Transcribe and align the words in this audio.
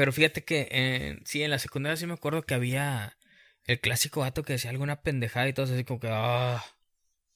Pero 0.00 0.12
fíjate 0.12 0.42
que 0.44 0.66
eh, 0.70 1.18
sí, 1.26 1.42
en 1.42 1.50
la 1.50 1.58
secundaria 1.58 1.94
sí 1.94 2.06
me 2.06 2.14
acuerdo 2.14 2.40
que 2.42 2.54
había 2.54 3.18
el 3.66 3.80
clásico 3.80 4.20
vato 4.20 4.42
que 4.42 4.54
decía 4.54 4.70
alguna 4.70 5.02
pendejada 5.02 5.46
y 5.48 5.52
todo 5.52 5.66
así 5.66 5.84
como 5.84 6.00
que, 6.00 6.08
ah, 6.10 6.64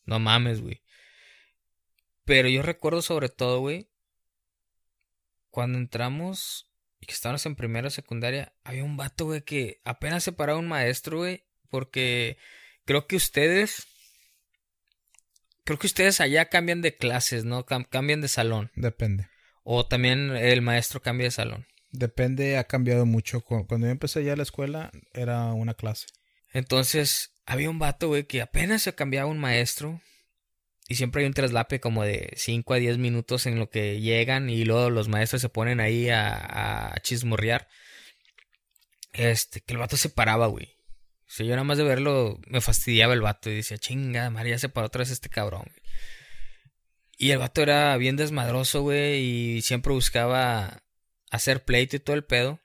no 0.07 0.19
mames, 0.19 0.63
güey. 0.63 0.84
Pero 2.25 2.49
yo 2.49 2.63
recuerdo 2.63 3.03
sobre 3.03 3.29
todo, 3.29 3.61
güey, 3.61 3.91
cuando 5.51 5.79
entramos 5.79 6.69
y 7.01 7.07
que 7.07 7.15
estábamos 7.15 7.45
en 7.47 7.55
primera 7.55 7.91
secundaria, 7.91 8.55
había 8.65 8.85
un 8.85 8.97
vato, 8.97 9.27
güey, 9.27 9.43
que 9.43 9.81
apenas 9.85 10.25
se 10.25 10.33
paraba 10.33 10.59
un 10.59 10.69
maestro, 10.69 11.19
güey, 11.19 11.45
porque 11.69 12.39
creo 12.85 13.07
que 13.07 13.17
ustedes, 13.17 13.87
creo 15.65 15.79
que 15.79 15.87
ustedes 15.87 16.21
allá 16.21 16.49
cambian 16.49 16.81
de 16.81 16.97
clases, 16.97 17.45
¿no? 17.45 17.67
cambian 17.67 18.21
de 18.21 18.29
salón. 18.29 18.71
Depende. 18.75 19.29
O 19.63 19.87
también 19.87 20.37
el 20.37 20.63
maestro 20.63 21.01
cambia 21.03 21.27
de 21.27 21.31
salón. 21.31 21.67
Depende, 21.91 22.59
ha 22.59 22.65
cambiado 22.65 23.07
mucho. 23.07 23.41
Cuando 23.43 23.87
yo 23.87 23.93
empecé 23.93 24.25
ya 24.25 24.35
la 24.35 24.43
escuela, 24.43 24.91
era 25.13 25.53
una 25.53 25.75
clase. 25.75 26.07
Entonces, 26.53 27.31
había 27.47 27.71
un 27.71 27.79
vato, 27.79 28.09
güey, 28.09 28.25
que 28.25 28.43
apenas 28.43 28.83
se 28.83 28.95
cambiaba 28.95 29.31
un 29.31 29.39
maestro. 29.39 30.01
Y 30.87 30.97
siempre 30.97 31.23
hay 31.23 31.27
un 31.27 31.35
traslape 31.35 31.81
como 31.81 32.05
de 32.05 32.33
5 32.37 32.75
a 32.75 32.77
10 32.77 32.99
minutos 32.99 33.47
en 33.47 33.59
lo 33.59 33.71
que 33.71 34.01
llegan 34.01 34.51
y 34.51 34.65
luego 34.65 34.91
los 34.91 35.09
maestros 35.09 35.41
se 35.41 35.49
ponen 35.49 35.81
ahí 35.81 36.11
a, 36.11 36.93
a 36.93 37.01
chismorrear. 37.01 37.69
Este, 39.13 39.61
que 39.61 39.73
el 39.73 39.79
vato 39.79 39.97
se 39.97 40.11
paraba, 40.11 40.47
güey. 40.47 40.67
O 41.27 41.31
sea, 41.37 41.47
yo 41.47 41.53
nada 41.53 41.65
más 41.65 41.79
de 41.79 41.85
verlo 41.85 42.39
me 42.47 42.61
fastidiaba 42.61 43.15
el 43.15 43.23
vato 43.23 43.51
y 43.51 43.57
decía, 43.57 43.79
chinga, 43.79 44.29
María 44.31 44.59
se 44.59 44.69
paró 44.69 44.89
otra 44.89 45.01
vez 45.01 45.11
este 45.11 45.31
cabrón. 45.31 45.65
Y 47.17 47.31
el 47.31 47.39
vato 47.39 47.63
era 47.63 47.97
bien 47.97 48.17
desmadroso, 48.17 48.83
güey, 48.83 49.21
y 49.57 49.63
siempre 49.63 49.93
buscaba 49.93 50.83
hacer 51.31 51.65
pleito 51.65 51.97
y 51.97 52.01
todo 52.01 52.17
el 52.17 52.25
pedo. 52.25 52.61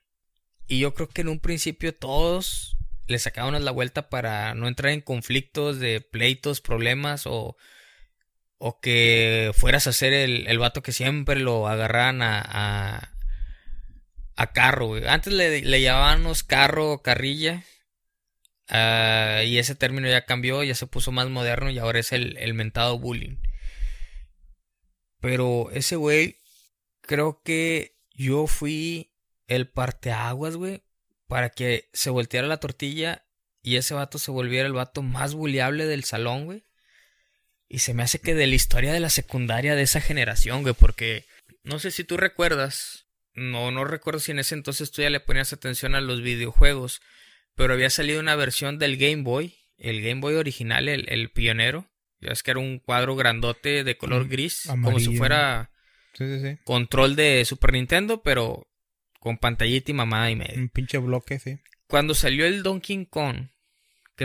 Y 0.66 0.80
yo 0.80 0.92
creo 0.92 1.08
que 1.08 1.22
en 1.22 1.28
un 1.28 1.40
principio 1.40 1.94
todos 1.94 2.76
le 3.06 3.18
sacábamos 3.18 3.62
la 3.62 3.70
vuelta 3.70 4.08
para 4.08 4.54
no 4.54 4.68
entrar 4.68 4.92
en 4.92 5.00
conflictos 5.00 5.78
de 5.80 6.00
pleitos, 6.00 6.60
problemas 6.60 7.26
o, 7.26 7.56
o 8.62 8.78
que 8.78 9.52
fueras 9.54 9.86
a 9.86 9.92
ser 9.92 10.12
el, 10.12 10.46
el 10.46 10.58
vato 10.58 10.82
que 10.82 10.92
siempre 10.92 11.36
lo 11.40 11.66
agarraran 11.66 12.20
a, 12.20 13.14
a, 14.36 14.52
carro. 14.52 14.96
Antes 15.08 15.32
le, 15.32 15.62
le 15.62 15.80
llamábamos 15.80 16.44
carro 16.44 16.92
o 16.92 17.02
carrilla. 17.02 17.64
Ah, 18.68 19.42
y 19.46 19.56
ese 19.58 19.74
término 19.74 20.08
ya 20.08 20.26
cambió, 20.26 20.62
ya 20.62 20.74
se 20.74 20.86
puso 20.86 21.10
más 21.10 21.30
moderno 21.30 21.70
y 21.70 21.78
ahora 21.78 22.00
es 22.00 22.12
el, 22.12 22.36
el 22.36 22.52
mentado 22.52 22.98
bullying. 22.98 23.38
Pero 25.20 25.70
ese 25.72 25.96
güey 25.96 26.36
creo 27.00 27.42
que 27.42 27.96
yo 28.12 28.46
fui 28.46 29.14
el 29.48 29.70
parteaguas, 29.70 30.56
güey, 30.56 30.82
para 31.28 31.48
que 31.48 31.88
se 31.94 32.10
volteara 32.10 32.46
la 32.46 32.60
tortilla 32.60 33.24
y 33.62 33.76
ese 33.76 33.94
vato 33.94 34.18
se 34.18 34.30
volviera 34.30 34.66
el 34.66 34.74
vato 34.74 35.00
más 35.02 35.34
bulliable 35.34 35.86
del 35.86 36.04
salón, 36.04 36.44
güey. 36.44 36.64
Y 37.72 37.78
se 37.78 37.94
me 37.94 38.02
hace 38.02 38.20
que 38.20 38.34
de 38.34 38.48
la 38.48 38.56
historia 38.56 38.92
de 38.92 38.98
la 38.98 39.10
secundaria 39.10 39.76
de 39.76 39.82
esa 39.82 40.00
generación, 40.00 40.62
güey, 40.62 40.74
porque 40.74 41.24
no 41.62 41.78
sé 41.78 41.92
si 41.92 42.02
tú 42.02 42.16
recuerdas, 42.16 43.06
no, 43.32 43.70
no 43.70 43.84
recuerdo 43.84 44.18
si 44.18 44.32
en 44.32 44.40
ese 44.40 44.56
entonces 44.56 44.90
tú 44.90 45.02
ya 45.02 45.08
le 45.08 45.20
ponías 45.20 45.52
atención 45.52 45.94
a 45.94 46.00
los 46.00 46.20
videojuegos, 46.20 47.00
pero 47.54 47.72
había 47.72 47.88
salido 47.88 48.18
una 48.18 48.34
versión 48.34 48.80
del 48.80 48.96
Game 48.96 49.22
Boy, 49.22 49.54
el 49.78 50.02
Game 50.02 50.20
Boy 50.20 50.34
original, 50.34 50.88
el, 50.88 51.08
el 51.08 51.30
pionero. 51.30 51.88
Ya 52.20 52.32
es 52.32 52.42
que 52.42 52.50
era 52.50 52.60
un 52.60 52.80
cuadro 52.80 53.14
grandote 53.14 53.84
de 53.84 53.96
color 53.96 54.26
mm, 54.26 54.28
gris, 54.28 54.62
como 54.66 54.98
si 54.98 55.16
fuera 55.16 55.70
Control 56.64 57.14
de 57.14 57.44
Super 57.44 57.72
Nintendo, 57.72 58.20
pero 58.22 58.68
con 59.20 59.38
pantallita 59.38 59.92
y 59.92 59.94
mamada 59.94 60.28
y 60.28 60.34
medio. 60.34 60.58
Un 60.58 60.70
pinche 60.70 60.98
bloque, 60.98 61.38
sí. 61.38 61.60
Cuando 61.86 62.14
salió 62.14 62.46
el 62.46 62.64
Donkey 62.64 63.06
Kong, 63.06 63.48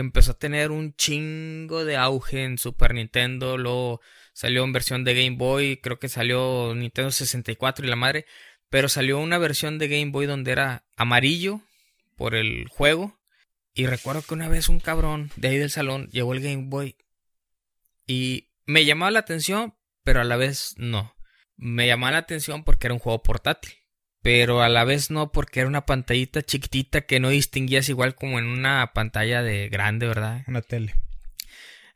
empezó 0.00 0.32
a 0.32 0.38
tener 0.38 0.70
un 0.70 0.94
chingo 0.94 1.84
de 1.84 1.96
auge 1.96 2.44
en 2.44 2.58
Super 2.58 2.94
Nintendo, 2.94 3.58
luego 3.58 4.00
salió 4.32 4.64
en 4.64 4.72
versión 4.72 5.04
de 5.04 5.14
Game 5.14 5.36
Boy, 5.36 5.78
creo 5.78 5.98
que 5.98 6.08
salió 6.08 6.74
Nintendo 6.74 7.10
64 7.10 7.86
y 7.86 7.88
la 7.88 7.96
madre, 7.96 8.26
pero 8.68 8.88
salió 8.88 9.18
una 9.18 9.38
versión 9.38 9.78
de 9.78 9.88
Game 9.88 10.10
Boy 10.10 10.26
donde 10.26 10.52
era 10.52 10.84
amarillo 10.96 11.60
por 12.16 12.34
el 12.34 12.68
juego. 12.68 13.18
Y 13.74 13.86
recuerdo 13.86 14.22
que 14.22 14.34
una 14.34 14.48
vez 14.48 14.68
un 14.68 14.80
cabrón 14.80 15.30
de 15.36 15.48
ahí 15.48 15.58
del 15.58 15.70
salón 15.70 16.08
llevó 16.10 16.32
el 16.32 16.40
Game 16.40 16.68
Boy 16.68 16.96
y 18.06 18.48
me 18.64 18.84
llamaba 18.84 19.10
la 19.10 19.18
atención, 19.18 19.74
pero 20.02 20.20
a 20.20 20.24
la 20.24 20.36
vez 20.36 20.74
no 20.78 21.16
me 21.56 21.86
llamaba 21.86 22.12
la 22.12 22.18
atención 22.18 22.64
porque 22.64 22.86
era 22.86 22.94
un 22.94 23.00
juego 23.00 23.22
portátil. 23.22 23.72
Pero 24.26 24.60
a 24.60 24.68
la 24.68 24.82
vez 24.82 25.12
no 25.12 25.30
porque 25.30 25.60
era 25.60 25.68
una 25.68 25.86
pantallita 25.86 26.42
chiquitita 26.42 27.02
que 27.02 27.20
no 27.20 27.28
distinguías 27.28 27.88
igual 27.88 28.16
como 28.16 28.40
en 28.40 28.46
una 28.46 28.90
pantalla 28.92 29.40
de 29.40 29.68
grande, 29.68 30.08
¿verdad? 30.08 30.42
Una 30.48 30.62
tele. 30.62 30.96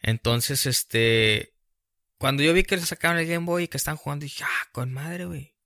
Entonces, 0.00 0.64
este. 0.66 1.54
Cuando 2.18 2.44
yo 2.44 2.52
vi 2.52 2.62
que 2.62 2.78
sacaron 2.78 3.18
el 3.18 3.26
Game 3.26 3.46
Boy 3.46 3.64
y 3.64 3.66
que 3.66 3.78
están 3.78 3.96
jugando, 3.96 4.22
dije, 4.22 4.44
ah, 4.44 4.68
con 4.70 4.92
madre, 4.92 5.24
güey. 5.24 5.56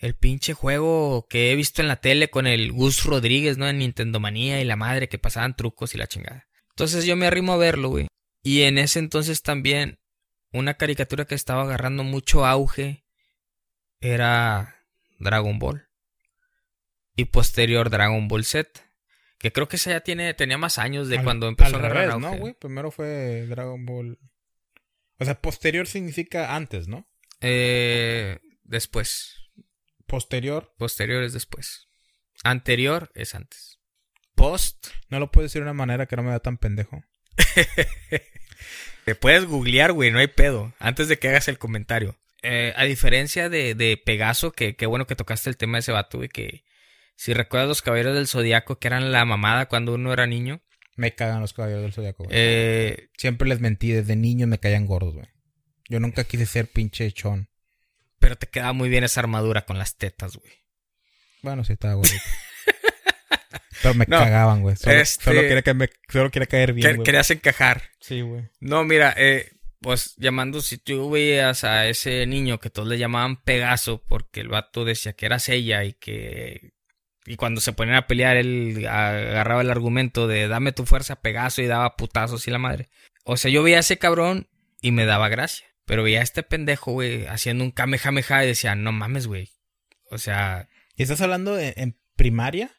El 0.00 0.14
pinche 0.14 0.52
juego 0.52 1.28
que 1.30 1.52
he 1.52 1.54
visto 1.54 1.80
en 1.80 1.86
la 1.86 2.00
tele 2.00 2.28
con 2.28 2.48
el 2.48 2.72
Gus 2.72 3.04
Rodríguez, 3.04 3.56
¿no? 3.56 3.68
En 3.68 3.78
Nintendo 3.78 4.18
Manía 4.18 4.60
y 4.60 4.64
la 4.64 4.74
madre 4.74 5.08
que 5.08 5.20
pasaban 5.20 5.54
trucos 5.54 5.94
y 5.94 5.98
la 5.98 6.08
chingada. 6.08 6.48
Entonces 6.70 7.04
yo 7.04 7.14
me 7.14 7.28
arrimo 7.28 7.52
a 7.52 7.56
verlo, 7.56 7.90
güey. 7.90 8.08
Y 8.42 8.62
en 8.62 8.78
ese 8.78 8.98
entonces 8.98 9.42
también 9.42 10.00
una 10.50 10.74
caricatura 10.74 11.24
que 11.24 11.36
estaba 11.36 11.62
agarrando 11.62 12.02
mucho 12.02 12.44
auge 12.44 13.04
era 14.00 14.80
Dragon 15.20 15.60
Ball. 15.60 15.83
Y 17.16 17.26
posterior 17.26 17.90
Dragon 17.90 18.28
Ball 18.28 18.44
Z. 18.44 18.80
Que 19.38 19.52
creo 19.52 19.68
que 19.68 19.76
esa 19.76 19.90
ya 19.90 20.00
tiene, 20.00 20.32
tenía 20.34 20.58
más 20.58 20.78
años 20.78 21.08
de 21.08 21.22
cuando 21.22 21.48
empezó 21.48 21.76
a 21.76 21.78
agarrar 21.78 22.18
¿no, 22.18 22.36
güey? 22.36 22.54
Primero 22.54 22.90
fue 22.90 23.46
Dragon 23.46 23.84
Ball. 23.84 24.18
O 25.18 25.24
sea, 25.24 25.40
posterior 25.40 25.86
significa 25.86 26.56
antes, 26.56 26.88
¿no? 26.88 27.06
Eh, 27.40 28.38
después. 28.62 29.36
Posterior. 30.06 30.74
Posterior 30.78 31.22
es 31.22 31.32
después. 31.32 31.88
Anterior 32.42 33.10
es 33.14 33.34
antes. 33.34 33.80
Post. 34.34 34.88
No 35.08 35.20
lo 35.20 35.30
puedes 35.30 35.50
decir 35.50 35.60
de 35.60 35.70
una 35.70 35.74
manera 35.74 36.06
que 36.06 36.16
no 36.16 36.22
me 36.22 36.30
da 36.30 36.40
tan 36.40 36.56
pendejo. 36.56 37.04
Te 39.04 39.14
puedes 39.14 39.44
googlear, 39.44 39.92
güey, 39.92 40.10
no 40.10 40.18
hay 40.18 40.28
pedo. 40.28 40.72
Antes 40.78 41.08
de 41.08 41.18
que 41.18 41.28
hagas 41.28 41.48
el 41.48 41.58
comentario. 41.58 42.16
Eh, 42.42 42.72
a 42.76 42.84
diferencia 42.84 43.48
de, 43.48 43.74
de 43.74 43.96
Pegaso, 43.96 44.52
que 44.52 44.76
qué 44.76 44.86
bueno 44.86 45.06
que 45.06 45.16
tocaste 45.16 45.50
el 45.50 45.56
tema 45.56 45.76
de 45.76 45.80
ese 45.80 45.92
vato, 45.92 46.24
y 46.24 46.28
que 46.28 46.64
si 47.16 47.32
recuerdas 47.32 47.68
los 47.68 47.82
caballeros 47.82 48.14
del 48.14 48.28
zodiaco 48.28 48.78
que 48.78 48.88
eran 48.88 49.12
la 49.12 49.24
mamada 49.24 49.66
cuando 49.66 49.94
uno 49.94 50.12
era 50.12 50.26
niño. 50.26 50.60
Me 50.96 51.14
cagan 51.14 51.40
los 51.40 51.52
caballeros 51.52 51.82
del 51.82 51.92
zodiaco, 51.92 52.24
güey. 52.24 52.36
Eh, 52.36 53.08
Siempre 53.16 53.48
les 53.48 53.60
mentí, 53.60 53.90
desde 53.90 54.14
niño 54.14 54.46
me 54.46 54.58
caían 54.58 54.86
gordos, 54.86 55.14
güey. 55.14 55.26
Yo 55.88 56.00
nunca 56.00 56.24
quise 56.24 56.46
ser 56.46 56.70
pinche 56.70 57.10
chón. 57.12 57.48
Pero 58.18 58.36
te 58.36 58.46
quedaba 58.46 58.72
muy 58.72 58.88
bien 58.88 59.04
esa 59.04 59.20
armadura 59.20 59.66
con 59.66 59.78
las 59.78 59.96
tetas, 59.96 60.36
güey. 60.36 60.52
Bueno, 61.42 61.64
sí 61.64 61.74
estaba 61.74 61.94
gordito. 61.94 62.16
Pero 63.82 63.94
me 63.94 64.06
cagaban, 64.06 64.62
güey. 64.62 64.76
Solo, 64.76 64.96
este 64.96 65.32
quería 65.32 65.62
que 65.62 65.74
me, 65.74 65.90
solo 66.08 66.30
quería 66.30 66.46
caer 66.46 66.72
bien, 66.72 66.96
güey. 66.96 67.04
Querías 67.04 67.30
encajar. 67.30 67.82
Sí, 68.00 68.22
güey. 68.22 68.48
No, 68.60 68.82
mira, 68.84 69.12
eh, 69.16 69.50
pues 69.80 70.14
llamando, 70.16 70.62
si 70.62 70.78
tú 70.78 71.10
veías 71.10 71.64
a 71.64 71.86
ese 71.86 72.24
niño 72.26 72.58
que 72.58 72.70
todos 72.70 72.88
le 72.88 72.96
llamaban 72.96 73.42
Pegaso 73.42 74.02
porque 74.02 74.40
el 74.40 74.48
vato 74.48 74.86
decía 74.86 75.12
que 75.12 75.26
eras 75.26 75.50
ella 75.50 75.84
y 75.84 75.92
que... 75.92 76.72
Y 77.26 77.36
cuando 77.36 77.60
se 77.60 77.72
ponían 77.72 77.96
a 77.96 78.06
pelear, 78.06 78.36
él 78.36 78.86
agarraba 78.86 79.62
el 79.62 79.70
argumento 79.70 80.26
de 80.26 80.48
dame 80.48 80.72
tu 80.72 80.84
fuerza, 80.84 81.20
Pegaso, 81.20 81.62
y 81.62 81.66
daba 81.66 81.96
putazos 81.96 82.46
y 82.46 82.50
la 82.50 82.58
madre. 82.58 82.90
O 83.24 83.36
sea, 83.36 83.50
yo 83.50 83.62
veía 83.62 83.78
a 83.78 83.80
ese 83.80 83.98
cabrón 83.98 84.48
y 84.82 84.92
me 84.92 85.06
daba 85.06 85.28
gracia. 85.28 85.66
Pero 85.86 86.02
veía 86.02 86.20
a 86.20 86.24
este 86.24 86.42
pendejo, 86.42 86.92
güey, 86.92 87.26
haciendo 87.26 87.64
un 87.64 87.70
kamehameha 87.70 88.44
y 88.44 88.48
decía, 88.48 88.74
no 88.74 88.92
mames, 88.92 89.26
güey. 89.26 89.50
O 90.10 90.18
sea... 90.18 90.68
¿Y 90.96 91.02
estás 91.02 91.20
hablando 91.22 91.58
en 91.58 91.98
primaria? 92.14 92.70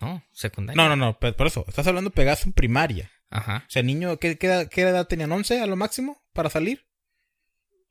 No, 0.00 0.22
secundaria. 0.32 0.80
No, 0.80 0.88
no, 0.88 0.96
no, 0.96 1.18
por 1.18 1.46
eso. 1.46 1.64
Estás 1.66 1.86
hablando 1.86 2.10
Pegaso 2.10 2.46
en 2.46 2.52
primaria. 2.52 3.10
Ajá. 3.30 3.64
O 3.66 3.70
sea, 3.70 3.82
niño, 3.82 4.18
¿qué, 4.18 4.38
qué, 4.38 4.68
qué 4.70 4.82
edad 4.82 5.06
tenían? 5.06 5.30
¿11 5.30 5.60
a 5.60 5.66
lo 5.66 5.76
máximo 5.76 6.22
para 6.32 6.50
salir? 6.50 6.86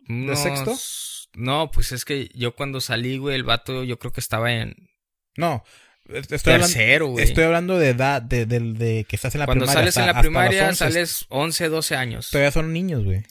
¿De 0.07 0.35
sexto? 0.35 0.75
No, 1.33 1.69
pues 1.69 1.91
es 1.91 2.05
que 2.05 2.29
yo 2.33 2.55
cuando 2.55 2.79
salí, 2.79 3.17
güey, 3.17 3.35
el 3.35 3.44
vato 3.44 3.83
yo 3.83 3.99
creo 3.99 4.13
que 4.13 4.21
estaba 4.21 4.53
en... 4.53 4.89
No, 5.35 5.63
estoy 6.13 6.54
hablando, 6.54 7.07
güey. 7.07 7.24
Estoy 7.24 7.44
hablando 7.44 7.77
de 7.77 7.89
edad, 7.89 8.21
de, 8.21 8.45
de, 8.45 9.06
que 9.07 9.15
estás 9.15 9.36
en 9.36 9.39
la 9.39 9.45
cuando 9.45 9.65
primaria. 9.65 9.81
Cuando 9.81 9.92
sales 9.92 9.98
en 9.98 10.15
la 10.15 10.21
primaria 10.21 10.75
sales 10.75 11.25
11, 11.30 11.69
12 11.69 11.95
años. 11.95 12.30
Todavía 12.30 12.51
son 12.51 12.74
niños, 12.74 13.04
güey. 13.04 13.24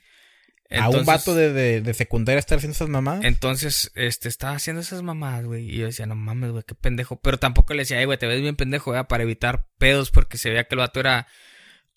a 0.70 0.88
un 0.88 1.05
vato 1.05 1.34
de, 1.34 1.81
de, 1.81 1.94
secundaria 1.94 2.38
estar 2.38 2.58
haciendo 2.58 2.75
esas 2.75 2.88
mamadas. 2.88 3.25
Entonces, 3.25 3.90
este, 3.94 4.28
estaba 4.28 4.55
haciendo 4.55 4.82
esas 4.82 5.02
mamadas, 5.02 5.44
güey. 5.44 5.70
Y 5.70 5.78
yo 5.78 5.87
decía, 5.87 6.06
no 6.06 6.14
mames, 6.14 6.50
güey, 6.50 6.64
qué 6.67 6.75
pendejo. 6.75 7.20
Pero 7.20 7.38
tampoco 7.38 7.75
le 7.75 7.82
decía, 7.82 7.99
ay, 7.99 8.05
güey, 8.05 8.19
te 8.19 8.26
ves 8.26 8.40
bien 8.40 8.56
pendejo, 8.56 8.90
güey, 8.90 9.05
para 9.05 9.23
evitar 9.23 9.67
pedos, 9.78 10.11
porque 10.11 10.38
se 10.38 10.50
veía 10.50 10.64
que 10.64 10.75
el 10.75 10.81
vato 10.81 11.00
era 11.00 11.26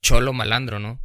cholo 0.02 0.34
malandro, 0.34 0.80
¿no? 0.80 1.02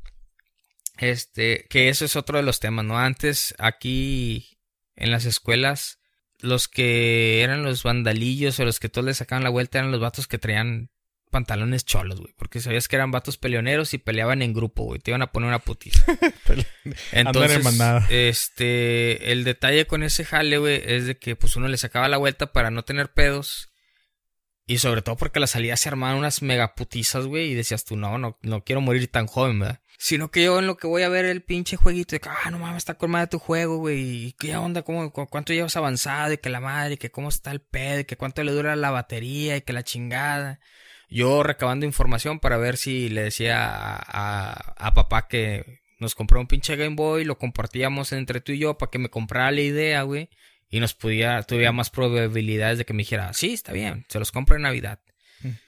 Este, 0.99 1.67
que 1.69 1.89
eso 1.89 2.05
es 2.05 2.17
otro 2.17 2.39
de 2.39 2.45
los 2.45 2.61
temas, 2.61 2.85
¿no? 2.85 2.99
Antes, 2.99 3.55
aquí 3.59 4.59
en 4.97 5.11
las 5.11 5.25
escuelas, 5.25 5.99
los 6.45 6.69
que 6.69 7.43
eran 7.43 7.63
los 7.63 7.83
vandalillos 7.83 8.61
o 8.61 8.65
los 8.65 8.79
que 8.79 8.89
todos 8.89 9.07
le 9.07 9.15
sacaban 9.15 9.45
la 9.45 9.51
vuelta 9.51 9.79
eran 9.79 9.91
los 9.91 10.01
vatos 10.01 10.27
que 10.27 10.39
traían 10.39 10.91
pantalones 11.31 11.85
cholos, 11.85 12.21
güey. 12.21 12.33
Porque 12.37 12.61
sabías 12.61 12.87
que 12.87 12.95
eran 12.95 13.11
vatos 13.11 13.39
peleoneros 13.39 13.93
y 13.93 13.99
peleaban 13.99 14.41
en 14.41 14.53
grupo, 14.53 14.85
güey. 14.85 15.01
Te 15.01 15.11
iban 15.11 15.23
a 15.23 15.33
poner 15.33 15.49
una 15.49 15.59
putiza. 15.59 16.05
Entonces, 17.13 17.67
este, 18.09 19.33
el 19.33 19.43
detalle 19.43 19.87
con 19.87 20.05
ese 20.05 20.25
jale, 20.25 20.59
güey, 20.59 20.81
es 20.87 21.07
de 21.07 21.19
que 21.19 21.35
pues 21.35 21.57
uno 21.57 21.67
le 21.67 21.77
sacaba 21.77 22.09
la 22.09 22.19
vuelta 22.19 22.53
para 22.53 22.71
no 22.71 22.85
tener 22.85 23.13
pedos. 23.13 23.74
Y 24.67 24.79
sobre 24.79 25.03
todo 25.03 25.17
porque 25.17 25.41
la 25.41 25.47
salida 25.47 25.77
se 25.77 25.89
armaban 25.91 26.17
unas 26.17 26.41
megaputizas, 26.43 27.27
güey. 27.27 27.51
Y 27.51 27.55
decías 27.55 27.85
tú, 27.85 27.97
no, 27.97 28.19
no, 28.19 28.39
no 28.43 28.65
quiero 28.65 28.81
morir 28.81 29.09
tan 29.09 29.27
joven, 29.27 29.61
¿verdad? 29.61 29.81
Sino 29.99 30.31
que 30.31 30.45
yo 30.45 30.59
en 30.59 30.67
lo 30.67 30.77
que 30.77 30.87
voy 30.87 31.03
a 31.03 31.09
ver 31.09 31.25
el 31.25 31.43
pinche 31.43 31.77
jueguito 31.77 32.17
de 32.17 32.21
que, 32.21 32.29
ah, 32.29 32.51
no 32.51 32.59
mames, 32.59 32.79
está 32.79 32.95
colmada 32.95 33.29
tu 33.29 33.39
juego, 33.39 33.79
güey. 33.79 34.27
¿Y 34.27 34.33
qué 34.33 34.57
onda? 34.57 34.83
¿Cómo, 34.83 35.13
¿Cuánto 35.13 35.53
llevas 35.53 35.77
avanzado? 35.77 36.33
Y 36.33 36.39
que 36.39 36.51
la 36.51 36.61
madre, 36.61 36.95
y 36.95 36.97
que 36.97 37.11
cómo 37.11 37.29
está 37.29 37.53
el 37.53 37.61
pedo, 37.61 38.01
y 38.01 38.05
que 38.05 38.17
cuánto 38.17 38.43
le 38.43 38.53
dura 38.53 38.75
la 38.77 38.91
batería, 38.91 39.57
y 39.57 39.63
que 39.63 39.73
la 39.73 39.83
chingada. 39.83 40.61
Yo 41.09 41.43
recabando 41.43 41.87
información 41.87 42.41
para 42.41 42.57
ver 42.57 42.77
si 42.77 43.09
le 43.09 43.23
decía 43.23 43.65
a, 43.67 44.75
a, 44.77 44.95
papá 44.95 45.29
que 45.29 45.83
nos 46.01 46.15
compró 46.15 46.41
un 46.41 46.49
pinche 46.49 46.77
Game 46.77 46.97
Boy, 46.97 47.25
lo 47.25 47.39
compartíamos 47.39 48.13
entre 48.13 48.41
tú 48.41 48.53
y 48.53 48.59
yo 48.59 48.77
para 48.79 48.91
que 48.91 48.99
me 48.99 49.11
comprara 49.11 49.51
la 49.53 49.61
idea, 49.61 50.03
güey. 50.03 50.29
Y 50.69 50.81
nos 50.81 50.95
pudiera, 50.95 51.43
tuviera 51.43 51.73
más 51.73 51.91
probabilidades 51.91 52.79
de 52.79 52.85
que 52.85 52.93
me 52.93 53.03
dijera, 53.03 53.33
sí, 53.33 53.53
está 53.53 53.73
bien, 53.73 54.07
se 54.09 54.19
los 54.19 54.33
compro 54.33 54.57
en 54.57 54.63
Navidad. 54.63 55.01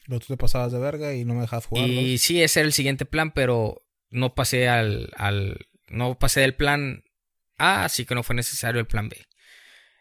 Luego 0.07 0.25
tú 0.25 0.35
te 0.35 0.37
pasabas 0.37 0.73
de 0.73 0.79
verga 0.79 1.15
y 1.15 1.25
no 1.25 1.35
me 1.35 1.43
dejas 1.43 1.67
jugar. 1.67 1.89
Y 1.89 2.19
sí, 2.19 2.43
ese 2.43 2.61
era 2.61 2.67
el 2.67 2.73
siguiente 2.73 3.05
plan, 3.05 3.31
pero 3.31 3.85
no 4.11 4.35
pasé 4.35 4.69
al, 4.69 5.11
al, 5.17 5.69
no 5.89 6.19
pasé 6.19 6.41
del 6.41 6.55
plan 6.55 7.05
A, 7.59 7.85
así 7.85 8.05
que 8.05 8.15
no 8.15 8.23
fue 8.23 8.35
necesario 8.35 8.81
el 8.81 8.87
plan 8.87 9.09
B. 9.09 9.27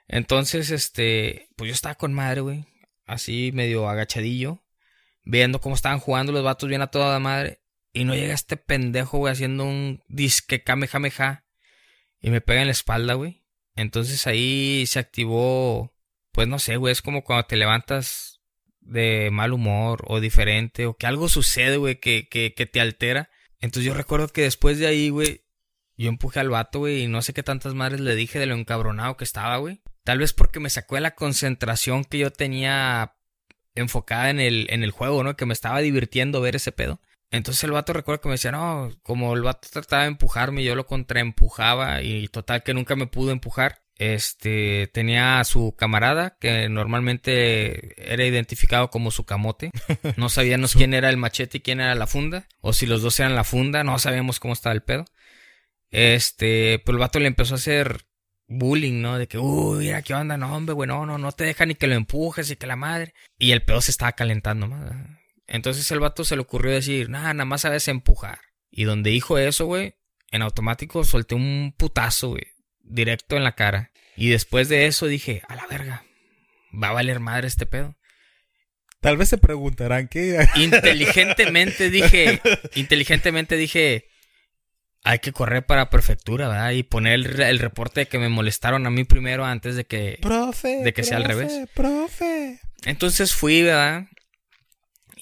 Entonces, 0.08 0.72
este, 0.72 1.50
pues 1.56 1.68
yo 1.70 1.74
estaba 1.74 1.96
con 1.96 2.14
madre, 2.14 2.42
güey, 2.42 2.66
así 3.06 3.52
medio 3.54 3.90
agachadillo, 3.90 4.64
viendo 5.24 5.60
cómo 5.60 5.76
estaban 5.76 6.00
jugando 6.00 6.32
los 6.32 6.44
vatos 6.44 6.70
bien 6.70 6.82
a 6.82 6.88
toda 6.88 7.20
madre. 7.20 7.62
Y 7.92 8.04
no 8.04 8.14
llega 8.14 8.34
este 8.34 8.58
pendejo, 8.58 9.20
güey, 9.20 9.32
haciendo 9.32 9.64
un 9.64 10.04
disque 10.10 10.64
kamehameha. 10.64 11.46
Y 12.20 12.30
me 12.30 12.42
pega 12.42 12.60
en 12.60 12.68
la 12.68 12.74
espalda, 12.74 13.14
güey. 13.14 13.45
Entonces 13.76 14.26
ahí 14.28 14.86
se 14.88 15.00
activó, 15.00 15.94
pues 16.32 16.48
no 16.48 16.60
sé, 16.60 16.78
güey, 16.78 16.92
es 16.92 17.02
como 17.02 17.24
cuando 17.24 17.46
te 17.48 17.58
levantas 17.58 18.42
de 18.80 19.30
mal 19.32 19.54
humor 19.54 20.04
o 20.08 20.20
diferente 20.20 20.86
o 20.86 20.96
que 20.96 21.08
algo 21.08 21.28
sucede, 21.28 21.78
güey, 21.78 22.00
que, 22.00 22.28
que, 22.30 22.54
que 22.54 22.66
te 22.66 22.80
altera. 22.80 23.30
Entonces 23.60 23.86
yo 23.88 23.94
recuerdo 23.94 24.28
que 24.30 24.44
después 24.44 24.80
de 24.80 24.88
ahí, 24.88 25.10
güey, 25.10 25.46
yo 25.98 26.10
empujé 26.10 26.40
al 26.40 26.50
vato, 26.50 26.80
güey, 26.80 27.04
y 27.04 27.08
no 27.08 27.22
sé 27.22 27.34
qué 27.34 27.44
tantas 27.44 27.74
madres 27.74 28.00
le 28.02 28.16
dije 28.16 28.40
de 28.40 28.46
lo 28.46 28.56
encabronado 28.56 29.18
que 29.18 29.24
estaba, 29.24 29.58
güey. 29.58 29.82
Tal 30.04 30.20
vez 30.20 30.34
porque 30.34 30.60
me 30.60 30.70
sacó 30.70 30.96
de 30.96 31.02
la 31.02 31.16
concentración 31.16 32.04
que 32.04 32.20
yo 32.20 32.32
tenía 32.32 33.16
enfocada 33.74 34.30
en 34.30 34.40
el, 34.40 34.68
en 34.70 34.84
el 34.84 34.92
juego, 34.92 35.24
¿no? 35.24 35.36
Que 35.36 35.46
me 35.46 35.54
estaba 35.54 35.80
divirtiendo 35.80 36.42
ver 36.42 36.56
ese 36.56 36.72
pedo. 36.72 37.02
Entonces 37.36 37.64
el 37.64 37.72
vato 37.72 37.94
recuerdo 37.94 38.22
que 38.22 38.30
me 38.30 38.36
decía, 38.36 38.52
no, 38.52 38.92
como 39.04 39.34
el 39.36 39.42
vato 39.42 39.68
trataba 39.72 40.04
de 40.04 40.10
empujarme, 40.10 40.64
yo 40.64 40.76
lo 40.76 40.86
contraempujaba 40.86 42.02
y 42.02 42.28
total 42.30 42.64
que 42.64 42.74
nunca 42.74 42.96
me 42.96 43.08
pudo 43.08 43.32
empujar. 43.32 43.84
Este 43.98 44.90
tenía 44.94 45.40
a 45.40 45.46
su 45.46 45.74
camarada 45.78 46.38
que 46.40 46.68
normalmente 46.68 48.12
era 48.12 48.26
identificado 48.26 48.90
como 48.90 49.12
su 49.12 49.26
camote. 49.26 49.72
No 50.18 50.30
sabíamos 50.30 50.74
quién 50.76 50.94
era 50.94 51.10
el 51.10 51.18
machete 51.18 51.58
y 51.58 51.62
quién 51.62 51.80
era 51.80 51.96
la 51.96 52.08
funda. 52.08 52.48
O 52.62 52.74
si 52.74 52.86
los 52.86 53.02
dos 53.02 53.20
eran 53.20 53.36
la 53.36 53.44
funda, 53.44 53.84
no 53.84 53.98
sabíamos 54.00 54.40
cómo 54.40 54.54
estaba 54.54 54.74
el 54.74 54.84
pedo. 54.84 55.06
Este, 55.92 56.80
pues 56.80 56.94
el 56.94 57.00
vato 57.00 57.20
le 57.20 57.28
empezó 57.28 57.56
a 57.56 57.58
hacer 57.58 58.06
bullying, 58.48 59.02
¿no? 59.02 59.18
De 59.18 59.28
que, 59.28 59.38
uy, 59.38 59.86
mira 59.86 60.02
qué 60.02 60.14
onda, 60.14 60.38
no, 60.38 60.56
hombre, 60.56 60.74
güey, 60.74 60.88
no, 60.88 61.06
no, 61.06 61.18
no 61.18 61.32
te 61.32 61.46
deja 61.46 61.66
ni 61.66 61.76
que 61.76 61.88
lo 61.88 61.96
empujes 61.96 62.52
y 62.52 62.56
que 62.58 62.68
la 62.68 62.76
madre. 62.76 63.14
Y 63.38 63.52
el 63.52 63.64
pedo 63.64 63.82
se 63.82 63.92
estaba 63.92 64.12
calentando 64.14 64.68
más. 64.68 64.94
Entonces 65.48 65.90
el 65.92 66.00
vato 66.00 66.24
se 66.24 66.36
le 66.36 66.42
ocurrió 66.42 66.72
decir, 66.72 67.10
nada, 67.10 67.34
nada 67.34 67.46
más 67.46 67.62
sabes 67.62 67.88
empujar. 67.88 68.40
Y 68.72 68.84
donde 68.84 69.12
dijo 69.12 69.38
eso, 69.38 69.66
güey, 69.66 69.96
en 70.32 70.42
automático 70.42 71.04
solté 71.04 71.36
un 71.36 71.74
putazo, 71.78 72.30
güey, 72.30 72.48
directo 72.82 73.38
en 73.38 73.44
la 73.44 73.56
cara. 73.56 73.92
Y 74.18 74.30
después 74.30 74.70
de 74.70 74.88
eso 74.88 75.08
dije, 75.08 75.44
a 75.48 75.56
la 75.56 75.68
verga, 75.68 76.06
va 76.72 76.90
a 76.90 76.94
valer 76.94 77.20
madre 77.20 77.48
este 77.48 77.66
pedo. 77.66 77.96
Tal 79.02 79.18
vez 79.18 79.30
se 79.30 79.38
preguntarán 79.38 80.08
qué. 80.08 80.48
Inteligentemente 80.56 81.90
dije, 81.90 82.42
inteligentemente 82.74 83.56
dije, 83.56 84.08
hay 85.04 85.20
que 85.20 85.32
correr 85.32 85.66
para 85.66 85.92
prefectura, 85.92 86.48
¿verdad? 86.48 86.72
Y 86.72 86.82
poner 86.82 87.14
el, 87.14 87.60
reporte 87.60 88.02
de 88.02 88.08
que 88.08 88.18
me 88.18 88.30
molestaron 88.30 88.88
a 88.88 88.90
mí 88.90 89.04
primero 89.04 89.46
antes 89.46 89.76
de 89.76 89.86
que, 89.86 90.18
profe, 90.22 90.82
de 90.84 90.94
que 90.94 91.04
sea 91.04 91.18
al 91.18 91.26
revés. 91.26 91.70
Profe. 91.76 92.60
Entonces 92.84 93.34
fui, 93.34 93.62
¿verdad? 93.62 94.08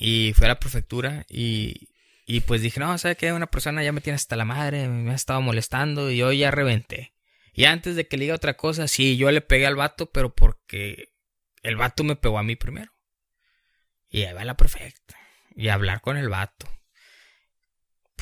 Y 0.06 0.34
fui 0.34 0.44
a 0.44 0.50
la 0.50 0.60
prefectura 0.60 1.26
y, 1.30 1.88
y 2.26 2.42
pues 2.42 2.62
dije, 2.62 2.78
no, 2.82 2.98
¿sabe 2.98 3.16
qué? 3.16 3.32
Una 3.32 3.48
persona 3.48 3.82
ya 3.84 3.94
me 3.94 4.02
tiene 4.02 4.16
hasta 4.16 4.36
la 4.36 4.44
madre, 4.44 4.90
me 4.90 5.14
ha 5.14 5.16
estado 5.16 5.40
molestando 5.40 6.12
y 6.12 6.18
yo 6.18 6.34
ya 6.34 6.52
reventé. 6.52 7.14
Y 7.54 7.64
antes 7.64 7.96
de 7.96 8.06
que 8.06 8.18
le 8.18 8.26
diga 8.26 8.36
otra 8.36 8.58
cosa, 8.58 8.90
sí, 8.90 9.16
yo 9.16 9.32
le 9.32 9.40
pegué 9.40 9.66
al 9.66 9.78
vato, 9.78 10.12
pero 10.12 10.36
porque 10.36 11.14
el 11.62 11.78
vato 11.78 12.04
me 12.04 12.18
pegó 12.18 12.38
a 12.38 12.44
mí 12.44 12.58
primero. 12.58 12.92
Y 14.10 14.24
ahí 14.24 14.34
va 14.34 14.44
la 14.44 14.58
prefecta. 14.58 15.18
Y 15.56 15.70
hablar 15.70 16.02
con 16.02 16.18
el 16.18 16.28
vato 16.28 16.68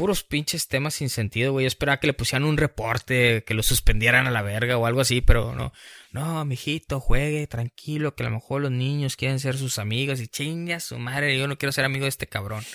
puros 0.01 0.23
pinches 0.23 0.67
temas 0.67 0.95
sin 0.95 1.09
sentido, 1.09 1.51
güey. 1.51 1.65
Yo 1.65 1.67
esperaba 1.67 1.99
que 1.99 2.07
le 2.07 2.13
pusieran 2.13 2.47
un 2.49 2.57
reporte, 2.57 3.43
que 3.43 3.53
lo 3.53 3.61
suspendieran 3.61 4.25
a 4.25 4.31
la 4.31 4.41
verga 4.41 4.75
o 4.79 4.87
algo 4.87 4.99
así, 4.99 5.21
pero 5.21 5.53
no. 5.53 5.71
No, 6.11 6.43
mijito, 6.43 6.99
juegue 6.99 7.45
tranquilo, 7.45 8.15
que 8.15 8.23
a 8.23 8.29
lo 8.29 8.33
mejor 8.33 8.63
los 8.63 8.71
niños 8.71 9.15
quieren 9.15 9.39
ser 9.39 9.59
sus 9.59 9.77
amigos 9.77 10.19
y 10.19 10.27
chinga 10.27 10.79
su 10.79 10.97
madre, 10.97 11.37
yo 11.37 11.47
no 11.47 11.59
quiero 11.59 11.71
ser 11.71 11.85
amigo 11.85 12.05
de 12.05 12.09
este 12.09 12.25
cabrón. 12.25 12.65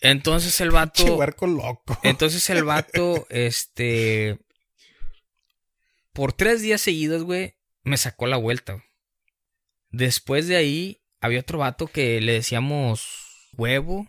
Entonces 0.00 0.58
el 0.62 0.70
vato. 0.70 1.04
loco. 1.46 1.98
Entonces 2.02 2.48
el 2.48 2.64
vato, 2.64 3.26
este. 3.28 4.38
Por 6.14 6.32
tres 6.32 6.62
días 6.62 6.80
seguidos, 6.80 7.24
güey, 7.24 7.56
me 7.82 7.98
sacó 7.98 8.26
la 8.26 8.38
vuelta. 8.38 8.82
Después 9.90 10.48
de 10.48 10.56
ahí, 10.56 11.02
había 11.20 11.40
otro 11.40 11.58
vato 11.58 11.88
que 11.88 12.22
le 12.22 12.32
decíamos 12.32 13.04
huevo 13.52 14.08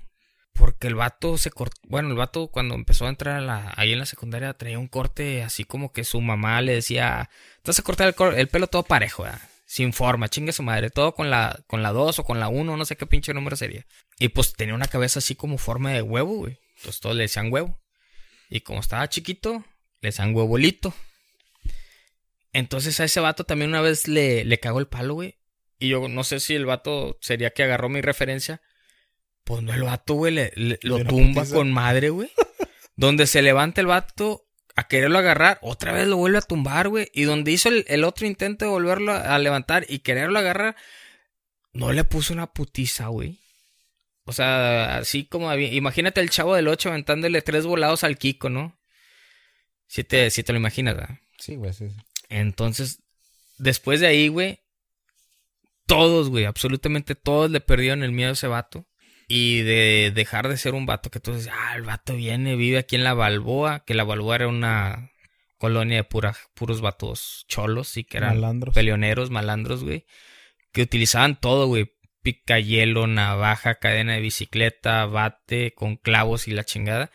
porque 0.55 0.87
el 0.87 0.95
vato 0.95 1.37
se 1.37 1.51
cortó. 1.51 1.79
Bueno, 1.83 2.09
el 2.09 2.15
vato 2.15 2.47
cuando 2.47 2.75
empezó 2.75 3.05
a 3.05 3.09
entrar 3.09 3.73
ahí 3.75 3.93
en 3.93 3.99
la 3.99 4.05
secundaria 4.05 4.53
traía 4.53 4.79
un 4.79 4.87
corte 4.87 5.43
así 5.43 5.65
como 5.65 5.91
que 5.91 6.03
su 6.03 6.21
mamá 6.21 6.61
le 6.61 6.73
decía: 6.73 7.29
Te 7.61 7.69
vas 7.69 7.79
a 7.79 7.83
cortar 7.83 8.15
el, 8.35 8.47
pelo 8.47 8.67
todo 8.67 8.83
parejo, 8.83 9.25
sin 9.65 9.93
forma, 9.93 10.29
chingue 10.29 10.53
su 10.53 10.63
madre. 10.63 10.89
Todo 10.89 11.13
con 11.13 11.29
la, 11.29 11.59
con 11.67 11.83
la 11.83 11.91
2 11.91 12.19
o 12.19 12.23
con 12.23 12.39
la 12.39 12.47
1, 12.47 12.77
no 12.77 12.85
sé 12.85 12.95
qué 12.95 13.05
pinche 13.05 13.33
número 13.33 13.57
sería. 13.57 13.85
Y 14.17 14.29
pues 14.29 14.53
tenía 14.53 14.73
una 14.73 14.87
cabeza 14.87 15.19
así 15.19 15.35
como 15.35 15.57
forma 15.57 15.91
de 15.91 16.01
huevo, 16.01 16.37
güey. 16.37 16.57
Entonces 16.77 17.01
todos 17.01 17.15
le 17.15 17.23
decían 17.23 17.51
huevo. 17.51 17.79
Y 18.49 18.61
como 18.61 18.79
estaba 18.79 19.09
chiquito, 19.09 19.65
le 20.01 20.09
decían 20.09 20.33
huevolito. 20.33 20.93
Entonces 22.53 22.99
a 23.01 23.03
ese 23.03 23.19
vato 23.19 23.43
también 23.43 23.71
una 23.71 23.81
vez 23.81 24.07
le, 24.07 24.45
le 24.45 24.59
cagó 24.59 24.79
el 24.79 24.87
palo, 24.87 25.15
güey. 25.15 25.37
Y 25.79 25.89
yo 25.89 26.07
no 26.07 26.23
sé 26.23 26.39
si 26.39 26.55
el 26.55 26.65
vato 26.65 27.17
sería 27.19 27.49
que 27.49 27.63
agarró 27.63 27.89
mi 27.89 27.99
referencia. 27.99 28.61
Pues 29.45 29.61
no, 29.61 29.73
el 29.73 29.83
vato, 29.83 30.15
güey, 30.15 30.51
lo 30.81 31.05
tumba 31.05 31.45
con 31.45 31.71
madre, 31.71 32.09
güey. 32.09 32.29
donde 32.95 33.27
se 33.27 33.41
levanta 33.41 33.81
el 33.81 33.87
vato 33.87 34.45
a 34.75 34.87
quererlo 34.87 35.19
agarrar, 35.19 35.59
otra 35.61 35.93
vez 35.93 36.07
lo 36.07 36.17
vuelve 36.17 36.39
a 36.39 36.41
tumbar, 36.41 36.89
güey. 36.89 37.09
Y 37.13 37.23
donde 37.23 37.51
hizo 37.51 37.69
el, 37.69 38.03
otro 38.03 38.27
intento 38.27 38.65
de 38.65 38.71
volverlo 38.71 39.13
a, 39.13 39.37
levantar 39.39 39.85
y 39.87 39.99
quererlo 39.99 40.39
agarrar, 40.39 40.75
no 41.73 41.93
le 41.93 42.03
puso 42.03 42.33
una 42.33 42.47
putiza, 42.47 43.07
güey. 43.07 43.39
O 44.25 44.33
sea, 44.33 44.97
así 44.97 45.25
como 45.25 45.53
imagínate 45.53 46.19
el 46.19 46.31
chavo 46.31 46.55
del 46.55 46.67
8 46.67 46.89
aventándole 46.89 47.41
tres 47.41 47.65
volados 47.65 48.03
al 48.03 48.17
Kiko, 48.17 48.49
¿no? 48.49 48.77
Si 49.87 50.03
te, 50.03 50.31
si 50.31 50.43
te 50.43 50.51
lo 50.51 50.57
imaginas, 50.57 50.95
¿verdad? 50.95 51.19
Sí, 51.37 51.55
güey, 51.55 51.73
sí. 51.73 51.85
Entonces, 52.29 53.03
después 53.59 53.99
de 53.99 54.07
ahí, 54.07 54.29
güey, 54.29 54.61
todos, 55.85 56.29
güey, 56.29 56.45
absolutamente 56.45 57.13
todos 57.13 57.51
le 57.51 57.61
perdieron 57.61 58.01
el 58.01 58.11
miedo 58.11 58.31
a 58.31 58.33
ese 58.33 58.47
vato. 58.47 58.87
Y 59.27 59.61
de 59.63 60.11
dejar 60.13 60.47
de 60.47 60.57
ser 60.57 60.75
un 60.75 60.85
vato 60.85 61.09
que 61.09 61.19
tú 61.19 61.33
dices, 61.33 61.51
ah, 61.51 61.75
el 61.75 61.83
vato 61.83 62.15
viene, 62.15 62.55
vive 62.55 62.77
aquí 62.77 62.95
en 62.95 63.03
la 63.03 63.13
Balboa, 63.13 63.83
que 63.83 63.95
la 63.95 64.03
Balboa 64.03 64.35
era 64.35 64.47
una 64.47 65.11
colonia 65.57 65.97
de 65.97 66.03
pura, 66.03 66.35
puros 66.53 66.81
vatos 66.81 67.45
cholos 67.47 67.97
y 67.97 68.03
que 68.03 68.17
eran 68.17 68.35
malandros. 68.35 68.75
peleoneros, 68.75 69.31
malandros, 69.31 69.83
güey. 69.83 70.05
Que 70.71 70.83
utilizaban 70.83 71.39
todo, 71.39 71.67
güey. 71.67 71.91
Pica 72.21 72.59
hielo, 72.59 73.07
navaja, 73.07 73.75
cadena 73.75 74.13
de 74.13 74.21
bicicleta, 74.21 75.05
bate 75.05 75.73
con 75.73 75.95
clavos 75.95 76.47
y 76.47 76.51
la 76.51 76.63
chingada. 76.63 77.11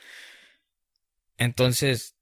Entonces, 1.37 2.17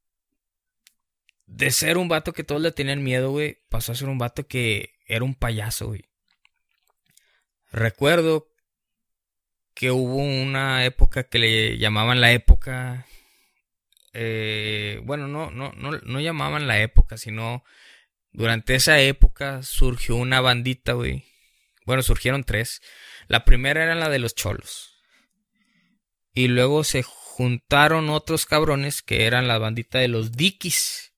de 1.47 1.71
ser 1.71 1.99
un 1.99 2.09
vato 2.09 2.33
que 2.33 2.45
todos 2.45 2.61
le 2.61 2.73
tenían 2.73 3.03
miedo, 3.03 3.31
güey, 3.31 3.59
pasó 3.69 3.93
a 3.93 3.95
ser 3.95 4.09
un 4.09 4.19
vato 4.19 4.47
que 4.47 4.95
era 5.07 5.25
un 5.25 5.35
payaso, 5.35 5.89
güey. 5.89 6.05
Recuerdo 7.71 8.48
que 9.79 9.93
hubo 9.93 10.17
una 10.17 10.85
época 10.85 11.29
que 11.29 11.39
le 11.39 11.79
llamaban 11.79 12.21
la 12.21 12.33
época. 12.33 13.07
Eh, 14.13 15.01
bueno, 15.05 15.29
no, 15.29 15.53
no, 15.53 15.73
no, 15.77 15.93
no 15.93 16.21
llamaban 16.21 16.67
la 16.67 16.81
época, 16.81 17.17
sino 17.17 17.63
durante 18.33 18.75
esa 18.75 18.99
época 18.99 19.63
surgió 19.63 20.17
una 20.17 20.41
bandita, 20.41 20.95
güey. 20.95 21.27
Bueno, 21.87 22.03
surgieron 22.03 22.43
tres. 22.43 22.83
La 23.29 23.45
primera 23.45 23.85
era 23.85 23.95
la 23.95 24.09
de 24.09 24.19
los 24.19 24.35
cholos. 24.35 25.01
Y 26.35 26.49
luego 26.49 26.83
se 26.83 27.05
juntaron 27.05 28.11
otros 28.11 28.47
cabrones 28.47 29.01
que 29.01 29.27
eran 29.27 29.47
la 29.47 29.59
bandita 29.59 30.01
de 30.01 30.09
los 30.09 30.33
Dickies. 30.33 31.15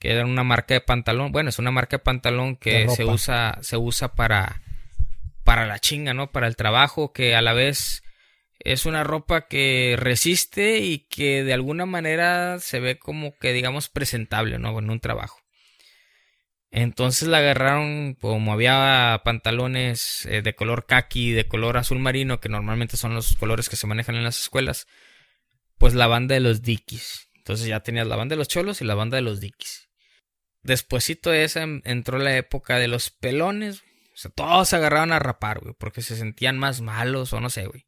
Que 0.00 0.10
era 0.10 0.26
una 0.26 0.42
marca 0.42 0.74
de 0.74 0.80
pantalón. 0.80 1.30
Bueno, 1.30 1.50
es 1.50 1.60
una 1.60 1.70
marca 1.70 1.98
de 1.98 2.02
pantalón 2.02 2.56
que 2.56 2.88
se 2.88 3.04
usa, 3.04 3.56
se 3.62 3.76
usa 3.76 4.16
para 4.16 4.62
para 5.44 5.66
la 5.66 5.78
chinga, 5.78 6.14
¿no? 6.14 6.32
Para 6.32 6.46
el 6.46 6.56
trabajo, 6.56 7.12
que 7.12 7.34
a 7.34 7.42
la 7.42 7.52
vez 7.52 8.02
es 8.58 8.86
una 8.86 9.04
ropa 9.04 9.46
que 9.46 9.96
resiste 9.98 10.78
y 10.78 11.00
que 11.00 11.44
de 11.44 11.52
alguna 11.52 11.86
manera 11.86 12.58
se 12.58 12.80
ve 12.80 12.98
como 12.98 13.36
que 13.38 13.52
digamos 13.52 13.88
presentable, 13.88 14.58
¿no? 14.58 14.78
En 14.78 14.90
un 14.90 15.00
trabajo. 15.00 15.44
Entonces 16.70 17.28
la 17.28 17.38
agarraron, 17.38 18.14
como 18.14 18.52
había 18.52 19.20
pantalones 19.24 20.26
eh, 20.26 20.42
de 20.42 20.56
color 20.56 20.86
kaki, 20.86 21.30
de 21.30 21.46
color 21.46 21.76
azul 21.76 22.00
marino, 22.00 22.40
que 22.40 22.48
normalmente 22.48 22.96
son 22.96 23.14
los 23.14 23.36
colores 23.36 23.68
que 23.68 23.76
se 23.76 23.86
manejan 23.86 24.16
en 24.16 24.24
las 24.24 24.40
escuelas, 24.40 24.88
pues 25.78 25.94
la 25.94 26.08
banda 26.08 26.34
de 26.34 26.40
los 26.40 26.62
Dickies. 26.62 27.30
Entonces 27.36 27.68
ya 27.68 27.80
tenías 27.80 28.08
la 28.08 28.16
banda 28.16 28.32
de 28.32 28.38
los 28.38 28.48
cholos 28.48 28.80
y 28.80 28.84
la 28.84 28.96
banda 28.96 29.16
de 29.16 29.22
los 29.22 29.38
Dickies. 29.38 29.88
Despuésito 30.62 31.30
de 31.30 31.44
esa 31.44 31.62
entró 31.62 32.18
la 32.18 32.36
época 32.36 32.78
de 32.78 32.88
los 32.88 33.10
pelones, 33.10 33.84
o 34.14 34.16
sea, 34.16 34.30
todos 34.30 34.68
se 34.68 34.76
agarraban 34.76 35.12
a 35.12 35.18
rapar, 35.18 35.60
güey, 35.60 35.74
porque 35.76 36.00
se 36.00 36.16
sentían 36.16 36.56
más 36.56 36.80
malos 36.80 37.32
o 37.32 37.40
no 37.40 37.50
sé, 37.50 37.66
güey. 37.66 37.84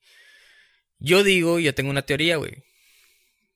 Yo 0.99 1.23
digo, 1.23 1.61
yo 1.61 1.75
tengo 1.75 1.90
una 1.90 2.02
teoría, 2.02 2.37
güey, 2.37 2.64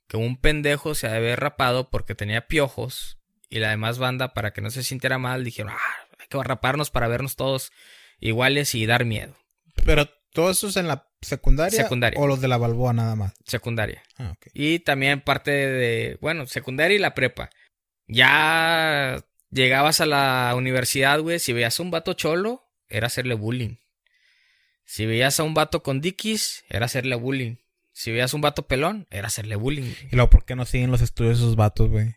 que 0.06 0.16
un 0.16 0.36
pendejo 0.36 0.94
se 0.94 1.08
había 1.08 1.34
rapado 1.34 1.90
porque 1.90 2.14
tenía 2.14 2.46
piojos 2.46 3.18
y 3.48 3.58
la 3.58 3.70
demás 3.70 3.98
banda, 3.98 4.34
para 4.34 4.52
que 4.52 4.60
no 4.60 4.70
se 4.70 4.84
sintiera 4.84 5.18
mal, 5.18 5.42
dijeron, 5.42 5.72
ah, 5.72 6.06
hay 6.18 6.28
que 6.28 6.40
raparnos 6.40 6.90
para 6.90 7.08
vernos 7.08 7.34
todos 7.34 7.72
iguales 8.20 8.74
y 8.76 8.86
dar 8.86 9.04
miedo. 9.04 9.36
Pero 9.84 10.08
todo 10.32 10.50
eso 10.50 10.68
es 10.68 10.76
en 10.76 10.86
la 10.86 11.08
secundaria, 11.20 11.82
secundaria. 11.82 12.20
o 12.20 12.28
los 12.28 12.40
de 12.40 12.46
la 12.46 12.58
Balboa 12.58 12.92
nada 12.92 13.16
más. 13.16 13.32
Secundaria. 13.44 14.02
Ah, 14.16 14.34
okay. 14.36 14.52
Y 14.54 14.78
también 14.80 15.22
parte 15.22 15.50
de, 15.50 16.18
bueno, 16.20 16.46
secundaria 16.46 16.94
y 16.94 17.00
la 17.00 17.14
prepa. 17.14 17.50
Ya 18.06 19.24
Llegabas 19.50 20.00
a 20.00 20.06
la 20.06 20.52
universidad, 20.56 21.20
güey, 21.20 21.38
si 21.38 21.52
veías 21.52 21.78
a 21.78 21.82
un 21.82 21.90
vato 21.90 22.12
cholo, 22.14 22.64
era 22.88 23.08
hacerle 23.08 23.34
bullying. 23.34 23.76
Si 24.84 25.06
veías 25.06 25.38
a 25.40 25.42
un 25.42 25.54
vato 25.54 25.82
con 25.82 26.00
dickies, 26.00 26.64
era 26.68 26.86
hacerle 26.86 27.16
bullying. 27.16 27.56
Si 27.92 28.10
veías 28.10 28.32
a 28.32 28.36
un 28.36 28.40
vato 28.40 28.66
pelón, 28.66 29.06
era 29.10 29.26
hacerle 29.26 29.56
bullying. 29.56 29.92
¿Y 30.10 30.16
luego 30.16 30.30
por 30.30 30.44
qué 30.44 30.56
no 30.56 30.64
siguen 30.66 30.90
los 30.90 31.00
estudios 31.00 31.38
esos 31.38 31.56
vatos, 31.56 31.90
güey? 31.90 32.14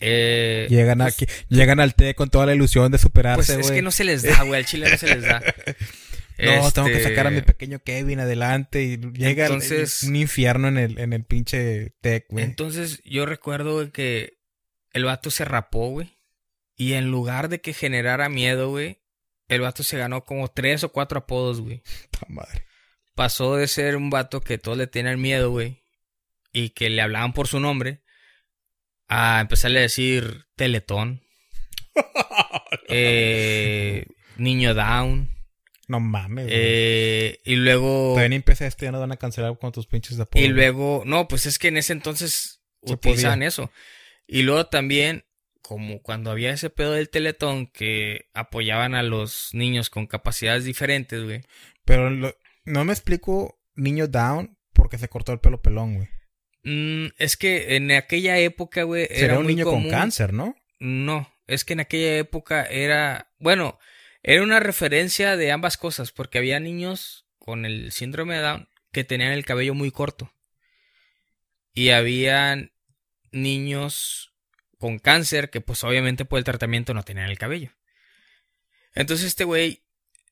Eh, 0.00 0.66
llegan 0.70 0.98
pues 0.98 1.14
aquí, 1.14 1.26
llegan 1.48 1.78
al 1.78 1.94
té 1.94 2.14
con 2.14 2.30
toda 2.30 2.46
la 2.46 2.54
ilusión 2.54 2.90
de 2.90 2.98
superarse, 2.98 3.54
Pues 3.54 3.66
es 3.66 3.72
que 3.72 3.82
no 3.82 3.90
se 3.90 4.04
les 4.04 4.22
da, 4.22 4.42
güey, 4.42 4.60
al 4.60 4.66
chile 4.66 4.90
no 4.90 4.96
se 4.96 5.14
les 5.14 5.22
da. 5.22 5.40
no, 6.38 6.70
tengo 6.70 6.88
que 6.88 7.02
sacar 7.02 7.26
a 7.26 7.30
mi 7.30 7.38
este, 7.38 7.52
pequeño 7.52 7.80
Kevin 7.80 8.20
adelante 8.20 8.82
y 8.82 8.96
llega 8.96 9.44
entonces, 9.44 10.02
un 10.04 10.16
infierno 10.16 10.68
en 10.68 10.78
el, 10.78 10.98
en 10.98 11.12
el 11.12 11.24
pinche 11.24 11.94
tech, 12.00 12.26
güey. 12.30 12.44
Entonces 12.44 13.02
yo 13.04 13.26
recuerdo 13.26 13.92
que 13.92 14.38
el 14.92 15.04
vato 15.04 15.30
se 15.30 15.44
rapó, 15.44 15.90
güey. 15.90 16.19
Y 16.80 16.94
en 16.94 17.10
lugar 17.10 17.50
de 17.50 17.60
que 17.60 17.74
generara 17.74 18.30
miedo, 18.30 18.70
güey, 18.70 19.02
el 19.48 19.60
vato 19.60 19.82
se 19.82 19.98
ganó 19.98 20.24
como 20.24 20.48
tres 20.48 20.82
o 20.82 20.90
cuatro 20.90 21.18
apodos, 21.18 21.60
güey. 21.60 21.82
madre. 22.28 22.64
Pasó 23.14 23.56
de 23.56 23.68
ser 23.68 23.96
un 23.96 24.08
vato 24.08 24.40
que 24.40 24.56
todos 24.56 24.78
le 24.78 24.86
tienen 24.86 25.20
miedo, 25.20 25.50
güey, 25.50 25.82
y 26.54 26.70
que 26.70 26.88
le 26.88 27.02
hablaban 27.02 27.34
por 27.34 27.48
su 27.48 27.60
nombre, 27.60 28.00
a 29.08 29.42
empezarle 29.42 29.80
a 29.80 29.82
decir 29.82 30.46
Teletón, 30.56 31.22
eh, 32.88 34.06
Niño 34.38 34.72
Down. 34.72 35.28
No 35.86 36.00
mames. 36.00 36.46
Eh, 36.48 37.40
y 37.44 37.56
luego. 37.56 38.12
Todavía 38.12 38.30
ni 38.30 38.36
empecé 38.36 38.66
esto, 38.66 38.86
ya 38.86 38.92
no 38.92 39.00
van 39.00 39.12
a 39.12 39.18
cancelar 39.18 39.58
con 39.58 39.70
tus 39.70 39.86
pinches 39.86 40.18
apodos. 40.18 40.42
Y 40.42 40.48
luego, 40.48 41.02
no, 41.04 41.28
pues 41.28 41.44
es 41.44 41.58
que 41.58 41.68
en 41.68 41.76
ese 41.76 41.92
entonces 41.92 42.62
utilizaban 42.80 43.42
eso. 43.42 43.70
Y 44.26 44.44
luego 44.44 44.64
también 44.64 45.26
como 45.70 46.02
cuando 46.02 46.32
había 46.32 46.50
ese 46.50 46.68
pedo 46.68 46.94
del 46.94 47.10
teletón 47.10 47.68
que 47.68 48.28
apoyaban 48.34 48.96
a 48.96 49.04
los 49.04 49.50
niños 49.52 49.88
con 49.88 50.08
capacidades 50.08 50.64
diferentes, 50.64 51.22
güey. 51.22 51.42
Pero 51.84 52.10
no 52.64 52.84
me 52.84 52.92
explico 52.92 53.62
niño 53.76 54.08
down 54.08 54.58
porque 54.72 54.98
se 54.98 55.06
cortó 55.06 55.32
el 55.32 55.38
pelo 55.38 55.62
pelón, 55.62 55.94
güey. 55.94 56.08
Mm, 56.64 57.12
es 57.18 57.36
que 57.36 57.76
en 57.76 57.92
aquella 57.92 58.36
época, 58.38 58.82
güey, 58.82 59.06
era 59.10 59.38
un 59.38 59.46
niño 59.46 59.64
con 59.64 59.88
cáncer, 59.88 60.32
¿no? 60.32 60.56
No, 60.80 61.32
es 61.46 61.64
que 61.64 61.74
en 61.74 61.80
aquella 61.80 62.18
época 62.18 62.64
era, 62.64 63.30
bueno, 63.38 63.78
era 64.24 64.42
una 64.42 64.58
referencia 64.58 65.36
de 65.36 65.52
ambas 65.52 65.76
cosas, 65.76 66.10
porque 66.10 66.38
había 66.38 66.58
niños 66.58 67.28
con 67.38 67.64
el 67.64 67.92
síndrome 67.92 68.34
de 68.34 68.40
Down 68.40 68.68
que 68.90 69.04
tenían 69.04 69.30
el 69.30 69.44
cabello 69.44 69.74
muy 69.74 69.92
corto. 69.92 70.34
Y 71.72 71.90
habían 71.90 72.72
niños 73.30 74.29
con 74.80 74.98
cáncer 74.98 75.50
que 75.50 75.60
pues 75.60 75.84
obviamente 75.84 76.24
por 76.24 76.38
el 76.38 76.44
tratamiento 76.44 76.94
no 76.94 77.02
tenían 77.04 77.28
el 77.30 77.38
cabello. 77.38 77.70
Entonces 78.94 79.26
este 79.26 79.44
güey 79.44 79.84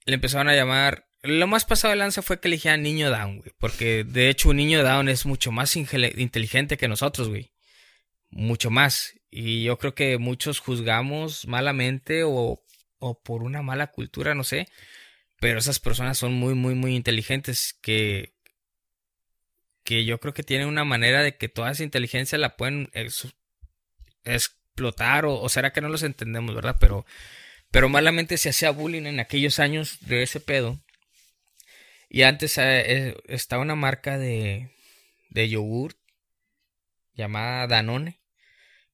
le 0.06 0.14
empezaron 0.14 0.48
a 0.48 0.56
llamar... 0.56 1.06
Lo 1.22 1.46
más 1.46 1.64
pasado 1.64 1.90
de 1.90 1.96
lanza 1.96 2.22
fue 2.22 2.40
que 2.40 2.48
elegía 2.48 2.76
niño 2.76 3.10
Down, 3.10 3.40
güey. 3.40 3.52
Porque 3.58 4.04
de 4.04 4.30
hecho 4.30 4.48
un 4.48 4.56
niño 4.56 4.82
Down 4.82 5.08
es 5.08 5.26
mucho 5.26 5.52
más 5.52 5.76
inteligente 5.76 6.76
que 6.78 6.88
nosotros, 6.88 7.28
güey. 7.28 7.52
Mucho 8.30 8.70
más. 8.70 9.12
Y 9.30 9.64
yo 9.64 9.78
creo 9.78 9.94
que 9.94 10.16
muchos 10.16 10.60
juzgamos 10.60 11.46
malamente 11.46 12.22
o, 12.24 12.62
o 12.98 13.22
por 13.22 13.42
una 13.42 13.62
mala 13.62 13.88
cultura, 13.88 14.34
no 14.34 14.44
sé. 14.44 14.68
Pero 15.40 15.58
esas 15.58 15.78
personas 15.78 16.16
son 16.16 16.32
muy, 16.32 16.54
muy, 16.54 16.74
muy 16.74 16.96
inteligentes 16.96 17.76
que, 17.82 18.32
que 19.84 20.04
yo 20.04 20.20
creo 20.20 20.32
que 20.32 20.42
tienen 20.42 20.68
una 20.68 20.84
manera 20.84 21.22
de 21.22 21.36
que 21.36 21.48
toda 21.48 21.72
esa 21.72 21.84
inteligencia 21.84 22.38
la 22.38 22.56
pueden 22.56 22.90
eh, 22.94 23.10
explotar 24.34 25.24
o, 25.26 25.48
será 25.48 25.72
que 25.72 25.80
no 25.80 25.88
los 25.88 26.02
entendemos, 26.02 26.54
¿verdad? 26.54 26.76
Pero, 26.78 27.04
pero 27.70 27.88
malamente 27.88 28.38
se 28.38 28.50
hacía 28.50 28.70
bullying 28.70 29.06
en 29.06 29.20
aquellos 29.20 29.58
años 29.58 29.98
de 30.00 30.22
ese 30.22 30.40
pedo. 30.40 30.80
Y 32.08 32.22
antes 32.22 32.56
eh, 32.58 32.62
eh, 32.86 33.16
estaba 33.26 33.62
una 33.62 33.74
marca 33.74 34.18
de, 34.18 34.70
de 35.30 35.48
yogurt 35.48 35.96
llamada 37.14 37.66
Danone 37.66 38.18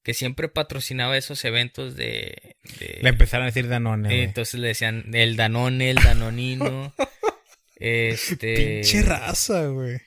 que 0.05 0.13
siempre 0.13 0.49
patrocinaba 0.49 1.17
esos 1.17 1.43
eventos 1.45 1.95
de... 1.95 2.57
le 3.01 3.09
empezaron 3.09 3.45
a 3.45 3.47
decir 3.47 3.67
Danone. 3.67 4.21
entonces 4.21 4.59
le 4.59 4.67
decían 4.67 5.09
el 5.15 5.35
Danone, 5.35 5.89
el 5.89 5.95
Danonino. 5.95 6.93
este... 7.77 8.81
Pinche 8.81 9.01
raza, 9.01 9.65
güey. 9.65 9.97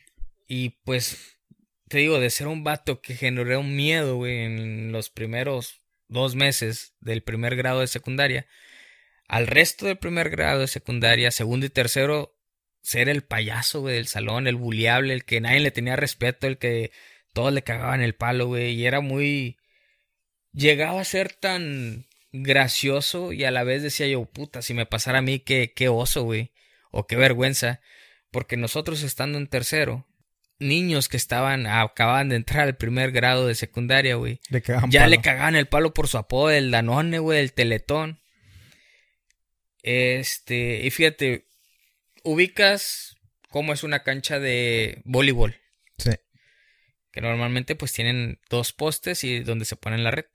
Y 0.46 0.70
pues 0.84 1.37
te 1.88 1.98
digo, 1.98 2.20
de 2.20 2.30
ser 2.30 2.46
un 2.48 2.64
vato 2.64 3.00
que 3.00 3.14
generó 3.14 3.60
un 3.60 3.76
miedo, 3.76 4.16
güey, 4.16 4.44
en 4.44 4.92
los 4.92 5.10
primeros 5.10 5.82
dos 6.08 6.34
meses 6.34 6.94
del 7.00 7.22
primer 7.22 7.56
grado 7.56 7.80
de 7.80 7.86
secundaria, 7.86 8.46
al 9.28 9.46
resto 9.46 9.86
del 9.86 9.98
primer 9.98 10.30
grado 10.30 10.60
de 10.60 10.68
secundaria, 10.68 11.30
segundo 11.30 11.66
y 11.66 11.70
tercero, 11.70 12.36
ser 12.82 13.08
el 13.08 13.22
payaso, 13.22 13.80
güey, 13.80 13.96
del 13.96 14.06
salón, 14.06 14.46
el 14.46 14.56
buleable, 14.56 15.12
el 15.12 15.24
que 15.24 15.40
nadie 15.40 15.60
le 15.60 15.70
tenía 15.70 15.96
respeto, 15.96 16.46
el 16.46 16.58
que 16.58 16.92
todos 17.34 17.52
le 17.52 17.62
cagaban 17.62 18.00
el 18.00 18.14
palo, 18.14 18.46
güey, 18.46 18.72
y 18.74 18.86
era 18.86 19.00
muy... 19.00 19.58
Llegaba 20.52 21.00
a 21.00 21.04
ser 21.04 21.34
tan 21.34 22.06
gracioso 22.32 23.32
y 23.32 23.44
a 23.44 23.50
la 23.50 23.64
vez 23.64 23.82
decía 23.82 24.06
yo, 24.06 24.24
puta, 24.24 24.62
si 24.62 24.74
me 24.74 24.86
pasara 24.86 25.18
a 25.18 25.22
mí, 25.22 25.40
qué, 25.40 25.72
qué 25.74 25.88
oso, 25.88 26.22
güey, 26.22 26.52
o 26.90 27.06
qué 27.06 27.16
vergüenza, 27.16 27.80
porque 28.30 28.56
nosotros 28.56 29.02
estando 29.02 29.38
en 29.38 29.46
tercero, 29.46 30.07
niños 30.58 31.08
que 31.08 31.16
estaban, 31.16 31.66
acababan 31.66 32.28
de 32.28 32.36
entrar 32.36 32.66
al 32.66 32.76
primer 32.76 33.12
grado 33.12 33.46
de 33.46 33.54
secundaria, 33.54 34.16
güey. 34.16 34.40
ya 34.88 35.06
le 35.06 35.20
cagaban 35.20 35.56
el 35.56 35.66
palo 35.66 35.94
por 35.94 36.08
su 36.08 36.18
apodo, 36.18 36.50
el 36.50 36.70
Danone, 36.70 37.18
güey, 37.18 37.40
el 37.40 37.52
Teletón. 37.52 38.20
Este, 39.82 40.84
y 40.84 40.90
fíjate, 40.90 41.46
ubicas 42.24 43.16
cómo 43.48 43.72
es 43.72 43.82
una 43.82 44.02
cancha 44.02 44.38
de 44.38 45.00
voleibol. 45.04 45.56
Sí. 45.98 46.12
Que 47.12 47.20
normalmente 47.20 47.74
pues 47.74 47.92
tienen 47.92 48.40
dos 48.50 48.72
postes 48.72 49.24
y 49.24 49.40
donde 49.40 49.64
se 49.64 49.76
pone 49.76 49.98
la 49.98 50.10
red. 50.10 50.26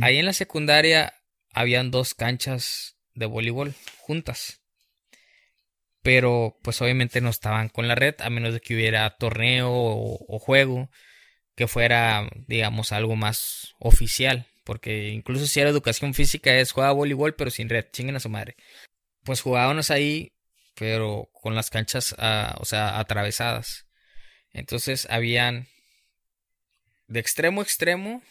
Ahí 0.00 0.16
en 0.16 0.24
la 0.24 0.32
secundaria 0.32 1.12
habían 1.52 1.90
dos 1.90 2.14
canchas 2.14 2.96
de 3.14 3.26
voleibol 3.26 3.74
juntas 3.98 4.62
pero 6.08 6.56
pues 6.62 6.80
obviamente 6.80 7.20
no 7.20 7.28
estaban 7.28 7.68
con 7.68 7.86
la 7.86 7.94
red 7.94 8.14
a 8.20 8.30
menos 8.30 8.54
de 8.54 8.60
que 8.60 8.74
hubiera 8.74 9.10
torneo 9.18 9.70
o, 9.70 10.38
juego. 10.38 10.88
que 11.54 11.68
fuera, 11.68 12.30
digamos, 12.46 12.92
algo 12.92 13.14
más 13.14 13.74
oficial. 13.78 14.46
Porque 14.64 15.08
incluso 15.08 15.46
si 15.46 15.60
era 15.60 15.68
educación 15.68 16.14
física 16.14 16.54
es 16.54 16.72
juega 16.72 16.92
voleibol, 16.92 17.34
pero 17.34 17.50
sin 17.50 17.68
red, 17.68 17.84
chinguen 17.92 18.16
a 18.16 18.20
su 18.20 18.30
madre. 18.30 18.56
Pues 19.22 19.42
jugábamos 19.42 19.90
ahí, 19.90 20.32
pero 20.74 21.28
con 21.34 21.54
las 21.54 21.68
canchas, 21.68 22.14
ah, 22.18 22.56
o 22.58 22.64
sea, 22.64 22.98
atravesadas. 22.98 23.86
Entonces 24.54 25.06
habían 25.10 25.68
de 27.06 27.20
extremo 27.20 27.60
a 27.60 27.64
extremo 27.64 28.22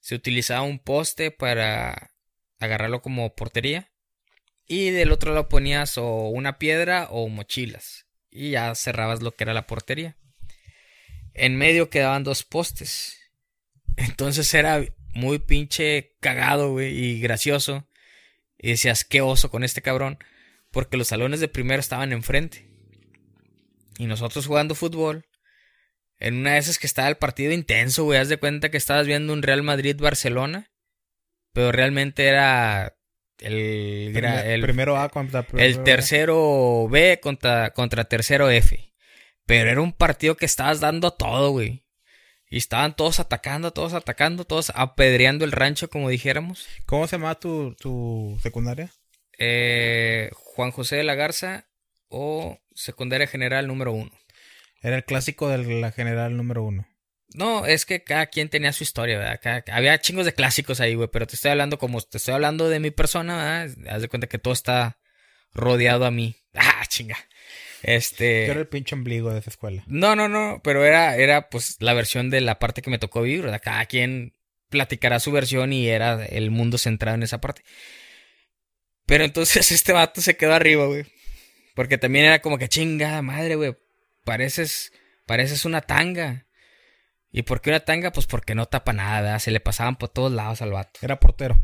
se 0.00 0.16
utilizaba 0.16 0.62
un 0.62 0.80
poste 0.80 1.30
para 1.30 2.10
agarrarlo 2.58 3.00
como 3.00 3.32
portería 3.36 3.92
y 4.70 4.90
del 4.90 5.10
otro 5.10 5.32
lado 5.32 5.48
ponías 5.48 5.98
o 5.98 6.28
una 6.28 6.56
piedra 6.56 7.08
o 7.10 7.28
mochilas 7.28 8.06
y 8.30 8.50
ya 8.50 8.72
cerrabas 8.76 9.20
lo 9.20 9.34
que 9.34 9.42
era 9.42 9.52
la 9.52 9.66
portería. 9.66 10.16
En 11.34 11.56
medio 11.56 11.90
quedaban 11.90 12.22
dos 12.22 12.44
postes. 12.44 13.18
Entonces 13.96 14.54
era 14.54 14.84
muy 15.12 15.40
pinche 15.40 16.16
cagado, 16.20 16.70
güey, 16.70 16.96
y 16.96 17.20
gracioso. 17.20 17.88
Y 18.58 18.70
decías, 18.70 19.04
qué 19.04 19.22
oso 19.22 19.50
con 19.50 19.64
este 19.64 19.82
cabrón. 19.82 20.18
Porque 20.70 20.96
los 20.96 21.08
salones 21.08 21.40
de 21.40 21.48
primero 21.48 21.80
estaban 21.80 22.12
enfrente. 22.12 22.68
Y 23.98 24.06
nosotros 24.06 24.46
jugando 24.46 24.76
fútbol. 24.76 25.26
En 26.18 26.36
una 26.36 26.52
de 26.52 26.58
esas 26.58 26.78
que 26.78 26.86
estaba 26.86 27.08
el 27.08 27.16
partido 27.16 27.52
intenso, 27.52 28.04
güey. 28.04 28.20
Haz 28.20 28.28
de 28.28 28.36
cuenta 28.36 28.70
que 28.70 28.76
estabas 28.76 29.08
viendo 29.08 29.32
un 29.32 29.42
Real 29.42 29.64
Madrid-Barcelona. 29.64 30.70
Pero 31.52 31.72
realmente 31.72 32.28
era 32.28 32.94
el, 33.40 34.16
el, 34.16 34.62
primero 34.62 34.96
A 34.96 35.08
contra 35.08 35.46
el 35.56 35.82
tercero 35.82 36.88
B 36.88 37.20
contra, 37.20 37.70
contra 37.70 38.04
tercero 38.04 38.50
F. 38.50 38.92
Pero 39.46 39.70
era 39.70 39.80
un 39.80 39.92
partido 39.92 40.36
que 40.36 40.46
estabas 40.46 40.80
dando 40.80 41.12
todo, 41.12 41.50
güey. 41.50 41.84
Y 42.48 42.58
estaban 42.58 42.96
todos 42.96 43.20
atacando, 43.20 43.72
todos 43.72 43.94
atacando, 43.94 44.44
todos 44.44 44.72
apedreando 44.74 45.44
el 45.44 45.52
rancho, 45.52 45.88
como 45.88 46.08
dijéramos. 46.08 46.68
¿Cómo 46.86 47.06
se 47.06 47.16
llama 47.16 47.36
tu, 47.36 47.74
tu 47.76 48.38
secundaria? 48.42 48.90
Eh, 49.38 50.30
Juan 50.34 50.72
José 50.72 50.96
de 50.96 51.04
la 51.04 51.14
Garza 51.14 51.68
o 52.08 52.58
secundaria 52.74 53.26
general 53.26 53.68
número 53.68 53.92
uno. 53.92 54.10
Era 54.82 54.96
el 54.96 55.04
clásico 55.04 55.48
de 55.48 55.80
la 55.80 55.92
general 55.92 56.36
número 56.36 56.64
uno. 56.64 56.89
No, 57.34 57.64
es 57.64 57.86
que 57.86 58.02
cada 58.02 58.26
quien 58.26 58.48
tenía 58.48 58.72
su 58.72 58.82
historia, 58.82 59.18
¿verdad? 59.18 59.64
había 59.70 60.00
chingos 60.00 60.26
de 60.26 60.34
clásicos 60.34 60.80
ahí, 60.80 60.94
güey, 60.94 61.08
pero 61.12 61.26
te 61.26 61.36
estoy 61.36 61.52
hablando 61.52 61.78
como 61.78 62.00
te 62.00 62.18
estoy 62.18 62.34
hablando 62.34 62.68
de 62.68 62.80
mi 62.80 62.90
persona, 62.90 63.36
¿verdad? 63.36 63.94
Haz 63.94 64.02
de 64.02 64.08
cuenta 64.08 64.26
que 64.26 64.38
todo 64.38 64.52
está 64.52 64.98
rodeado 65.52 66.04
a 66.04 66.10
mí. 66.10 66.36
Ah, 66.52 66.84
chinga. 66.88 67.16
Este. 67.82 68.46
Yo 68.46 68.52
era 68.52 68.60
el 68.60 68.66
pinche 68.66 68.96
ombligo 68.96 69.32
de 69.32 69.38
esa 69.38 69.50
escuela. 69.50 69.84
No, 69.86 70.16
no, 70.16 70.28
no, 70.28 70.60
pero 70.64 70.84
era, 70.84 71.16
era 71.16 71.48
pues 71.48 71.76
la 71.78 71.94
versión 71.94 72.28
de 72.28 72.40
la 72.40 72.58
parte 72.58 72.82
que 72.82 72.90
me 72.90 72.98
tocó 72.98 73.22
vivir, 73.22 73.42
¿verdad? 73.42 73.60
Cada 73.62 73.86
quien 73.86 74.34
platicará 74.68 75.20
su 75.20 75.30
versión 75.30 75.72
y 75.72 75.88
era 75.88 76.24
el 76.26 76.50
mundo 76.50 76.76
centrado 76.76 77.14
en 77.14 77.22
esa 77.22 77.40
parte. 77.40 77.62
Pero 79.06 79.24
entonces 79.24 79.70
este 79.72 79.92
vato 79.92 80.20
se 80.20 80.36
quedó 80.36 80.54
arriba, 80.54 80.86
güey. 80.86 81.04
Porque 81.74 81.98
también 81.98 82.24
era 82.26 82.40
como 82.40 82.58
que 82.58 82.68
chinga 82.68 83.22
madre, 83.22 83.54
güey. 83.54 83.76
Pareces, 84.24 84.92
pareces 85.26 85.64
una 85.64 85.80
tanga. 85.80 86.46
¿Y 87.32 87.42
por 87.42 87.60
qué 87.60 87.70
una 87.70 87.80
tanga? 87.80 88.12
Pues 88.12 88.26
porque 88.26 88.54
no 88.54 88.66
tapa 88.66 88.92
nada, 88.92 89.38
se 89.38 89.50
le 89.50 89.60
pasaban 89.60 89.96
por 89.96 90.08
todos 90.08 90.32
lados 90.32 90.62
al 90.62 90.72
vato. 90.72 91.00
Era 91.02 91.20
portero. 91.20 91.60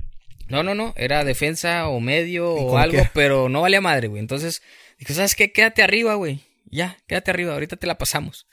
No, 0.48 0.62
no, 0.62 0.74
no, 0.74 0.94
era 0.96 1.24
defensa 1.24 1.88
o 1.88 1.98
medio 1.98 2.52
o 2.52 2.78
algo, 2.78 3.02
pero 3.14 3.48
no 3.48 3.62
valía 3.62 3.80
madre, 3.80 4.06
güey. 4.06 4.20
Entonces, 4.20 4.62
dije, 4.98 5.14
¿sabes 5.14 5.34
qué? 5.34 5.52
Quédate 5.52 5.82
arriba, 5.82 6.14
güey. 6.14 6.40
Ya, 6.66 6.96
quédate 7.06 7.30
arriba, 7.30 7.54
ahorita 7.54 7.76
te 7.76 7.86
la 7.86 7.98
pasamos. 7.98 8.46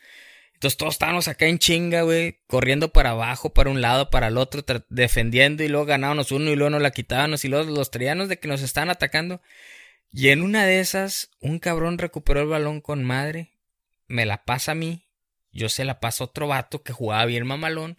Entonces 0.64 0.78
todos 0.78 0.96
estábamos 0.96 1.28
acá 1.28 1.46
en 1.48 1.60
chinga, 1.60 2.04
güey, 2.04 2.40
corriendo 2.48 2.94
para 2.94 3.10
abajo, 3.10 3.54
para 3.54 3.70
un 3.70 3.82
lado, 3.82 4.10
para 4.10 4.30
el 4.30 4.38
otro, 4.38 4.64
defendiendo 4.90 5.62
y 5.62 5.68
luego 5.68 5.86
ganábamos 5.86 6.32
uno 6.32 6.50
y 6.52 6.56
luego 6.56 6.70
nos 6.70 6.82
la 6.82 6.92
quitábamos 6.92 7.44
y 7.44 7.50
luego 7.50 7.70
los 7.70 7.92
traíamos 7.92 8.30
de 8.30 8.40
que 8.40 8.48
nos 8.48 8.62
estaban 8.62 8.90
atacando. 8.90 9.42
Y 10.10 10.30
en 10.30 10.42
una 10.42 10.66
de 10.66 10.80
esas, 10.80 11.32
un 11.42 11.60
cabrón 11.60 11.98
recuperó 11.98 12.40
el 12.40 12.48
balón 12.48 12.80
con 12.80 13.04
madre, 13.04 13.52
me 14.08 14.26
la 14.26 14.46
pasa 14.46 14.72
a 14.72 14.76
mí, 14.76 15.06
yo 15.54 15.70
se 15.70 15.86
la 15.86 16.00
paso 16.00 16.24
a 16.24 16.28
otro 16.28 16.48
vato 16.48 16.84
que 16.84 16.94
jugaba 16.94 17.26
bien 17.26 17.46
mamalón 17.46 17.98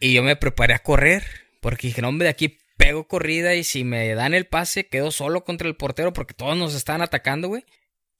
y 0.00 0.14
yo 0.14 0.22
me 0.22 0.36
preparé 0.36 0.74
a 0.74 0.78
correr 0.78 1.24
porque 1.60 1.88
dije, 1.88 2.02
no, 2.02 2.08
hombre, 2.08 2.24
de 2.24 2.30
aquí 2.30 2.58
pego 2.76 3.06
corrida 3.06 3.54
y 3.54 3.62
si 3.62 3.84
me 3.84 4.14
dan 4.14 4.34
el 4.34 4.46
pase 4.46 4.88
quedo 4.88 5.10
solo 5.10 5.44
contra 5.44 5.68
el 5.68 5.76
portero 5.76 6.12
porque 6.12 6.34
todos 6.34 6.56
nos 6.56 6.74
estaban 6.74 7.02
atacando, 7.02 7.48
güey. 7.48 7.64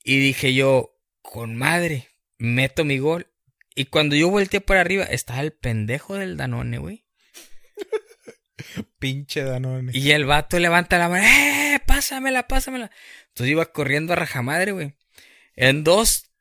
Y 0.04 0.18
dije 0.18 0.54
yo, 0.54 0.98
con 1.20 1.56
madre, 1.56 2.08
meto 2.38 2.84
mi 2.84 2.98
gol. 2.98 3.28
Y 3.74 3.86
cuando 3.86 4.14
yo 4.16 4.28
volteé 4.28 4.60
para 4.60 4.80
arriba, 4.80 5.04
estaba 5.04 5.40
el 5.40 5.52
pendejo 5.52 6.14
del 6.14 6.36
Danone, 6.36 6.78
güey. 6.78 7.04
Pinche 8.98 9.42
Danone. 9.42 9.92
Y 9.94 10.10
el 10.10 10.24
vato 10.24 10.58
levanta 10.58 10.98
la 10.98 11.08
mano, 11.08 11.24
¡eh! 11.24 11.80
Pásamela, 11.86 12.46
pásamela. 12.46 12.90
Entonces 13.28 13.50
iba 13.50 13.72
corriendo 13.72 14.12
a 14.12 14.16
rajamadre, 14.16 14.72
güey. 14.72 14.94
En 15.54 15.84
dos, 15.84 16.31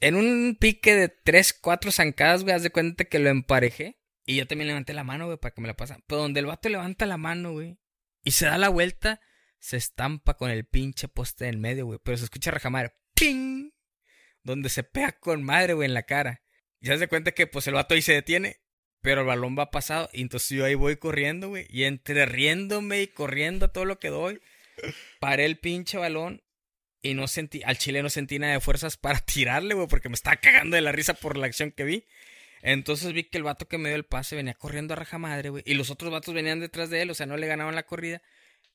en 0.00 0.16
un 0.16 0.56
pique 0.60 0.94
de 0.94 1.08
tres, 1.08 1.52
cuatro 1.52 1.90
zancadas, 1.90 2.42
güey, 2.42 2.54
haz 2.54 2.62
de 2.62 2.70
cuenta 2.70 3.04
que 3.04 3.18
lo 3.18 3.28
emparejé. 3.30 3.98
Y 4.24 4.36
yo 4.36 4.46
también 4.46 4.68
levanté 4.68 4.92
la 4.92 5.04
mano, 5.04 5.26
güey, 5.26 5.38
para 5.38 5.54
que 5.54 5.60
me 5.60 5.68
la 5.68 5.76
pasen. 5.76 6.02
Pero 6.06 6.22
donde 6.22 6.40
el 6.40 6.46
vato 6.46 6.68
levanta 6.68 7.06
la 7.06 7.16
mano, 7.16 7.52
güey, 7.52 7.78
y 8.24 8.32
se 8.32 8.46
da 8.46 8.58
la 8.58 8.68
vuelta, 8.68 9.20
se 9.60 9.76
estampa 9.76 10.36
con 10.36 10.50
el 10.50 10.66
pinche 10.66 11.06
poste 11.06 11.46
en 11.46 11.60
medio, 11.60 11.86
güey. 11.86 12.00
Pero 12.02 12.16
se 12.18 12.24
escucha 12.24 12.50
rajamar, 12.50 12.96
¡ping! 13.14 13.70
Donde 14.42 14.68
se 14.68 14.82
pega 14.82 15.12
con 15.12 15.44
madre, 15.44 15.74
güey, 15.74 15.86
en 15.86 15.94
la 15.94 16.02
cara. 16.02 16.42
Y 16.80 16.86
se 16.86 16.98
de 16.98 17.08
cuenta 17.08 17.32
que, 17.32 17.46
pues, 17.46 17.68
el 17.68 17.74
vato 17.74 17.94
ahí 17.94 18.02
se 18.02 18.12
detiene, 18.12 18.60
pero 19.00 19.20
el 19.20 19.26
balón 19.28 19.56
va 19.56 19.70
pasado. 19.70 20.10
Y 20.12 20.22
entonces 20.22 20.50
yo 20.50 20.64
ahí 20.64 20.74
voy 20.74 20.96
corriendo, 20.96 21.48
güey. 21.48 21.66
Y 21.70 21.84
entre 21.84 22.26
riéndome 22.26 23.02
y 23.02 23.06
corriendo 23.06 23.70
todo 23.70 23.84
lo 23.84 24.00
que 24.00 24.08
doy, 24.08 24.40
paré 25.20 25.44
el 25.44 25.58
pinche 25.58 25.98
balón. 25.98 26.42
Y 27.06 27.14
no 27.14 27.28
sentí, 27.28 27.62
al 27.64 27.78
chile 27.78 28.02
no 28.02 28.10
sentí 28.10 28.40
nada 28.40 28.54
de 28.54 28.60
fuerzas 28.60 28.96
para 28.96 29.20
tirarle, 29.24 29.74
güey, 29.74 29.86
porque 29.86 30.08
me 30.08 30.16
estaba 30.16 30.36
cagando 30.36 30.74
de 30.74 30.82
la 30.82 30.90
risa 30.90 31.14
por 31.14 31.36
la 31.36 31.46
acción 31.46 31.70
que 31.70 31.84
vi. 31.84 32.04
Entonces 32.62 33.12
vi 33.12 33.22
que 33.24 33.38
el 33.38 33.44
vato 33.44 33.68
que 33.68 33.78
me 33.78 33.90
dio 33.90 33.96
el 33.96 34.04
pase 34.04 34.34
venía 34.34 34.54
corriendo 34.54 34.92
a 34.92 34.96
raja 34.96 35.16
madre, 35.16 35.50
güey. 35.50 35.62
Y 35.66 35.74
los 35.74 35.90
otros 35.90 36.10
vatos 36.10 36.34
venían 36.34 36.58
detrás 36.58 36.90
de 36.90 37.02
él, 37.02 37.10
o 37.10 37.14
sea, 37.14 37.26
no 37.26 37.36
le 37.36 37.46
ganaban 37.46 37.76
la 37.76 37.84
corrida. 37.84 38.22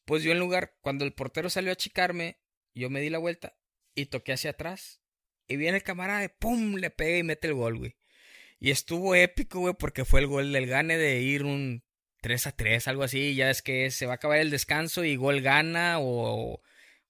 Pues 0.06 0.24
yo 0.24 0.32
en 0.32 0.39
lugar, 0.39 0.78
cuando 0.80 1.04
el 1.04 1.12
portero 1.12 1.50
salió 1.50 1.72
a 1.72 1.74
achicarme, 1.74 2.38
yo 2.74 2.89
me 2.89 3.02
di 3.02 3.10
la 3.10 3.17
vuelta 3.17 3.58
y 3.96 4.06
toqué 4.06 4.32
hacia 4.32 4.52
atrás. 4.52 5.02
Y 5.48 5.58
viene 5.58 5.78
el 5.78 5.84
camarada, 5.84 6.26
¡pum! 6.30 6.76
Le 6.76 6.89
pega 6.89 7.17
y 7.17 7.24
mete 7.24 7.48
el 7.48 7.54
gol, 7.56 7.80
güey. 7.80 7.98
Y 8.62 8.72
estuvo 8.72 9.13
épico, 9.13 9.60
güey, 9.60 9.74
porque 9.78 10.06
fue 10.06 10.22
el 10.22 10.28
gol 10.28 10.54
del 10.54 10.67
gane 10.67 10.98
de 10.98 11.20
ir 11.20 11.44
un 11.44 11.84
3 12.22 12.48
a 12.48 12.56
3, 12.56 12.88
algo 12.88 13.04
así. 13.04 13.36
Ya 13.36 13.50
es 13.50 13.62
que 13.62 13.91
se 13.91 14.06
va 14.06 14.13
a 14.13 14.15
acabar 14.15 14.38
el 14.39 14.52
descanso 14.52 15.04
y 15.04 15.17
gol 15.17 15.41
gana 15.41 15.98
o, 16.00 16.62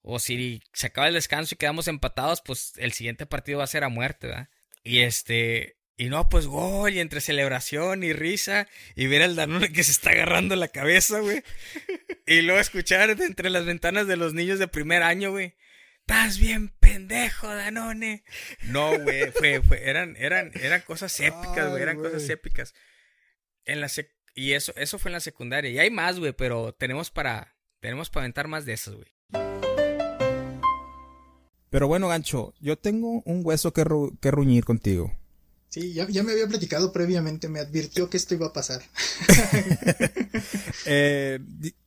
o 0.02 0.20
si 0.20 0.62
se 0.74 0.88
acaba 0.88 1.08
el 1.08 1.14
descanso 1.14 1.56
y 1.56 1.58
quedamos 1.58 1.88
empatados, 1.88 2.42
pues 2.42 2.74
el 2.78 2.92
siguiente 2.92 3.26
partido 3.26 3.60
va 3.60 3.66
a 3.66 3.68
ser 3.68 3.84
a 3.84 3.90
muerte, 3.90 4.28
¿verdad? 4.28 4.50
Y 4.84 5.00
este, 5.02 5.78
y 5.98 6.10
no, 6.10 6.30
pues 6.30 6.48
gol, 6.48 6.94
y 6.94 7.00
entre 7.00 7.22
celebración 7.22 8.04
y 8.04 8.14
risa, 8.14 8.68
y 8.96 9.06
ver 9.06 9.22
al 9.22 9.36
Danone 9.36 9.72
que 9.72 9.84
se 9.84 9.92
está 9.92 10.10
agarrando 10.12 10.56
la 10.56 10.70
cabeza, 10.70 11.20
güey. 11.20 11.44
y 12.26 12.42
luego 12.42 12.60
escuchar 12.60 13.16
de 13.16 13.26
entre 13.26 13.50
las 13.52 13.66
ventanas 13.66 14.08
de 14.08 14.18
los 14.18 14.34
niños 14.34 14.58
de 14.58 14.68
primer 14.68 15.04
año, 15.04 15.32
güey. 15.32 15.56
Estás 16.00 16.40
bien 16.40 16.70
pendejo, 16.70 17.48
Danone. 17.48 18.24
No, 18.64 18.98
güey, 19.00 19.32
fue, 19.32 19.62
fue, 19.62 19.88
eran, 19.88 20.16
eran, 20.18 20.52
eran 20.56 20.82
cosas 20.82 21.18
épicas, 21.20 21.70
güey, 21.70 21.84
eran 21.84 21.98
cosas 21.98 22.28
épicas. 22.30 22.74
En 23.66 23.80
la 23.80 23.88
y 24.34 24.54
eso, 24.54 24.74
eso 24.78 24.98
fue 24.98 25.10
en 25.10 25.14
la 25.14 25.20
secundaria. 25.20 25.70
Y 25.70 25.80
hay 25.80 25.92
más, 25.92 26.20
güey, 26.20 26.34
pero 26.34 26.74
tenemos 26.74 27.12
para, 27.12 27.56
tenemos 27.80 28.10
para 28.10 28.24
aventar 28.24 28.48
más 28.48 28.66
de 28.66 28.74
esas, 28.74 28.96
güey. 28.96 29.14
Pero 31.72 31.88
bueno, 31.88 32.10
Gancho, 32.10 32.54
yo 32.60 32.78
tengo 32.78 33.24
un 33.26 33.42
hueso 33.44 33.72
que, 33.72 33.86
que 34.20 34.30
ruñir 34.30 34.66
contigo. 34.66 35.12
Sí, 35.70 35.94
ya, 35.94 36.06
me 36.06 36.34
había 36.34 36.46
platicado 36.46 36.92
previamente, 36.92 37.48
me 37.48 37.62
advirtió 37.62 38.10
que 38.10 38.18
esto 38.18 38.36
iba 38.36 38.48
a 38.48 38.54
pasar. 38.54 38.84
Eh, 40.88 41.40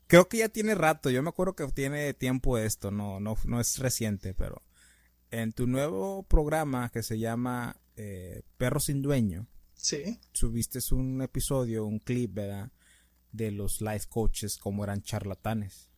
creo 0.07 0.29
que 0.29 0.39
ya 0.39 0.49
tiene 0.49 0.75
rato, 0.77 1.11
yo 1.11 1.21
me 1.23 1.29
acuerdo 1.29 1.57
que 1.57 1.67
tiene 1.69 2.15
tiempo 2.15 2.59
esto, 2.59 2.93
no, 2.93 3.19
no, 3.19 3.37
no 3.45 3.61
es 3.61 3.79
reciente, 3.79 4.35
pero 4.35 4.63
en 5.33 5.53
tu 5.53 5.67
nuevo 5.67 6.23
programa 6.23 6.91
que 6.91 7.03
se 7.03 7.19
llama 7.19 7.77
eh, 7.97 8.43
Perro 8.57 8.79
sin 8.79 9.03
Dueño, 9.03 9.49
sí. 9.75 10.21
subiste 10.33 10.79
un 10.93 11.21
episodio, 11.23 11.85
un 11.85 11.99
clip, 11.99 12.35
¿verdad? 12.35 12.71
De 13.33 13.51
los 13.51 13.81
life 13.81 14.07
coaches 14.09 14.57
como 14.57 14.85
eran 14.85 15.03
charlatanes. 15.03 15.91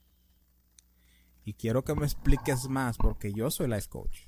Y 1.46 1.54
quiero 1.54 1.82
que 1.84 1.94
me 1.94 2.04
expliques 2.04 2.68
más 2.68 2.98
porque 2.98 3.32
yo 3.32 3.50
soy 3.50 3.68
life 3.68 3.88
coach. 3.88 4.18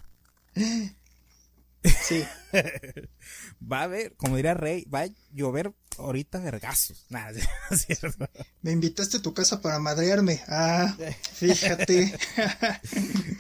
Sí. 1.85 2.25
va 3.61 3.81
a 3.81 3.83
haber, 3.85 4.15
como 4.17 4.37
diría 4.37 4.55
Rey, 4.55 4.85
va 4.85 5.03
a 5.03 5.09
llover 5.33 5.75
ahorita 5.99 6.39
vergazos. 6.39 7.07
Nada, 7.09 7.33
no 7.71 7.77
es 7.77 7.83
cierto. 7.87 8.29
Me 8.63 8.71
invitaste 8.73 9.17
a 9.19 9.23
tu 9.23 9.35
casa 9.35 9.61
para 9.61 9.79
madrearme. 9.81 10.41
Ah, 10.49 10.97
fíjate. 11.35 12.15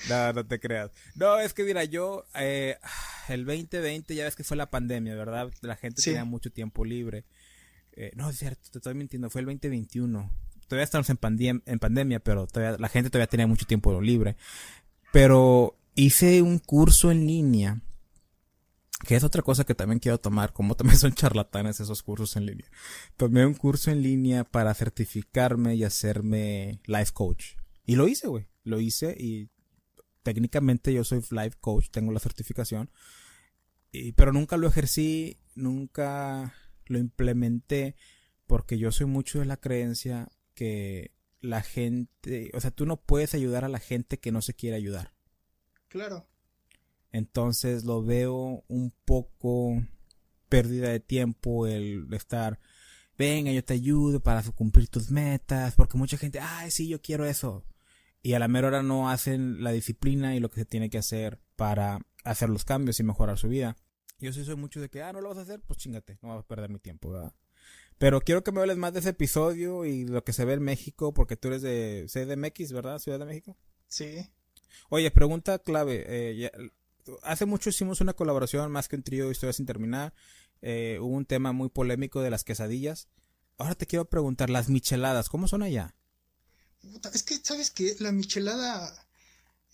No, 0.08 0.32
no 0.32 0.44
te 0.46 0.58
creas. 0.60 0.90
No, 1.14 1.38
es 1.38 1.54
que 1.54 1.62
mira, 1.64 1.84
yo, 1.84 2.24
eh, 2.34 2.78
el 3.28 3.44
2020 3.44 4.12
ya 4.14 4.24
ves 4.24 4.34
que 4.36 4.44
fue 4.44 4.56
la 4.56 4.70
pandemia, 4.70 5.14
¿verdad? 5.14 5.52
La 5.60 5.76
gente 5.76 6.02
Sí. 6.02 6.10
tenía 6.10 6.24
mucho 6.24 6.50
tiempo 6.50 6.84
libre. 6.84 7.24
Eh, 7.92 8.10
no, 8.16 8.28
es 8.30 8.38
cierto, 8.38 8.68
te 8.70 8.78
estoy 8.78 8.94
mintiendo, 8.94 9.30
fue 9.30 9.40
el 9.40 9.46
2021. 9.46 10.47
Todavía 10.68 10.84
estamos 10.84 11.10
en, 11.10 11.18
pandem- 11.18 11.62
en 11.66 11.78
pandemia, 11.78 12.20
pero 12.20 12.46
todavía, 12.46 12.78
la 12.78 12.88
gente 12.88 13.10
todavía 13.10 13.26
tenía 13.26 13.46
mucho 13.46 13.66
tiempo 13.66 14.00
libre. 14.00 14.36
Pero 15.12 15.76
hice 15.94 16.42
un 16.42 16.58
curso 16.58 17.10
en 17.10 17.26
línea, 17.26 17.80
que 19.06 19.16
es 19.16 19.24
otra 19.24 19.42
cosa 19.42 19.64
que 19.64 19.74
también 19.74 19.98
quiero 19.98 20.18
tomar, 20.18 20.52
como 20.52 20.76
también 20.76 20.98
son 20.98 21.14
charlatanes 21.14 21.80
esos 21.80 22.02
cursos 22.02 22.36
en 22.36 22.46
línea. 22.46 22.70
Tomé 23.16 23.46
un 23.46 23.54
curso 23.54 23.90
en 23.90 24.02
línea 24.02 24.44
para 24.44 24.74
certificarme 24.74 25.74
y 25.74 25.84
hacerme 25.84 26.80
life 26.86 27.12
coach. 27.12 27.54
Y 27.86 27.96
lo 27.96 28.06
hice, 28.06 28.28
güey. 28.28 28.46
Lo 28.64 28.80
hice 28.80 29.16
y 29.18 29.48
técnicamente 30.22 30.92
yo 30.92 31.04
soy 31.04 31.22
life 31.30 31.56
coach, 31.58 31.88
tengo 31.90 32.12
la 32.12 32.20
certificación. 32.20 32.90
Y, 33.90 34.12
pero 34.12 34.32
nunca 34.34 34.58
lo 34.58 34.68
ejercí, 34.68 35.38
nunca 35.54 36.54
lo 36.84 36.98
implementé, 36.98 37.96
porque 38.46 38.78
yo 38.78 38.92
soy 38.92 39.06
mucho 39.06 39.38
de 39.38 39.46
la 39.46 39.56
creencia 39.56 40.28
que 40.58 41.12
la 41.40 41.62
gente, 41.62 42.50
o 42.52 42.60
sea, 42.60 42.72
tú 42.72 42.84
no 42.84 42.96
puedes 42.96 43.32
ayudar 43.32 43.64
a 43.64 43.68
la 43.68 43.78
gente 43.78 44.18
que 44.18 44.32
no 44.32 44.42
se 44.42 44.54
quiere 44.54 44.74
ayudar. 44.74 45.14
Claro. 45.86 46.26
Entonces 47.12 47.84
lo 47.84 48.02
veo 48.02 48.64
un 48.66 48.92
poco 49.04 49.80
pérdida 50.48 50.88
de 50.88 50.98
tiempo 50.98 51.68
el 51.68 52.12
estar, 52.12 52.58
venga, 53.16 53.52
yo 53.52 53.62
te 53.62 53.74
ayudo 53.74 54.18
para 54.18 54.42
cumplir 54.42 54.88
tus 54.88 55.12
metas, 55.12 55.76
porque 55.76 55.96
mucha 55.96 56.18
gente, 56.18 56.40
ay, 56.40 56.72
sí, 56.72 56.88
yo 56.88 57.00
quiero 57.00 57.24
eso. 57.24 57.64
Y 58.20 58.32
a 58.32 58.40
la 58.40 58.48
mera 58.48 58.66
hora 58.66 58.82
no 58.82 59.08
hacen 59.08 59.62
la 59.62 59.70
disciplina 59.70 60.34
y 60.34 60.40
lo 60.40 60.50
que 60.50 60.62
se 60.62 60.66
tiene 60.66 60.90
que 60.90 60.98
hacer 60.98 61.40
para 61.54 62.00
hacer 62.24 62.48
los 62.48 62.64
cambios 62.64 62.98
y 62.98 63.04
mejorar 63.04 63.38
su 63.38 63.48
vida. 63.48 63.76
Yo 64.18 64.32
sí 64.32 64.44
soy 64.44 64.56
mucho 64.56 64.80
de 64.80 64.88
que, 64.88 65.02
ah, 65.02 65.12
no 65.12 65.20
lo 65.20 65.28
vas 65.28 65.38
a 65.38 65.42
hacer, 65.42 65.60
pues 65.60 65.78
chingate, 65.78 66.18
no 66.20 66.30
vas 66.30 66.40
a 66.40 66.48
perder 66.48 66.68
mi 66.68 66.80
tiempo, 66.80 67.12
¿verdad? 67.12 67.32
Pero 67.98 68.20
quiero 68.20 68.44
que 68.44 68.52
me 68.52 68.60
hables 68.60 68.76
más 68.76 68.92
de 68.92 69.00
ese 69.00 69.08
episodio 69.10 69.84
y 69.84 70.04
lo 70.04 70.22
que 70.24 70.32
se 70.32 70.44
ve 70.44 70.54
en 70.54 70.62
México, 70.62 71.12
porque 71.12 71.36
tú 71.36 71.48
eres 71.48 71.62
de 71.62 72.06
CDMX, 72.08 72.72
¿verdad? 72.72 72.98
Ciudad 73.00 73.18
de 73.18 73.24
México. 73.24 73.56
Sí. 73.88 74.30
Oye, 74.88 75.10
pregunta 75.10 75.58
clave. 75.58 76.04
eh, 76.06 76.36
ya- 76.36 76.52
hace 77.22 77.44
mucho 77.46 77.70
hicimos 77.70 78.00
una 78.00 78.12
colaboración, 78.14 78.70
más 78.70 78.88
que 78.88 78.96
un 78.96 79.02
trío 79.02 79.26
de 79.26 79.32
historias 79.32 79.56
sin 79.56 79.66
terminar. 79.66 80.14
Eh, 80.62 80.98
hubo 81.00 81.14
un 81.14 81.26
tema 81.26 81.52
muy 81.52 81.68
polémico 81.70 82.20
de 82.20 82.30
las 82.30 82.44
quesadillas. 82.44 83.08
Ahora 83.56 83.74
te 83.74 83.86
quiero 83.86 84.08
preguntar, 84.08 84.50
las 84.50 84.68
micheladas, 84.68 85.28
¿cómo 85.28 85.48
son 85.48 85.62
allá? 85.62 85.94
Es 87.12 87.22
que, 87.24 87.36
¿sabes 87.42 87.70
qué? 87.70 87.96
La 87.98 88.12
michelada 88.12 88.92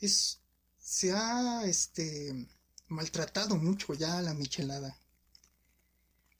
es. 0.00 0.40
Se 0.78 1.12
ha, 1.12 1.64
este. 1.66 2.46
maltratado 2.88 3.56
mucho 3.56 3.92
ya 3.94 4.20
la 4.22 4.32
michelada. 4.34 4.96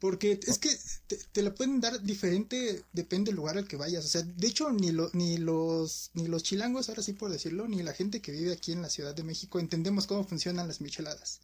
Porque 0.05 0.38
es 0.47 0.59
que 0.59 0.69
te, 1.07 1.17
te 1.33 1.40
la 1.43 1.55
pueden 1.55 1.81
dar 1.81 2.03
diferente, 2.03 2.85
depende 2.93 3.31
del 3.31 3.37
lugar 3.37 3.57
al 3.57 3.67
que 3.67 3.77
vayas. 3.79 4.05
O 4.05 4.09
sea, 4.09 4.21
de 4.21 4.47
hecho, 4.47 4.71
ni, 4.71 4.93
lo- 4.93 5.09
ni, 5.14 5.38
los, 5.38 6.11
ni 6.12 6.27
los 6.27 6.43
chilangos, 6.43 6.90
ahora 6.90 7.03
sí 7.03 7.14
por 7.14 7.31
decirlo, 7.33 7.67
ni 7.69 7.83
la 7.83 7.95
gente 7.95 8.21
que 8.21 8.31
vive 8.31 8.53
aquí 8.53 8.73
en 8.73 8.83
la 8.83 8.90
Ciudad 8.90 9.14
de 9.14 9.23
México 9.25 9.59
entendemos 9.59 10.07
cómo 10.07 10.23
funcionan 10.25 10.69
las 10.69 10.83
micheladas. 10.83 11.40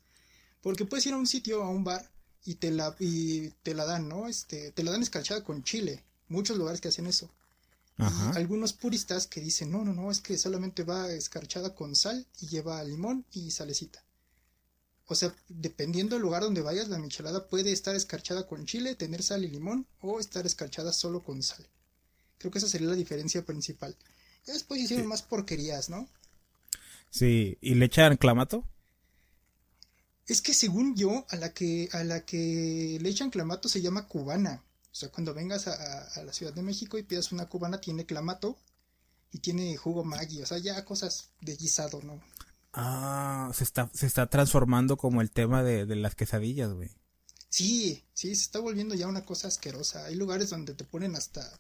Porque 0.61 0.85
puedes 0.85 1.07
ir 1.07 1.15
a 1.15 1.17
un 1.17 1.27
sitio, 1.27 1.63
a 1.63 1.71
un 1.71 1.85
bar, 1.85 2.11
y 2.45 2.57
te 2.57 2.71
la, 2.71 2.95
y 2.99 3.49
te 3.63 3.73
la 3.73 3.87
dan, 3.87 4.09
¿no? 4.11 4.29
Este, 4.29 4.73
te 4.73 4.83
la 4.83 4.91
dan 4.91 5.03
escarchada 5.03 5.43
con 5.43 5.63
chile. 5.65 6.05
Muchos 6.29 6.59
lugares 6.59 6.83
que 6.83 6.89
hacen 6.89 7.07
eso. 7.07 7.31
Ajá. 7.97 8.33
Y 8.35 8.37
algunos 8.37 8.75
puristas 8.75 9.27
que 9.27 9.41
dicen, 9.41 9.71
no, 9.71 9.87
no, 9.87 9.95
no, 9.95 10.11
es 10.11 10.21
que 10.21 10.37
solamente 10.37 10.85
va 10.85 11.11
escarchada 11.11 11.75
con 11.75 11.97
sal 11.97 12.27
y 12.43 12.49
lleva 12.49 12.85
limón 12.85 13.25
y 13.33 13.53
salecita. 13.53 14.05
O 15.11 15.15
sea, 15.17 15.35
dependiendo 15.49 16.15
del 16.15 16.23
lugar 16.23 16.43
donde 16.43 16.61
vayas, 16.63 16.89
la 16.89 16.99
michelada 16.99 17.49
puede 17.49 17.73
estar 17.73 17.97
escarchada 17.97 18.47
con 18.47 18.65
chile, 18.65 18.95
tener 18.95 19.23
sal 19.23 19.45
y 19.45 19.49
limón, 19.49 19.87
o 20.01 20.21
estar 20.21 20.47
escarchada 20.47 20.93
solo 20.93 21.23
con 21.23 21.43
sal. 21.43 21.67
Creo 22.39 22.51
que 22.53 22.59
esa 22.59 22.69
sería 22.69 22.89
la 22.89 22.95
diferencia 22.95 23.45
principal. 23.45 23.97
Ya 24.47 24.53
después 24.55 24.81
hicieron 24.81 25.07
más 25.09 25.23
porquerías, 25.23 25.91
¿no? 25.91 26.09
Sí, 27.11 27.59
¿y 27.61 27.75
le 27.75 27.87
echan 27.87 28.17
clamato? 28.17 28.65
Es 30.27 30.43
que 30.43 30.55
según 30.55 30.95
yo, 30.95 31.27
a 31.29 31.37
la 31.37 31.53
que, 31.53 31.89
a 31.93 32.05
la 32.05 32.25
que 32.25 32.99
le 33.01 33.09
echan 33.09 33.31
clamato 33.31 33.69
se 33.69 33.83
llama 33.83 34.07
cubana. 34.07 34.63
O 34.93 34.95
sea, 34.95 35.09
cuando 35.09 35.35
vengas 35.35 35.67
a, 35.67 35.73
a- 35.75 36.05
a 36.21 36.23
la 36.23 36.33
Ciudad 36.33 36.53
de 36.55 36.63
México 36.63 36.99
y 36.99 37.03
pidas 37.03 37.33
una 37.33 37.47
cubana, 37.47 37.81
tiene 37.81 38.07
clamato 38.07 38.57
y 39.33 39.39
tiene 39.39 39.77
jugo 39.77 40.05
Maggi. 40.05 40.41
O 40.43 40.47
sea, 40.47 40.59
ya 40.59 40.85
cosas 40.85 41.31
de 41.41 41.57
guisado, 41.57 42.01
¿no? 42.03 42.23
Ah, 42.73 43.51
se 43.53 43.65
está, 43.65 43.91
se 43.93 44.07
está 44.07 44.27
transformando 44.29 44.97
como 44.97 45.21
el 45.21 45.31
tema 45.31 45.63
de, 45.63 45.87
de 45.87 45.97
las 45.97 46.15
quesadillas, 46.15 46.73
güey. 46.73 46.91
Sí, 47.49 48.05
sí, 48.13 48.35
se 48.35 48.43
está 48.43 48.61
volviendo 48.61 48.95
ya 48.95 49.09
una 49.09 49.25
cosa 49.25 49.49
asquerosa. 49.49 50.05
Hay 50.07 50.15
lugares 50.15 50.51
donde 50.51 50.75
te 50.75 50.85
ponen 50.85 51.17
hasta 51.17 51.59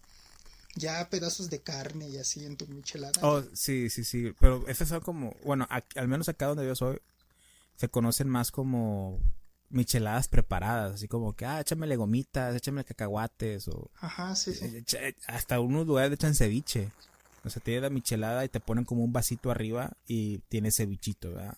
ya 0.76 1.08
pedazos 1.10 1.50
de 1.50 1.60
carne 1.60 2.08
y 2.08 2.18
así 2.18 2.44
en 2.44 2.56
tu 2.56 2.66
michelada. 2.68 3.20
Oh, 3.22 3.42
sí, 3.54 3.90
sí, 3.90 4.04
sí. 4.04 4.32
Pero 4.38 4.66
esas 4.68 4.88
son 4.88 5.00
como, 5.00 5.34
bueno, 5.44 5.66
al 5.96 6.08
menos 6.08 6.28
acá 6.28 6.46
donde 6.46 6.64
yo 6.66 6.76
soy, 6.76 7.00
se 7.76 7.88
conocen 7.88 8.28
más 8.28 8.52
como 8.52 9.20
micheladas 9.68 10.28
preparadas, 10.28 10.94
así 10.94 11.08
como 11.08 11.34
que, 11.34 11.46
ah, 11.46 11.60
échamele 11.60 11.96
gomitas, 11.96 12.54
échamele 12.54 12.84
cacahuates, 12.84 13.68
o 13.68 13.90
Ajá, 14.00 14.34
sí, 14.34 14.52
sí. 14.54 14.84
eh, 14.96 15.14
hasta 15.26 15.60
unos 15.60 15.86
lugares 15.86 16.10
le 16.10 16.14
echan 16.14 16.34
ceviche. 16.34 16.90
O 17.44 17.50
sea, 17.50 17.62
tiene 17.62 17.80
la 17.82 17.90
michelada 17.90 18.44
y 18.44 18.48
te 18.48 18.60
ponen 18.60 18.84
como 18.84 19.02
un 19.02 19.12
vasito 19.12 19.50
arriba 19.50 19.92
y 20.06 20.38
tiene 20.48 20.70
cevichito, 20.70 21.32
¿verdad? 21.32 21.56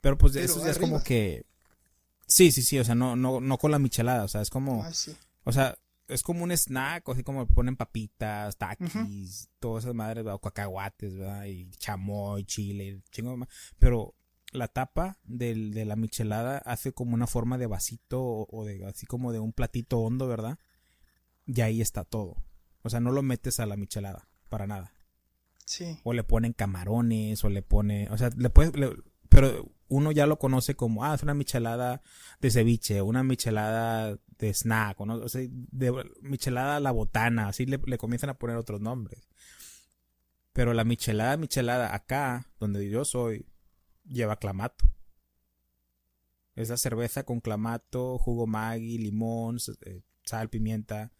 Pero 0.00 0.16
pues 0.18 0.32
Pero 0.32 0.44
eso 0.44 0.64
ya 0.64 0.70
es 0.70 0.78
como 0.78 1.02
que... 1.02 1.44
Sí, 2.26 2.52
sí, 2.52 2.62
sí, 2.62 2.78
o 2.78 2.84
sea, 2.84 2.94
no, 2.94 3.16
no, 3.16 3.40
no 3.40 3.58
con 3.58 3.70
la 3.70 3.78
michelada, 3.78 4.24
o 4.24 4.28
sea, 4.28 4.40
es 4.40 4.50
como... 4.50 4.82
Ah, 4.82 4.92
sí. 4.94 5.14
O 5.44 5.52
sea, 5.52 5.76
es 6.08 6.22
como 6.22 6.42
un 6.44 6.52
snack, 6.52 7.06
o 7.08 7.12
así 7.12 7.22
como 7.22 7.46
ponen 7.46 7.76
papitas, 7.76 8.56
taquis, 8.56 9.48
todas 9.60 9.84
esas 9.84 9.94
madres, 9.94 10.24
¿verdad? 10.24 10.36
o 10.36 10.38
cacahuates, 10.40 11.14
¿verdad? 11.16 11.44
Y 11.44 11.68
chamoy, 11.78 12.44
chile, 12.44 13.00
chingo 13.10 13.32
de 13.32 13.36
ma- 13.38 13.48
Pero 13.78 14.14
la 14.52 14.68
tapa 14.68 15.18
del, 15.24 15.74
de 15.74 15.84
la 15.84 15.96
michelada 15.96 16.58
hace 16.58 16.92
como 16.92 17.14
una 17.14 17.26
forma 17.26 17.58
de 17.58 17.66
vasito 17.66 18.22
o, 18.22 18.46
o 18.50 18.64
de 18.64 18.86
así 18.86 19.04
como 19.04 19.32
de 19.32 19.38
un 19.40 19.52
platito 19.52 19.98
hondo, 19.98 20.26
¿verdad? 20.28 20.58
Y 21.46 21.60
ahí 21.60 21.80
está 21.82 22.04
todo. 22.04 22.36
O 22.82 22.88
sea, 22.90 23.00
no 23.00 23.10
lo 23.12 23.22
metes 23.22 23.60
a 23.60 23.66
la 23.66 23.76
michelada, 23.76 24.28
para 24.48 24.66
nada. 24.66 24.92
Sí. 25.64 25.98
O 26.04 26.12
le 26.12 26.24
ponen 26.24 26.52
camarones, 26.52 27.42
o 27.44 27.48
le 27.48 27.62
pone, 27.62 28.08
o 28.10 28.18
sea, 28.18 28.30
le 28.36 28.50
puedes, 28.50 28.72
pero 29.28 29.72
uno 29.88 30.12
ya 30.12 30.26
lo 30.26 30.38
conoce 30.38 30.74
como, 30.76 31.04
ah, 31.04 31.14
es 31.14 31.22
una 31.22 31.34
michelada 31.34 32.02
de 32.40 32.50
ceviche, 32.50 33.02
una 33.02 33.22
michelada 33.22 34.18
de 34.38 34.54
snack, 34.54 35.00
o, 35.00 35.06
no, 35.06 35.28
sea, 35.28 35.42
michelada 36.20 36.80
la 36.80 36.90
botana, 36.90 37.48
así 37.48 37.66
le, 37.66 37.80
le 37.86 37.98
comienzan 37.98 38.30
a 38.30 38.38
poner 38.38 38.56
otros 38.56 38.80
nombres. 38.80 39.28
Pero 40.52 40.72
la 40.72 40.84
michelada, 40.84 41.36
michelada, 41.36 41.94
acá, 41.94 42.48
donde 42.60 42.88
yo 42.88 43.04
soy, 43.04 43.46
lleva 44.04 44.36
clamato. 44.36 44.84
Es 46.54 46.68
la 46.68 46.76
cerveza 46.76 47.24
con 47.24 47.40
clamato, 47.40 48.18
jugo 48.18 48.46
Maggi, 48.46 48.98
limón, 48.98 49.58
eh, 49.84 50.02
sal, 50.24 50.48
pimienta. 50.48 51.12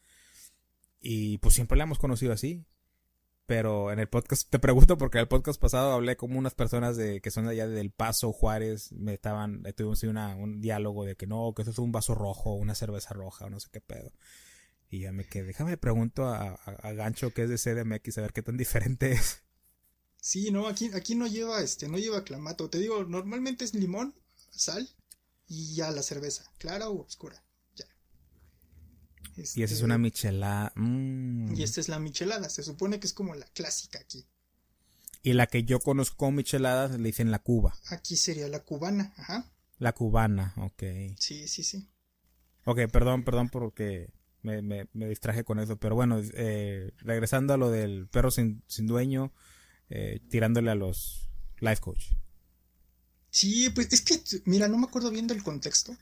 Y 1.01 1.39
pues 1.39 1.55
siempre 1.55 1.77
la 1.77 1.85
hemos 1.85 1.99
conocido 1.99 2.33
así. 2.33 2.65
Pero 3.47 3.93
en 3.93 3.99
el 3.99 4.09
podcast, 4.09 4.49
te 4.49 4.59
pregunto 4.59 4.97
porque 4.97 5.19
en 5.19 5.23
el 5.23 5.29
podcast 5.29 5.61
pasado 5.61 5.93
hablé 5.93 6.17
con 6.17 6.35
unas 6.35 6.55
personas 6.55 6.97
de 6.97 7.21
que 7.21 7.31
son 7.31 7.45
de 7.45 7.53
allá 7.53 7.69
del 7.69 7.91
Paso, 7.91 8.33
Juárez, 8.33 8.93
me 8.93 9.13
estaban, 9.15 9.67
eh, 9.67 9.75
tuvimos 9.75 10.03
una, 10.05 10.35
un 10.35 10.63
diálogo 10.63 11.05
de 11.05 11.15
que 11.15 11.27
no, 11.27 11.53
que 11.55 11.63
eso 11.63 11.71
es 11.71 11.79
un 11.79 11.93
vaso 11.93 12.15
rojo, 12.15 12.55
una 12.55 12.75
cerveza 12.75 13.13
roja, 13.13 13.45
o 13.45 13.51
no 13.51 13.61
sé 13.61 13.69
qué 13.71 13.83
pedo. 13.83 14.13
Y 14.89 15.01
ya 15.01 15.13
me 15.13 15.25
quedé, 15.25 15.45
déjame 15.45 15.77
pregunto 15.77 16.27
a, 16.27 16.53
a, 16.53 16.71
a 16.83 16.93
Gancho 16.93 17.33
que 17.35 17.43
es 17.43 17.51
de 17.51 17.59
CDMX 17.59 18.19
a 18.19 18.23
ver 18.23 18.33
qué 18.33 18.43
tan 18.43 18.57
diferente 18.57 19.13
es. 19.13 19.43
Sí, 20.25 20.51
no, 20.51 20.69
aquí, 20.69 20.91
aquí 20.95 21.15
no 21.15 21.27
lleva, 21.27 21.61
este, 21.61 21.87
no 21.87 21.99
lleva 21.99 22.25
clamato. 22.25 22.71
Te 22.71 22.79
digo, 22.79 23.05
normalmente 23.05 23.63
es 23.63 23.75
limón, 23.75 24.15
sal 24.51 24.89
y 25.47 25.75
ya 25.75 25.91
la 25.91 26.03
cerveza, 26.03 26.51
clara 26.57 26.89
o 26.89 27.03
oscura. 27.03 27.44
Y 29.37 29.63
esa 29.63 29.65
es 29.65 29.73
Este, 29.73 29.85
una 29.85 29.99
michelada. 29.99 30.73
mm. 30.77 31.55
Y 31.57 31.63
esta 31.63 31.81
es 31.81 31.89
la 31.89 31.99
michelada, 31.99 32.49
se 32.49 32.63
supone 32.63 33.01
que 33.01 33.07
es 33.07 33.13
como 33.13 33.35
la 33.35 33.47
clásica 33.47 33.99
aquí. 33.99 34.27
Y 35.23 35.33
la 35.33 35.47
que 35.47 35.65
yo 35.65 35.81
conozco 35.81 36.17
como 36.17 36.33
micheladas 36.33 36.93
le 36.99 37.07
dicen 37.09 37.31
la 37.31 37.39
Cuba. 37.39 37.75
Aquí 37.89 38.17
sería 38.17 38.47
la 38.49 38.61
cubana, 38.63 39.13
ajá. 39.17 39.51
La 39.79 39.93
cubana, 39.93 40.53
ok. 40.59 40.83
Sí, 41.19 41.49
sí, 41.49 41.65
sí. 41.65 41.89
Ok, 42.67 42.81
perdón, 42.93 43.25
perdón 43.25 43.49
porque 43.49 44.11
me, 44.43 44.61
me, 44.63 44.89
me 44.93 45.09
distraje 45.09 45.43
con 45.45 45.59
eso. 45.59 45.79
Pero 45.79 45.95
bueno, 45.95 46.21
eh, 46.35 46.93
regresando 46.99 47.55
a 47.55 47.57
lo 47.57 47.71
del 47.71 48.07
perro 48.09 48.31
sin, 48.31 48.63
sin 48.67 48.87
dueño, 48.87 49.33
eh, 49.89 50.21
tirándole 50.31 50.71
a 50.71 50.75
los 50.75 51.31
life 51.61 51.81
coach. 51.81 52.13
Sí, 53.31 53.71
pues 53.71 53.93
es 53.93 54.03
que, 54.03 54.23
mira, 54.45 54.69
no 54.69 54.79
me 54.79 54.87
acuerdo 54.87 55.11
bien 55.11 55.27
del 55.27 55.43
contexto, 55.43 55.97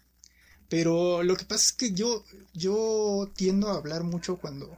pero 0.72 1.22
lo 1.22 1.37
que 1.37 1.44
pasa 1.44 1.66
es 1.66 1.72
que 1.74 1.92
yo, 1.92 2.24
yo 2.54 3.30
tiendo 3.37 3.68
a 3.68 3.74
hablar 3.74 4.04
mucho 4.04 4.38
cuando 4.38 4.74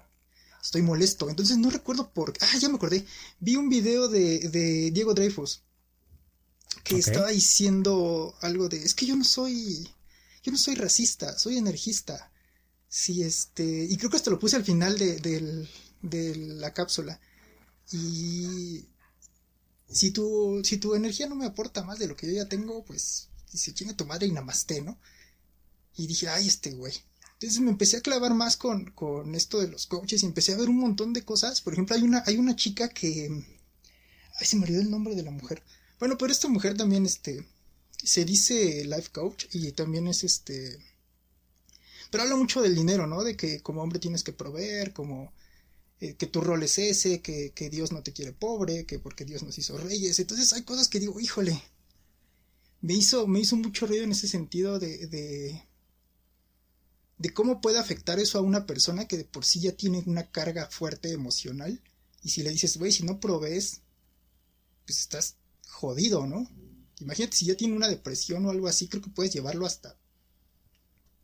estoy 0.60 0.82
molesto, 0.82 1.30
entonces 1.30 1.56
no 1.56 1.70
recuerdo 1.70 2.10
por 2.10 2.32
qué. 2.32 2.44
Ah, 2.44 2.58
ya 2.58 2.68
me 2.68 2.74
acordé. 2.74 3.06
Vi 3.38 3.54
un 3.54 3.68
video 3.68 4.08
de, 4.08 4.40
de 4.48 4.90
Diego 4.90 5.14
Dreyfus 5.14 5.62
que 6.82 6.96
estaba 6.96 7.28
diciendo 7.28 8.34
algo 8.40 8.68
de, 8.68 8.82
es 8.82 8.92
que 8.92 9.06
yo 9.06 9.14
no 9.14 9.22
soy, 9.22 9.88
yo 10.42 10.50
no 10.50 10.58
soy 10.58 10.74
racista, 10.74 11.38
soy 11.38 11.58
energista. 11.58 12.32
Sí, 12.88 13.22
este, 13.22 13.84
y 13.88 13.96
creo 13.96 14.10
que 14.10 14.16
esto 14.16 14.32
lo 14.32 14.40
puse 14.40 14.56
al 14.56 14.64
final 14.64 14.98
de, 14.98 15.68
de 16.02 16.36
la 16.36 16.74
cápsula. 16.74 17.20
Y 17.92 18.84
si 19.88 20.10
tu, 20.10 20.60
si 20.64 20.78
tu 20.78 20.96
energía 20.96 21.28
no 21.28 21.36
me 21.36 21.46
aporta 21.46 21.84
más 21.84 22.00
de 22.00 22.08
lo 22.08 22.16
que 22.16 22.26
yo 22.26 22.32
ya 22.32 22.48
tengo, 22.48 22.84
pues 22.84 23.28
dice, 23.52 23.72
chinga 23.72 23.94
tu 23.94 24.06
madre 24.06 24.26
y 24.26 24.32
namaste, 24.32 24.82
¿no? 24.82 24.98
Y 25.96 26.06
dije, 26.06 26.28
ay, 26.28 26.48
este 26.48 26.72
güey. 26.72 26.94
Entonces 27.34 27.60
me 27.60 27.70
empecé 27.70 27.98
a 27.98 28.00
clavar 28.00 28.34
más 28.34 28.56
con, 28.56 28.90
con 28.92 29.34
esto 29.34 29.60
de 29.60 29.68
los 29.68 29.86
coaches 29.86 30.22
y 30.22 30.26
empecé 30.26 30.54
a 30.54 30.56
ver 30.56 30.68
un 30.68 30.78
montón 30.78 31.12
de 31.12 31.24
cosas. 31.24 31.60
Por 31.60 31.72
ejemplo, 31.72 31.96
hay 31.96 32.02
una, 32.02 32.22
hay 32.26 32.36
una 32.36 32.56
chica 32.56 32.88
que... 32.88 33.28
Ay, 34.40 34.46
se 34.46 34.56
me 34.56 34.64
olvidó 34.64 34.80
el 34.80 34.90
nombre 34.90 35.14
de 35.14 35.22
la 35.22 35.30
mujer. 35.30 35.62
Bueno, 35.98 36.18
pero 36.18 36.32
esta 36.32 36.48
mujer 36.48 36.76
también, 36.76 37.06
este, 37.06 37.46
se 38.02 38.24
dice 38.24 38.84
life 38.84 39.10
coach 39.12 39.46
y 39.52 39.72
también 39.72 40.08
es 40.08 40.24
este... 40.24 40.78
Pero 42.10 42.22
habla 42.22 42.36
mucho 42.36 42.62
del 42.62 42.74
dinero, 42.74 43.06
¿no? 43.06 43.24
De 43.24 43.36
que 43.36 43.60
como 43.60 43.82
hombre 43.82 43.98
tienes 43.98 44.22
que 44.22 44.32
proveer, 44.32 44.92
como 44.92 45.32
eh, 46.00 46.14
que 46.14 46.26
tu 46.26 46.40
rol 46.40 46.62
es 46.62 46.78
ese, 46.78 47.20
que, 47.20 47.52
que, 47.54 47.70
Dios 47.70 47.92
no 47.92 48.02
te 48.02 48.12
quiere 48.12 48.32
pobre, 48.32 48.84
que 48.84 48.98
porque 48.98 49.24
Dios 49.24 49.42
nos 49.42 49.58
hizo 49.58 49.78
reyes. 49.78 50.18
Entonces 50.18 50.52
hay 50.52 50.62
cosas 50.62 50.88
que 50.88 51.00
digo, 51.00 51.18
híjole, 51.18 51.60
me 52.82 52.94
hizo, 52.94 53.26
me 53.26 53.40
hizo 53.40 53.56
mucho 53.56 53.86
ruido 53.86 54.04
en 54.04 54.12
ese 54.12 54.28
sentido 54.28 54.78
de, 54.78 55.06
de, 55.06 55.62
de 57.18 57.32
cómo 57.32 57.60
puede 57.60 57.78
afectar 57.78 58.18
eso 58.18 58.38
a 58.38 58.42
una 58.42 58.66
persona 58.66 59.06
que 59.06 59.16
de 59.16 59.24
por 59.24 59.44
sí 59.44 59.60
ya 59.60 59.72
tiene 59.72 60.02
una 60.06 60.30
carga 60.30 60.68
fuerte 60.70 61.12
emocional. 61.12 61.80
Y 62.22 62.30
si 62.30 62.42
le 62.42 62.50
dices, 62.50 62.76
güey, 62.76 62.92
si 62.92 63.04
no 63.04 63.20
provees, 63.20 63.80
pues 64.86 64.98
estás 65.00 65.36
jodido, 65.68 66.26
¿no? 66.26 66.50
Imagínate 67.00 67.36
si 67.36 67.46
ya 67.46 67.56
tiene 67.56 67.76
una 67.76 67.88
depresión 67.88 68.46
o 68.46 68.50
algo 68.50 68.68
así, 68.68 68.88
creo 68.88 69.02
que 69.02 69.10
puedes 69.10 69.32
llevarlo 69.32 69.66
hasta 69.66 69.96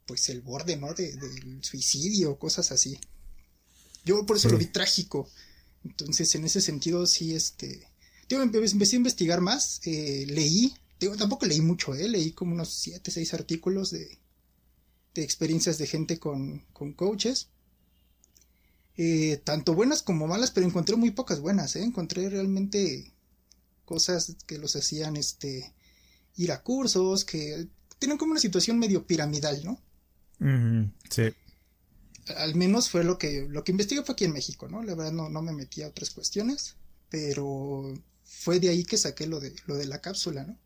pues 0.06 0.28
el 0.28 0.40
borde, 0.40 0.76
¿no? 0.76 0.92
De, 0.92 1.12
del 1.12 1.62
suicidio, 1.62 2.38
cosas 2.38 2.72
así. 2.72 2.98
Yo 4.04 4.26
por 4.26 4.36
eso 4.36 4.48
lo 4.48 4.58
vi 4.58 4.66
trágico. 4.66 5.28
Entonces, 5.84 6.34
en 6.34 6.44
ese 6.44 6.60
sentido, 6.60 7.06
sí, 7.06 7.34
este. 7.34 7.86
Yo 8.28 8.42
empecé 8.42 8.96
a 8.96 8.98
investigar 8.98 9.40
más, 9.40 9.80
eh, 9.84 10.24
leí, 10.28 10.74
tampoco 11.18 11.46
leí 11.46 11.60
mucho, 11.60 11.94
¿eh? 11.94 12.08
leí 12.08 12.32
como 12.32 12.54
unos 12.54 12.72
7, 12.74 13.10
6 13.10 13.34
artículos 13.34 13.90
de, 13.90 14.19
experiencias 15.22 15.78
de 15.78 15.86
gente 15.86 16.18
con, 16.18 16.64
con 16.72 16.92
coaches. 16.92 17.48
Eh, 18.96 19.40
tanto 19.44 19.74
buenas 19.74 20.02
como 20.02 20.26
malas, 20.26 20.50
pero 20.50 20.66
encontré 20.66 20.96
muy 20.96 21.10
pocas 21.10 21.40
buenas, 21.40 21.74
¿eh? 21.76 21.82
encontré 21.82 22.28
realmente 22.28 23.12
cosas 23.84 24.36
que 24.46 24.58
los 24.58 24.76
hacían 24.76 25.16
este 25.16 25.72
ir 26.36 26.52
a 26.52 26.62
cursos, 26.62 27.24
que 27.24 27.66
tienen 27.98 28.18
como 28.18 28.32
una 28.32 28.40
situación 28.40 28.78
medio 28.78 29.06
piramidal, 29.06 29.64
¿no? 29.64 29.80
sí. 31.10 31.22
Al 32.36 32.54
menos 32.54 32.88
fue 32.90 33.04
lo 33.04 33.18
que, 33.18 33.46
lo 33.48 33.64
que 33.64 33.72
investigué 33.72 34.02
fue 34.02 34.12
aquí 34.12 34.24
en 34.24 34.32
México, 34.32 34.68
¿no? 34.68 34.82
La 34.82 34.94
verdad 34.94 35.12
no, 35.12 35.28
no 35.28 35.42
me 35.42 35.52
metí 35.52 35.82
a 35.82 35.88
otras 35.88 36.10
cuestiones, 36.10 36.76
pero 37.08 37.92
fue 38.24 38.60
de 38.60 38.68
ahí 38.68 38.84
que 38.84 38.96
saqué 38.96 39.26
lo 39.26 39.40
de, 39.40 39.54
lo 39.66 39.76
de 39.76 39.86
la 39.86 40.00
cápsula, 40.00 40.44
¿no? 40.44 40.56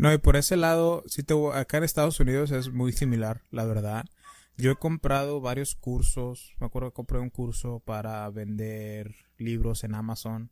No, 0.00 0.10
y 0.14 0.16
por 0.16 0.36
ese 0.36 0.56
lado, 0.56 1.04
sí 1.06 1.22
te, 1.22 1.34
acá 1.52 1.76
en 1.76 1.84
Estados 1.84 2.18
Unidos 2.20 2.50
es 2.52 2.72
muy 2.72 2.90
similar, 2.90 3.42
la 3.50 3.66
verdad. 3.66 4.06
Yo 4.56 4.70
he 4.70 4.76
comprado 4.76 5.42
varios 5.42 5.74
cursos, 5.74 6.54
me 6.58 6.66
acuerdo 6.66 6.88
que 6.88 6.94
compré 6.94 7.18
un 7.18 7.28
curso 7.28 7.80
para 7.80 8.28
vender 8.30 9.14
libros 9.36 9.84
en 9.84 9.94
Amazon 9.94 10.50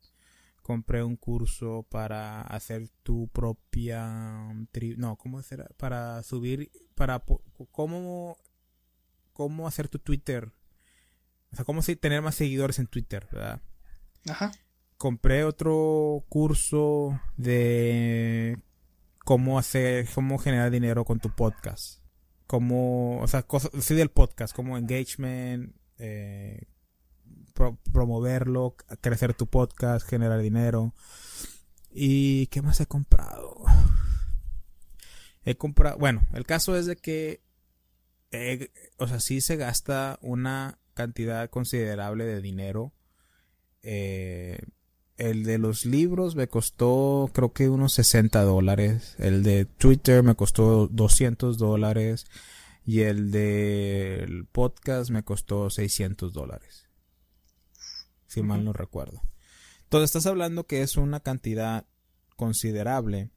compré 0.61 1.03
un 1.03 1.15
curso 1.15 1.83
para 1.89 2.41
hacer 2.41 2.89
tu 3.01 3.27
propia 3.29 4.53
no 4.97 5.15
cómo 5.15 5.41
será 5.41 5.67
para 5.77 6.21
subir 6.21 6.69
para 6.93 7.23
cómo 7.71 8.37
cómo 9.33 9.67
hacer 9.67 9.87
tu 9.87 9.97
Twitter 9.97 10.51
o 11.51 11.55
sea 11.55 11.65
cómo 11.65 11.81
tener 11.81 12.21
más 12.21 12.35
seguidores 12.35 12.77
en 12.77 12.85
Twitter 12.85 13.27
verdad 13.31 13.61
ajá. 14.29 14.51
Compré 14.97 15.43
otro 15.43 16.23
curso 16.29 17.19
de 17.35 18.59
cómo 19.29 19.59
hacer 19.59 20.07
cómo 20.15 20.39
generar 20.39 20.71
dinero 20.71 21.05
con 21.05 21.19
tu 21.19 21.29
podcast 21.29 22.01
cómo 22.47 23.19
o 23.21 23.27
sea 23.27 23.45
sí 23.79 23.93
del 23.93 24.09
podcast 24.09 24.55
como 24.55 24.77
engagement 24.77 25.75
eh, 25.99 26.63
promoverlo, 27.91 28.75
crecer 29.01 29.33
tu 29.33 29.47
podcast, 29.47 30.07
generar 30.07 30.41
dinero. 30.41 30.95
¿Y 31.91 32.47
qué 32.47 32.61
más 32.61 32.79
he 32.79 32.85
comprado? 32.85 33.63
He 35.43 35.55
comprado, 35.55 35.97
bueno, 35.97 36.27
el 36.33 36.45
caso 36.45 36.77
es 36.77 36.85
de 36.85 36.95
que, 36.95 37.41
o 38.97 39.07
sea, 39.07 39.19
sí 39.19 39.41
se 39.41 39.55
gasta 39.55 40.19
una 40.21 40.79
cantidad 40.93 41.49
considerable 41.49 42.25
de 42.25 42.41
dinero. 42.41 42.93
Eh, 43.81 44.59
el 45.19 45.43
de 45.43 45.59
los 45.59 45.85
libros 45.85 46.35
me 46.35 46.47
costó 46.47 47.29
creo 47.33 47.53
que 47.53 47.69
unos 47.69 47.93
60 47.93 48.41
dólares. 48.41 49.15
El 49.19 49.43
de 49.43 49.65
Twitter 49.65 50.23
me 50.23 50.35
costó 50.35 50.87
200 50.87 51.57
dólares. 51.57 52.25
Y 52.85 53.01
el 53.01 53.29
del 53.29 54.47
podcast 54.47 55.11
me 55.11 55.23
costó 55.23 55.69
600 55.69 56.33
dólares 56.33 56.89
si 58.29 58.43
mal 58.43 58.63
no 58.63 58.73
recuerdo. 58.73 59.23
Entonces 59.83 60.09
estás 60.09 60.27
hablando 60.27 60.67
que 60.67 60.83
es 60.83 60.97
una 60.97 61.19
cantidad 61.19 61.85
considerable 62.35 63.31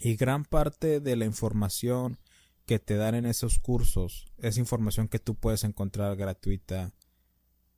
y 0.00 0.16
gran 0.16 0.44
parte 0.44 0.98
de 0.98 1.14
la 1.14 1.26
información 1.26 2.18
que 2.66 2.78
te 2.78 2.96
dan 2.96 3.14
en 3.14 3.26
esos 3.26 3.58
cursos 3.58 4.32
es 4.38 4.56
información 4.56 5.08
que 5.08 5.18
tú 5.18 5.34
puedes 5.34 5.62
encontrar 5.62 6.16
gratuita 6.16 6.92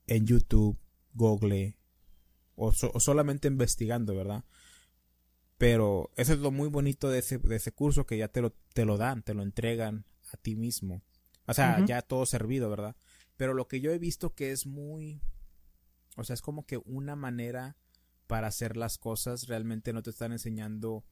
en 0.06 0.26
YouTube, 0.26 0.78
Google 1.14 1.76
o, 2.56 2.72
solamente 2.72 3.48
investigando, 3.48 4.14
¿verdad? 4.14 4.44
Pero 5.58 6.10
eso 6.16 6.32
es 6.32 6.40
lo 6.40 6.50
muy 6.50 6.68
bonito 6.68 7.08
de 7.08 7.20
ese, 7.20 7.38
de 7.38 7.56
ese 7.56 7.72
curso 7.72 8.06
que 8.06 8.18
ya 8.18 8.28
te 8.28 8.40
lo, 8.40 8.52
te 8.72 8.84
lo 8.84 8.96
dan, 8.96 9.22
te 9.22 9.34
lo 9.34 9.42
entregan 9.42 10.04
a 10.32 10.36
ti 10.36 10.56
mismo. 10.56 11.02
O 11.46 11.54
sea, 11.54 11.84
ya 11.84 12.02
todo 12.02 12.26
servido, 12.26 12.70
¿verdad? 12.70 12.96
Pero 13.36 13.54
lo 13.54 13.68
que 13.68 13.80
yo 13.80 13.92
he 13.92 13.98
visto 13.98 14.34
que 14.34 14.50
es 14.50 14.66
muy 14.66 15.20
o 16.16 16.24
sea, 16.24 16.34
es 16.34 16.42
como 16.42 16.66
que 16.66 16.78
una 16.84 17.16
manera 17.16 17.76
para 18.26 18.48
hacer 18.48 18.76
las 18.76 18.98
cosas. 18.98 19.48
Realmente 19.48 19.92
no 19.92 20.02
te 20.02 20.10
están 20.10 20.32
enseñando 20.32 21.04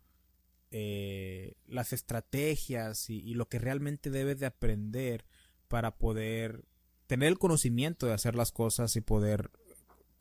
eh, 0.71 1.55
las 1.67 1.93
estrategias 1.93 3.11
y, 3.11 3.35
lo 3.35 3.49
que 3.49 3.59
realmente 3.59 4.11
debes 4.11 4.39
de 4.39 4.47
aprender 4.47 5.27
para 5.69 5.97
poder 5.97 6.65
tener 7.07 7.29
el 7.29 7.39
conocimiento 7.39 8.07
de 8.07 8.15
hacer 8.15 8.37
las 8.37 8.53
cosas 8.53 8.97
y 8.97 9.01
poder 9.01 9.51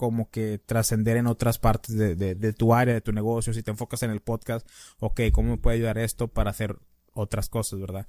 como 0.01 0.31
que 0.31 0.57
trascender 0.57 1.17
en 1.17 1.27
otras 1.27 1.59
partes 1.59 1.95
de, 1.95 2.15
de, 2.15 2.53
tu 2.53 2.73
área, 2.73 2.95
de 2.95 3.01
tu 3.01 3.11
negocio. 3.11 3.53
Si 3.53 3.61
te 3.61 3.69
enfocas 3.69 4.01
en 4.01 4.09
el 4.09 4.19
podcast, 4.19 4.67
ok, 4.97 5.21
¿cómo 5.31 5.51
me 5.51 5.57
puede 5.59 5.77
ayudar 5.77 5.99
esto 5.99 6.27
para 6.27 6.49
hacer 6.49 6.75
otras 7.13 7.49
cosas, 7.49 7.79
verdad? 7.79 8.07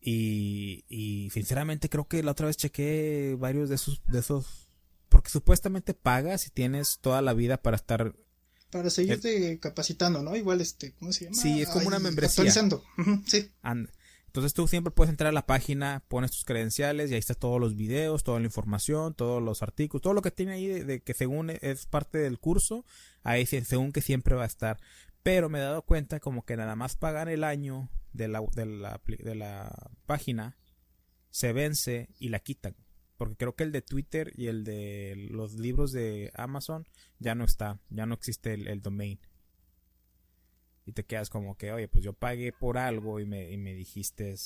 Y, 0.00 0.84
y 0.88 1.30
sinceramente 1.30 1.88
creo 1.88 2.06
que 2.06 2.22
la 2.22 2.30
otra 2.30 2.46
vez 2.46 2.56
chequé 2.56 3.36
varios 3.40 3.68
de 3.68 3.74
esos, 3.74 4.02
de 4.06 4.20
esos 4.20 4.68
porque 5.08 5.30
supuestamente 5.30 5.94
pagas 5.94 6.46
y 6.46 6.50
tienes 6.50 7.00
toda 7.00 7.22
la 7.22 7.34
vida 7.34 7.56
para 7.56 7.74
estar 7.74 8.14
para 8.70 8.88
seguirte 8.88 9.58
capacitando, 9.58 10.22
¿no? 10.22 10.36
Igual 10.36 10.60
este, 10.60 10.92
¿cómo 10.92 11.12
se 11.12 11.24
llama? 11.24 11.36
Sí, 11.36 11.60
es 11.60 11.70
como 11.70 11.88
una 11.88 11.98
membresía. 11.98 12.44
Actualizando. 12.44 12.84
sí. 13.26 13.50
Entonces 14.36 14.52
tú 14.52 14.68
siempre 14.68 14.90
puedes 14.90 15.08
entrar 15.08 15.30
a 15.30 15.32
la 15.32 15.46
página, 15.46 16.04
pones 16.08 16.30
tus 16.30 16.44
credenciales 16.44 17.10
y 17.10 17.14
ahí 17.14 17.18
está 17.18 17.32
todos 17.32 17.58
los 17.58 17.74
videos, 17.74 18.22
toda 18.22 18.38
la 18.38 18.44
información, 18.44 19.14
todos 19.14 19.42
los 19.42 19.62
artículos, 19.62 20.02
todo 20.02 20.12
lo 20.12 20.20
que 20.20 20.30
tiene 20.30 20.52
ahí 20.52 20.66
de, 20.66 21.00
que 21.00 21.14
según 21.14 21.48
es 21.48 21.86
parte 21.86 22.18
del 22.18 22.38
curso, 22.38 22.84
ahí 23.22 23.46
según 23.46 23.92
que 23.92 24.02
siempre 24.02 24.34
va 24.34 24.42
a 24.42 24.46
estar. 24.46 24.78
Pero 25.22 25.48
me 25.48 25.58
he 25.58 25.62
dado 25.62 25.80
cuenta 25.86 26.20
como 26.20 26.44
que 26.44 26.54
nada 26.54 26.76
más 26.76 26.96
pagar 26.96 27.30
el 27.30 27.44
año 27.44 27.88
de 28.12 28.28
la, 28.28 29.72
página, 30.04 30.58
se 31.30 31.54
vence 31.54 32.10
y 32.18 32.28
la 32.28 32.40
quitan. 32.40 32.76
Porque 33.16 33.36
creo 33.36 33.56
que 33.56 33.64
el 33.64 33.72
de 33.72 33.80
Twitter 33.80 34.34
y 34.36 34.48
el 34.48 34.64
de 34.64 35.28
los 35.30 35.54
libros 35.54 35.92
de 35.92 36.30
Amazon 36.34 36.86
ya 37.18 37.34
no 37.34 37.46
está, 37.46 37.80
ya 37.88 38.04
no 38.04 38.14
existe 38.14 38.52
el, 38.52 38.82
domain. 38.82 39.18
Y 40.86 40.92
te 40.92 41.04
quedas 41.04 41.28
como 41.28 41.56
que, 41.56 41.72
oye, 41.72 41.88
pues 41.88 42.02
yo 42.02 42.12
pagué 42.12 42.52
por 42.52 42.78
algo 42.78 43.20
y 43.20 43.26
me, 43.26 43.50
y 43.50 43.58
me 43.58 43.74
dijiste, 43.74 44.36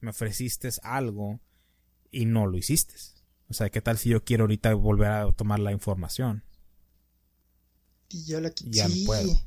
me 0.00 0.10
ofreciste 0.10 0.70
algo 0.82 1.38
y 2.10 2.24
no 2.24 2.46
lo 2.46 2.56
hiciste. 2.56 2.94
O 3.48 3.54
sea, 3.54 3.68
¿qué 3.70 3.80
tal 3.80 3.98
si 3.98 4.08
yo 4.08 4.24
quiero 4.24 4.44
ahorita 4.44 4.74
volver 4.74 5.10
a 5.10 5.32
tomar 5.32 5.60
la 5.60 5.72
información? 5.72 6.42
Y 8.08 8.24
ya 8.24 8.40
la 8.40 8.50
quité. 8.50 8.70
Ya 8.70 8.88
no 8.88 8.94
puedo. 9.04 9.40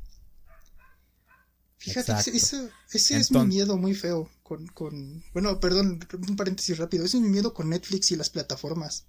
Fíjate, 1.78 2.12
ese, 2.36 2.70
ese, 2.92 3.16
es 3.16 3.32
mi 3.32 3.46
miedo 3.46 3.78
muy 3.78 3.94
feo 3.94 4.30
con, 4.42 4.66
con, 4.66 5.24
bueno, 5.32 5.58
perdón, 5.60 5.98
un 6.28 6.36
paréntesis 6.36 6.76
rápido, 6.76 7.06
ese 7.06 7.16
es 7.16 7.22
mi 7.22 7.30
miedo 7.30 7.54
con 7.54 7.70
Netflix 7.70 8.10
y 8.10 8.16
las 8.16 8.28
plataformas. 8.28 9.06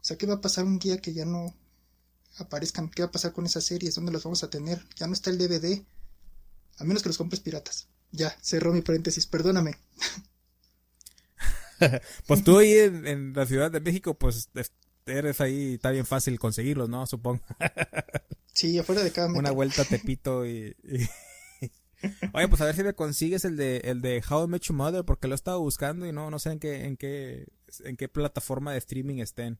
O 0.00 0.04
sea, 0.04 0.16
¿qué 0.16 0.26
va 0.26 0.34
a 0.34 0.40
pasar 0.40 0.64
un 0.64 0.78
día 0.78 1.02
que 1.02 1.12
ya 1.12 1.26
no 1.26 1.54
aparezcan? 2.38 2.88
¿Qué 2.88 3.02
va 3.02 3.08
a 3.08 3.12
pasar 3.12 3.34
con 3.34 3.44
esas 3.44 3.64
series? 3.64 3.94
¿Dónde 3.94 4.12
las 4.12 4.24
vamos 4.24 4.42
a 4.42 4.48
tener? 4.48 4.86
Ya 4.96 5.06
no 5.06 5.12
está 5.12 5.28
el 5.28 5.36
DVD. 5.36 5.84
A 6.78 6.84
menos 6.84 7.02
que 7.02 7.08
los 7.08 7.18
compres 7.18 7.40
piratas. 7.40 7.88
Ya, 8.10 8.36
cerró 8.40 8.72
mi 8.72 8.82
paréntesis, 8.82 9.26
perdóname. 9.26 9.76
pues 12.26 12.44
tú 12.44 12.58
ahí 12.58 12.72
en, 12.74 13.32
la 13.32 13.46
Ciudad 13.46 13.70
de 13.70 13.80
México, 13.80 14.14
pues 14.14 14.48
eres 15.06 15.40
ahí, 15.40 15.74
está 15.74 15.90
bien 15.90 16.06
fácil 16.06 16.38
conseguirlos, 16.38 16.88
¿no? 16.88 17.06
Supongo. 17.06 17.42
sí, 18.52 18.78
afuera 18.78 19.02
de 19.02 19.10
cada 19.10 19.28
Una 19.28 19.50
vuelta 19.50 19.82
a 19.82 19.84
Tepito 19.84 20.46
y... 20.46 20.76
Oye, 22.34 22.48
pues 22.48 22.60
a 22.60 22.66
ver 22.66 22.76
si 22.76 22.82
me 22.82 22.94
consigues 22.94 23.44
el 23.46 23.56
de 23.56 23.78
el 23.78 24.02
de 24.02 24.22
How 24.28 24.44
I 24.44 24.48
Met 24.48 24.62
Your 24.62 24.76
Mother 24.76 25.04
porque 25.04 25.26
lo 25.26 25.34
he 25.34 25.36
estado 25.36 25.60
buscando 25.60 26.06
y 26.06 26.12
no 26.12 26.30
no 26.30 26.38
sé 26.38 26.50
en 26.50 26.60
qué 26.60 26.84
en 26.84 26.98
qué 26.98 27.46
en 27.82 27.96
qué 27.96 28.08
plataforma 28.08 28.72
de 28.72 28.78
streaming 28.78 29.20
estén. 29.20 29.58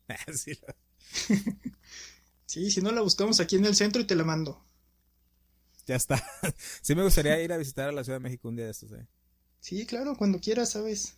sí, 2.46 2.70
si 2.70 2.82
no 2.82 2.92
la 2.92 3.00
buscamos 3.00 3.40
aquí 3.40 3.56
en 3.56 3.64
el 3.64 3.74
centro 3.74 4.02
y 4.02 4.06
te 4.06 4.14
la 4.14 4.24
mando. 4.24 4.62
Ya 5.86 5.96
está. 5.96 6.22
sí 6.82 6.94
me 6.94 7.02
gustaría 7.02 7.40
ir 7.42 7.52
a 7.52 7.56
visitar 7.56 7.88
a 7.88 7.92
la 7.92 8.04
Ciudad 8.04 8.18
de 8.18 8.22
México 8.22 8.48
un 8.48 8.56
día 8.56 8.64
de 8.64 8.70
estos, 8.70 8.92
¿eh? 8.92 9.06
Sí, 9.60 9.86
claro, 9.86 10.16
cuando 10.16 10.40
quieras, 10.40 10.70
¿sabes? 10.70 11.16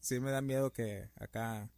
Sí 0.00 0.20
me 0.20 0.30
da 0.30 0.40
miedo 0.40 0.72
que 0.72 1.10
acá 1.16 1.70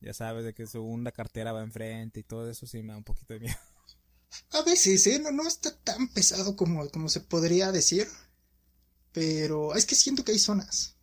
ya 0.00 0.12
sabes 0.12 0.44
de 0.44 0.54
que 0.54 0.66
su 0.66 0.72
segunda 0.72 1.12
cartera 1.12 1.52
va 1.52 1.62
enfrente 1.62 2.20
y 2.20 2.24
todo 2.24 2.50
eso 2.50 2.66
sí 2.66 2.82
me 2.82 2.92
da 2.92 2.98
un 2.98 3.04
poquito 3.04 3.34
de 3.34 3.40
miedo. 3.40 3.56
A 4.52 4.62
veces, 4.62 5.06
¿eh? 5.06 5.18
No, 5.18 5.30
no 5.30 5.46
está 5.46 5.76
tan 5.76 6.08
pesado 6.08 6.56
como, 6.56 6.88
como 6.90 7.08
se 7.08 7.20
podría 7.20 7.72
decir. 7.72 8.08
Pero 9.12 9.74
es 9.74 9.86
que 9.86 9.96
siento 9.96 10.24
que 10.24 10.32
hay 10.32 10.38
zonas. 10.38 10.96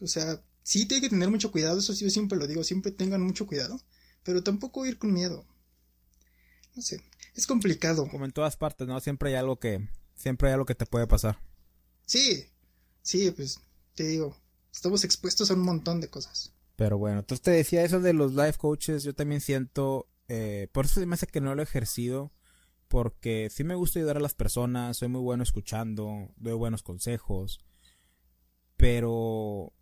O 0.00 0.06
sea, 0.06 0.42
sí 0.62 0.86
tiene 0.86 1.02
que 1.02 1.10
tener 1.10 1.30
mucho 1.30 1.52
cuidado, 1.52 1.78
eso 1.78 1.94
sí 1.94 2.04
yo 2.04 2.10
siempre 2.10 2.38
lo 2.38 2.46
digo, 2.46 2.64
siempre 2.64 2.90
tengan 2.90 3.22
mucho 3.22 3.46
cuidado. 3.46 3.80
Pero 4.24 4.42
tampoco 4.42 4.84
ir 4.86 4.98
con 4.98 5.12
miedo. 5.12 5.46
No 6.74 6.82
sé, 6.82 7.02
es 7.40 7.46
complicado. 7.46 8.08
Como 8.08 8.24
en 8.24 8.32
todas 8.32 8.56
partes, 8.56 8.86
¿no? 8.86 9.00
Siempre 9.00 9.30
hay 9.30 9.36
algo 9.36 9.58
que, 9.58 9.88
siempre 10.14 10.48
hay 10.48 10.54
algo 10.54 10.66
que 10.66 10.74
te 10.74 10.86
puede 10.86 11.06
pasar. 11.06 11.40
Sí, 12.06 12.46
sí, 13.02 13.30
pues 13.30 13.60
te 13.94 14.04
digo, 14.04 14.36
estamos 14.72 15.04
expuestos 15.04 15.50
a 15.50 15.54
un 15.54 15.62
montón 15.62 16.00
de 16.00 16.08
cosas. 16.08 16.52
Pero 16.76 16.98
bueno, 16.98 17.20
entonces 17.20 17.42
te 17.42 17.50
decía 17.50 17.84
eso 17.84 18.00
de 18.00 18.12
los 18.12 18.34
life 18.34 18.58
coaches, 18.58 19.02
yo 19.02 19.14
también 19.14 19.40
siento, 19.40 20.08
eh, 20.28 20.68
por 20.72 20.86
eso 20.86 21.04
me 21.06 21.14
hace 21.14 21.26
que 21.26 21.40
no 21.40 21.54
lo 21.54 21.62
he 21.62 21.64
ejercido, 21.64 22.32
porque 22.88 23.48
sí 23.50 23.64
me 23.64 23.74
gusta 23.74 23.98
ayudar 23.98 24.16
a 24.16 24.20
las 24.20 24.34
personas, 24.34 24.96
soy 24.96 25.08
muy 25.08 25.20
bueno 25.20 25.42
escuchando, 25.42 26.32
doy 26.36 26.54
buenos 26.54 26.82
consejos, 26.82 27.60
pero 28.76 29.72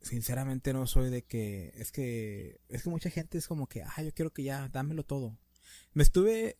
sinceramente 0.00 0.72
no 0.72 0.86
soy 0.86 1.10
de 1.10 1.24
que 1.24 1.72
es 1.76 1.90
que 1.90 2.60
es 2.68 2.82
que 2.84 2.90
mucha 2.90 3.10
gente 3.10 3.38
es 3.38 3.48
como 3.48 3.66
que, 3.66 3.82
ah, 3.82 4.02
yo 4.02 4.12
quiero 4.12 4.32
que 4.32 4.44
ya 4.44 4.68
dámelo 4.68 5.04
todo. 5.04 5.36
Me 5.92 6.02
estuve 6.02 6.58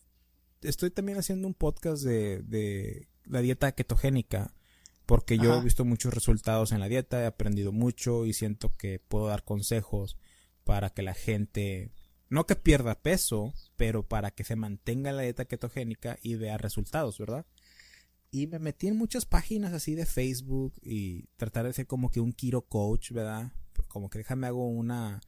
estoy 0.64 0.90
también 0.90 1.18
haciendo 1.18 1.46
un 1.46 1.54
podcast 1.54 2.02
de 2.02 2.42
de 2.42 3.08
la 3.24 3.40
dieta 3.40 3.72
ketogénica 3.72 4.52
porque 5.06 5.36
yo 5.38 5.58
he 5.58 5.62
visto 5.62 5.84
muchos 5.84 6.14
resultados 6.14 6.72
en 6.72 6.80
la 6.80 6.88
dieta, 6.88 7.22
he 7.22 7.26
aprendido 7.26 7.72
mucho 7.72 8.24
y 8.24 8.32
siento 8.32 8.74
que 8.76 8.98
puedo 8.98 9.26
dar 9.26 9.44
consejos 9.44 10.16
para 10.64 10.90
que 10.90 11.02
la 11.02 11.14
gente 11.14 11.92
no 12.30 12.46
que 12.46 12.56
pierda 12.56 13.02
peso, 13.02 13.52
pero 13.76 14.08
para 14.08 14.30
que 14.30 14.44
se 14.44 14.56
mantenga 14.56 15.12
la 15.12 15.22
dieta 15.22 15.44
ketogénica 15.44 16.18
y 16.22 16.36
vea 16.36 16.56
resultados, 16.56 17.18
¿verdad? 17.18 17.44
Y 18.30 18.46
me 18.46 18.58
metí 18.58 18.88
en 18.88 18.96
muchas 18.96 19.26
páginas 19.26 19.74
así 19.74 19.94
de 19.94 20.06
Facebook 20.06 20.74
y 20.82 21.26
tratar 21.36 21.66
de 21.66 21.74
ser 21.74 21.86
como 21.86 22.10
que 22.10 22.20
un 22.20 22.32
Kiro 22.32 22.62
coach, 22.62 23.12
¿verdad? 23.12 23.52
Como 23.88 24.08
que 24.08 24.18
déjame 24.18 24.46
hago 24.46 24.66
una 24.66 25.20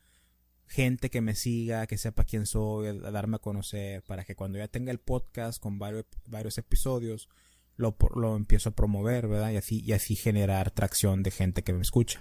gente 0.67 1.11
que 1.11 1.21
me 1.21 1.35
siga, 1.35 1.87
que 1.87 1.99
sepa 1.99 2.25
quién 2.25 2.47
soy, 2.47 2.89
a 2.89 3.11
darme 3.11 3.37
a 3.37 3.41
conocer, 3.41 4.03
para 4.03 4.25
que 4.25 4.35
cuando 4.35 4.59
ya 4.59 4.69
tenga 4.69 4.93
el 4.93 4.99
podcast 4.99 5.61
con 5.61 5.79
varios, 5.79 6.07
varios 6.27 6.59
episodios, 6.59 7.29
lo, 7.77 7.97
lo 8.15 8.37
empiezo 8.37 8.71
a 8.71 8.75
promover, 8.75 9.29
¿verdad? 9.29 9.51
Y 9.51 9.57
así, 9.57 9.81
y 9.81 9.93
así 9.93 10.17
generar 10.17 10.71
tracción 10.71 11.23
de 11.23 11.31
gente 11.31 11.63
que 11.63 11.73
me 11.73 11.83
escucha. 11.83 12.21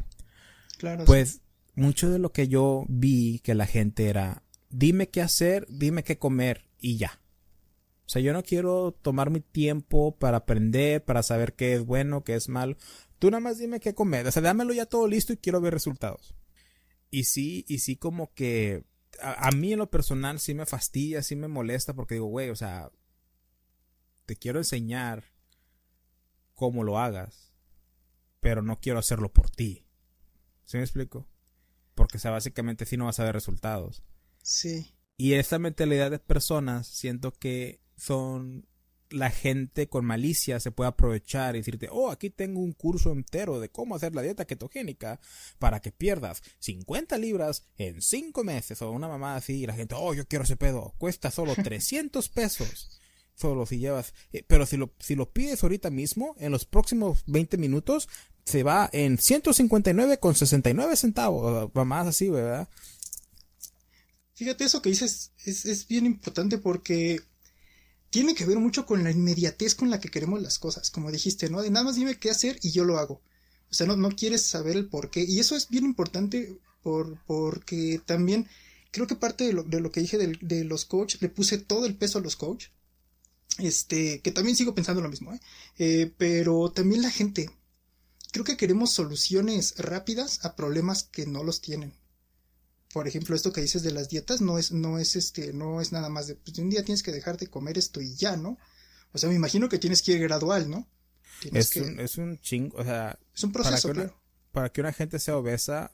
Claro. 0.78 1.06
Pues 1.06 1.42
mucho 1.76 2.10
de 2.10 2.20
lo 2.20 2.32
que 2.32 2.48
yo 2.48 2.86
vi 2.88 3.40
que 3.40 3.56
la 3.56 3.66
gente 3.66 4.10
era, 4.10 4.44
dime 4.70 5.10
qué 5.10 5.22
hacer, 5.22 5.66
dime 5.70 6.04
qué 6.04 6.18
comer 6.18 6.66
y 6.80 6.98
ya. 6.98 7.20
O 8.06 8.10
sea, 8.10 8.22
yo 8.22 8.34
no 8.34 8.44
quiero 8.44 8.92
tomar 9.02 9.32
mi 9.32 9.42
tiempo 9.42 10.16
para 10.16 10.38
aprender, 10.38 11.04
para 11.04 11.24
saber 11.24 11.54
qué 11.54 11.74
es 11.74 11.86
bueno, 11.86 12.24
qué 12.24 12.36
es 12.36 12.50
malo. 12.50 12.78
Tú 13.18 13.32
nada 13.32 13.42
más 13.42 13.58
dime 13.58 13.80
qué 13.80 13.96
comer. 13.96 14.28
O 14.28 14.32
sea, 14.32 14.44
dámelo 14.44 14.74
ya 14.74 14.86
todo 14.86 15.08
listo 15.08 15.34
y 15.34 15.38
quiero 15.38 15.60
ver 15.60 15.74
resultados. 15.74 16.36
Y 17.12 17.26
sí, 17.26 17.66
y 17.68 17.80
sí 17.80 17.96
como 17.96 18.34
que 18.34 18.84
a, 19.22 19.52
mí 19.52 19.74
en 19.74 19.80
lo 19.80 19.90
personal 19.90 20.40
sí 20.40 20.54
me 20.54 20.66
fastidia, 20.66 21.22
sí 21.22 21.36
me 21.36 21.48
molesta 21.48 21.94
porque 21.94 22.16
digo, 22.16 22.28
güey, 22.28 22.50
o 22.50 22.56
sea, 22.56 22.92
te 24.26 24.36
quiero 24.36 24.60
enseñar 24.60 25.24
cómo 26.54 26.84
lo 26.84 27.00
hagas, 27.00 27.54
pero 28.40 28.62
no 28.62 28.80
quiero 28.80 29.00
hacerlo 29.00 29.32
por 29.32 29.50
ti. 29.50 29.86
¿Sí 30.66 30.78
me 30.78 30.84
explico? 30.84 31.28
Porque, 31.94 32.18
o 32.18 32.20
sea, 32.20 32.32
básicamente 32.32 32.86
sí 32.86 32.98
no 32.98 33.06
vas 33.06 33.20
a 33.20 33.24
ver 33.24 33.34
resultados. 33.34 34.04
Sí. 34.42 34.94
Y 35.18 35.34
esa 35.34 35.60
mentalidad 35.60 36.12
de 36.12 36.20
personas 36.20 36.88
siento 36.88 37.32
que 37.32 37.82
son 37.96 38.68
la 39.10 39.30
gente 39.30 39.88
con 39.88 40.06
malicia 40.06 40.60
se 40.60 40.72
puede 40.72 40.90
aprovechar 40.90 41.56
y 41.56 41.60
decirte, 41.60 41.90
oh, 41.92 42.10
aquí 42.10 42.30
tengo 42.30 42.62
un 42.62 42.74
curso 42.74 43.12
entero 43.12 43.60
de 43.60 43.70
cómo 43.70 43.96
hacer 43.96 44.16
la 44.16 44.22
dieta 44.22 44.46
ketogénica 44.46 45.20
para 45.60 45.80
que 45.80 45.92
pierdas 45.92 46.42
50 46.60 47.18
libras 47.18 47.64
en 47.78 48.02
5 48.02 48.44
meses 48.44 48.82
o 48.82 48.92
una 48.92 49.08
mamá 49.08 49.36
así 49.36 49.64
y 49.64 49.68
la 49.68 49.74
gente, 49.74 49.96
oh, 49.98 50.14
yo 50.14 50.28
quiero 50.28 50.44
ese 50.44 50.58
pedo, 50.58 50.94
cuesta 50.98 51.32
solo 51.32 51.56
300 51.62 52.30
pesos. 52.30 53.00
Solo 53.36 53.66
si 53.66 53.80
llevas, 53.80 54.14
eh, 54.32 54.46
pero 54.48 54.66
si 54.66 54.78
lo, 54.78 54.94
si 55.00 55.14
lo 55.16 55.30
pides 55.30 55.62
ahorita 55.62 55.90
mismo, 55.90 56.36
en 56.40 56.54
los 56.54 56.66
próximos 56.66 57.24
20 57.28 57.58
minutos, 57.58 58.08
se 58.46 58.64
va 58.64 58.90
en 58.94 59.18
159 59.18 60.20
con 60.20 60.36
69 60.36 60.96
centavos, 60.96 61.70
más 61.74 62.08
así, 62.08 62.30
¿verdad? 62.30 62.70
Fíjate, 64.36 64.64
eso 64.64 64.82
que 64.82 64.90
dices 64.90 65.34
es, 65.44 65.66
es 65.66 65.88
bien 65.88 66.06
importante 66.06 66.58
porque 66.58 67.20
tiene 68.16 68.34
que 68.34 68.46
ver 68.46 68.60
mucho 68.60 68.86
con 68.86 69.04
la 69.04 69.12
inmediatez 69.12 69.76
con 69.76 69.90
la 69.90 70.00
que 70.00 70.08
queremos 70.08 70.42
las 70.42 70.58
cosas, 70.58 70.90
como 70.90 71.12
dijiste, 71.12 71.50
¿no? 71.50 71.62
De 71.62 71.70
nada 71.70 71.84
más 71.84 71.98
dime 71.98 72.18
qué 72.18 72.30
hacer 72.30 72.58
y 72.62 72.72
yo 72.72 72.86
lo 72.86 72.98
hago. 72.98 73.22
O 73.70 73.74
sea, 73.74 73.88
no, 73.88 73.98
no 73.98 74.10
quieres 74.10 74.42
saber 74.42 74.78
el 74.78 74.88
por 74.88 75.10
qué. 75.10 75.26
Y 75.28 75.42
eso 75.42 75.54
es 75.58 75.68
bien 75.68 75.84
importante 75.84 76.58
por, 76.82 77.22
porque 77.26 78.00
también 78.06 78.48
creo 78.92 79.06
que 79.06 79.18
parte 79.18 79.44
de 79.44 79.52
lo, 79.52 79.64
de 79.64 79.82
lo 79.82 79.92
que 79.92 80.00
dije 80.00 80.18
de, 80.18 80.64
los 80.64 80.86
coaches, 80.86 81.22
le 81.22 81.28
puse 81.28 81.58
todo 81.58 81.86
el 81.86 81.98
peso 81.98 82.20
a 82.20 82.22
los 82.22 82.38
coaches. 82.38 82.72
Este, 83.58 84.22
que 84.22 84.32
también 84.32 84.56
sigo 84.56 84.74
pensando 84.74 85.02
lo 85.02 85.10
mismo, 85.10 85.34
¿eh? 85.34 85.42
¿eh? 85.78 86.14
Pero 86.18 86.72
también 86.72 87.02
la 87.02 87.12
gente. 87.12 87.50
Creo 88.32 88.46
que 88.46 88.56
queremos 88.56 88.94
soluciones 88.94 89.76
rápidas 89.78 90.46
a 90.46 90.56
problemas 90.56 91.04
que 91.04 91.26
no 91.26 91.44
los 91.44 91.60
tienen 91.60 91.92
por 92.96 93.10
ejemplo, 93.10 93.36
esto 93.36 93.52
que 93.52 93.60
dices 93.60 93.84
de 93.84 93.92
las 93.92 94.08
dietas 94.08 94.40
no 94.40 94.58
es, 94.58 94.72
no 94.72 95.00
es 95.00 95.18
este, 95.18 95.52
no 95.52 95.82
es 95.82 95.92
nada 95.92 96.08
más 96.08 96.28
de, 96.28 96.36
pues, 96.36 96.58
un 96.60 96.70
día 96.70 96.82
tienes 96.82 97.04
que 97.04 97.12
dejar 97.12 97.36
de 97.36 97.48
comer 97.48 97.78
esto 97.78 98.00
y 98.00 98.16
ya, 98.16 98.38
¿no? 98.38 98.58
O 99.12 99.18
sea, 99.18 99.28
me 99.28 99.36
imagino 99.36 99.68
que 99.68 99.80
tienes 99.80 100.02
que 100.02 100.14
ir 100.14 100.22
gradual, 100.22 100.70
¿no? 100.70 100.88
es, 101.52 101.76
un, 101.76 102.00
es 102.00 102.18
un 102.18 102.40
chingo, 102.40 102.78
o 102.78 102.86
sea, 102.86 103.20
es 103.36 103.44
un 103.44 103.52
proceso, 103.52 103.90
para 103.90 103.94
que, 103.94 104.00
una, 104.00 104.22
para 104.54 104.70
que 104.70 104.80
una 104.80 104.94
gente 104.94 105.20
sea 105.20 105.36
obesa, 105.36 105.92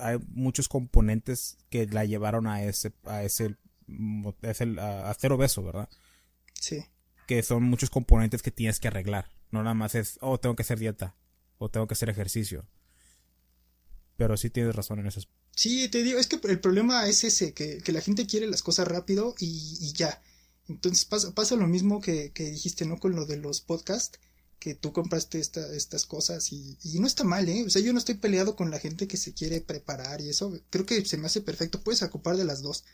hay 0.00 0.18
muchos 0.30 0.68
componentes 0.68 1.56
que 1.70 1.86
la 1.86 2.04
llevaron 2.04 2.48
a 2.48 2.64
ese, 2.64 2.92
a 3.04 3.22
ese, 3.22 3.54
a, 4.80 5.14
ser 5.14 5.32
obeso, 5.32 5.62
¿verdad? 5.62 5.88
Sí. 6.54 6.84
Que 7.28 7.44
son 7.44 7.62
muchos 7.62 7.90
componentes 7.90 8.42
que 8.42 8.50
tienes 8.50 8.80
que 8.80 8.88
arreglar. 8.88 9.30
No 9.52 9.62
nada 9.62 9.74
más 9.74 9.94
es, 9.94 10.18
oh, 10.20 10.40
tengo 10.40 10.56
que 10.56 10.62
hacer 10.62 10.80
dieta, 10.80 11.14
o 11.58 11.68
tengo 11.68 11.86
que 11.86 11.94
hacer 11.94 12.08
ejercicio. 12.08 12.66
Pero 14.16 14.36
sí 14.36 14.50
tienes 14.50 14.74
razón 14.74 14.98
en 14.98 15.06
eso. 15.06 15.20
Sí, 15.58 15.88
te 15.88 16.04
digo, 16.04 16.20
es 16.20 16.28
que 16.28 16.38
el 16.44 16.60
problema 16.60 17.08
es 17.08 17.24
ese, 17.24 17.52
que, 17.52 17.82
la 17.88 18.00
gente 18.00 18.28
quiere 18.28 18.46
las 18.46 18.62
cosas 18.62 18.86
rápido 18.86 19.34
y, 19.40 19.92
ya. 19.92 20.22
Entonces 20.68 21.04
pasa, 21.04 21.34
pasa 21.34 21.56
lo 21.56 21.66
mismo 21.66 22.00
que, 22.00 22.32
dijiste, 22.36 22.86
¿no? 22.86 23.00
Con 23.00 23.16
lo 23.16 23.26
de 23.26 23.38
los 23.38 23.60
podcasts, 23.60 24.20
que 24.60 24.76
tú 24.76 24.92
compraste 24.92 25.40
esta, 25.40 25.74
estas 25.74 26.06
cosas 26.06 26.52
y, 26.52 26.78
y, 26.84 27.00
no 27.00 27.08
está 27.08 27.24
mal, 27.24 27.48
¿eh? 27.48 27.64
O 27.66 27.70
sea, 27.70 27.82
yo 27.82 27.92
no 27.92 27.98
estoy 27.98 28.14
peleado 28.14 28.54
con 28.54 28.70
la 28.70 28.78
gente 28.78 29.08
que 29.08 29.16
se 29.16 29.34
quiere 29.34 29.60
preparar 29.60 30.20
y 30.20 30.28
eso. 30.28 30.60
Creo 30.70 30.86
que 30.86 31.04
se 31.04 31.16
me 31.16 31.26
hace 31.26 31.40
perfecto. 31.40 31.82
Puedes 31.82 32.02
ocupar 32.02 32.36
de 32.36 32.44
las 32.44 32.62
dos. 32.62 32.84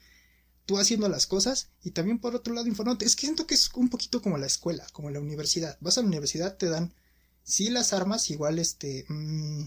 Tú 0.65 0.79
haciendo 0.79 1.11
las 1.11 1.27
cosas 1.27 1.69
y 1.83 1.91
también 1.91 2.19
por 2.19 2.35
otro 2.35 2.55
lado 2.55 2.67
informándote. 2.67 3.05
Es 3.05 3.15
que 3.15 3.27
siento 3.27 3.47
que 3.47 3.57
es 3.57 3.71
un 3.75 3.91
poquito 3.91 4.23
como 4.23 4.39
la 4.39 4.47
escuela, 4.47 4.87
como 4.95 5.11
la 5.11 5.21
universidad. 5.21 5.77
Vas 5.83 5.99
a 5.99 6.01
la 6.01 6.09
universidad, 6.09 6.57
te 6.57 6.71
dan, 6.71 6.95
sí, 7.43 7.69
las 7.69 7.93
armas, 7.93 8.31
igual, 8.31 8.59
este... 8.59 9.05
Mmm, 9.11 9.67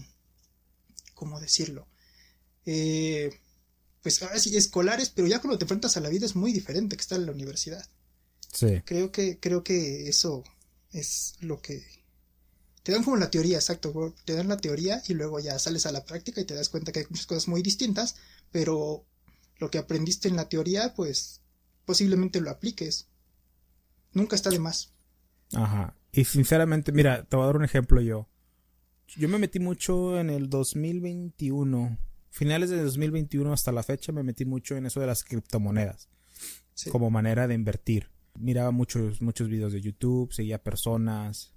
¿cómo 1.14 1.38
decirlo? 1.38 1.86
Eh, 2.70 3.30
pues 4.02 4.22
ahora 4.22 4.38
sí, 4.38 4.54
escolares, 4.54 5.08
pero 5.08 5.26
ya 5.26 5.40
cuando 5.40 5.56
te 5.56 5.64
enfrentas 5.64 5.96
a 5.96 6.00
la 6.00 6.10
vida 6.10 6.26
es 6.26 6.36
muy 6.36 6.52
diferente 6.52 6.96
que 6.96 7.00
estar 7.00 7.18
en 7.18 7.24
la 7.24 7.32
universidad. 7.32 7.82
Sí. 8.52 8.82
Creo 8.84 9.10
que, 9.10 9.38
creo 9.40 9.64
que 9.64 10.06
eso 10.10 10.44
es 10.92 11.36
lo 11.40 11.62
que, 11.62 11.82
te 12.82 12.92
dan 12.92 13.04
como 13.04 13.16
la 13.16 13.30
teoría, 13.30 13.56
exacto, 13.56 14.14
te 14.26 14.34
dan 14.34 14.48
la 14.48 14.58
teoría 14.58 15.02
y 15.08 15.14
luego 15.14 15.40
ya 15.40 15.58
sales 15.58 15.86
a 15.86 15.92
la 15.92 16.04
práctica 16.04 16.42
y 16.42 16.44
te 16.44 16.54
das 16.54 16.68
cuenta 16.68 16.92
que 16.92 16.98
hay 16.98 17.06
muchas 17.08 17.26
cosas 17.26 17.48
muy 17.48 17.62
distintas, 17.62 18.16
pero 18.50 19.06
lo 19.58 19.70
que 19.70 19.78
aprendiste 19.78 20.28
en 20.28 20.36
la 20.36 20.50
teoría, 20.50 20.92
pues 20.94 21.40
posiblemente 21.86 22.42
lo 22.42 22.50
apliques. 22.50 23.08
Nunca 24.12 24.36
está 24.36 24.50
de 24.50 24.58
más. 24.58 24.92
Ajá. 25.54 25.94
Y 26.12 26.26
sinceramente, 26.26 26.92
mira, 26.92 27.24
te 27.24 27.34
voy 27.34 27.44
a 27.44 27.46
dar 27.46 27.56
un 27.56 27.64
ejemplo 27.64 28.02
yo. 28.02 28.28
Yo 29.16 29.26
me 29.30 29.38
metí 29.38 29.58
mucho 29.58 30.20
en 30.20 30.28
el 30.28 30.50
2021. 30.50 31.96
Finales 32.30 32.70
de 32.70 32.82
2021 32.82 33.52
hasta 33.52 33.72
la 33.72 33.82
fecha 33.82 34.12
me 34.12 34.22
metí 34.22 34.44
mucho 34.44 34.76
en 34.76 34.86
eso 34.86 35.00
de 35.00 35.06
las 35.06 35.24
criptomonedas. 35.24 36.08
Como 36.90 37.10
manera 37.10 37.48
de 37.48 37.54
invertir. 37.54 38.10
Miraba 38.38 38.70
muchos, 38.70 39.20
muchos 39.20 39.48
videos 39.48 39.72
de 39.72 39.80
YouTube, 39.80 40.32
seguía 40.32 40.62
personas, 40.62 41.54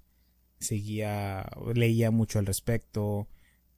seguía, 0.59 1.47
leía 1.75 2.09
mucho 2.09 2.39
al 2.39 2.47
respecto. 2.47 3.27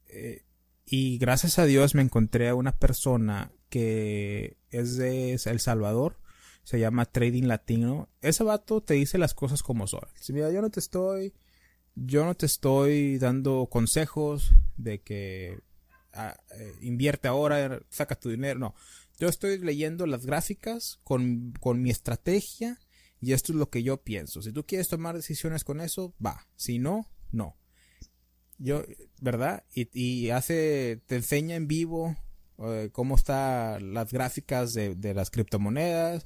Eh, 0.08 0.46
y 0.86 1.18
gracias 1.18 1.60
a 1.60 1.66
Dios 1.66 1.96
me 1.96 2.02
encontré 2.02 2.48
a 2.48 2.56
una 2.56 2.78
persona 2.78 3.52
que 3.70 4.58
es 4.70 4.96
de 4.96 5.34
El 5.34 5.60
Salvador 5.60 6.18
se 6.64 6.80
llama 6.80 7.06
Trading 7.06 7.44
Latino. 7.44 8.10
Ese 8.22 8.44
vato 8.44 8.82
te 8.82 8.96
dice 8.96 9.18
las 9.18 9.34
cosas 9.34 9.64
como 9.64 9.88
son. 9.88 10.08
Mira, 10.30 10.52
yo 10.52 10.62
no 10.62 10.70
te 10.70 10.80
estoy, 10.80 11.34
yo 11.96 12.26
no 12.26 12.36
te 12.36 12.46
estoy 12.46 13.18
dando 13.18 13.68
consejos 13.70 14.54
de 14.78 15.02
que 15.02 15.60
eh, 16.16 16.74
invierte 16.82 17.28
ahora, 17.28 17.82
saca 17.90 18.16
tu 18.16 18.30
dinero. 18.30 18.60
No, 18.60 18.76
yo 19.20 19.30
estoy 19.30 19.58
leyendo 19.60 20.06
las 20.06 20.26
gráficas 20.26 21.00
con, 21.04 21.54
con 21.60 21.82
mi 21.82 21.90
estrategia 21.90 22.80
y 23.22 23.34
esto 23.34 23.54
es 23.54 23.58
lo 23.58 23.70
que 23.70 23.84
yo 23.84 24.04
pienso. 24.04 24.42
Si 24.42 24.52
tú 24.52 24.66
quieres 24.66 24.88
tomar 24.90 25.16
decisiones 25.16 25.64
con 25.64 25.82
eso, 25.82 26.14
va. 26.24 26.48
Si 26.56 26.80
no, 26.80 27.10
no. 27.32 27.58
Yo, 28.58 28.84
¿verdad? 29.22 29.64
Y, 29.74 30.30
hace, 30.30 31.02
te 31.06 31.16
enseña 31.16 31.56
en 31.56 31.68
vivo 31.68 32.16
eh, 32.60 32.90
cómo 32.92 33.16
están 33.16 33.94
las 33.94 34.12
gráficas 34.12 34.74
de, 34.74 34.96
de, 34.96 35.14
las 35.14 35.32
criptomonedas, 35.32 36.24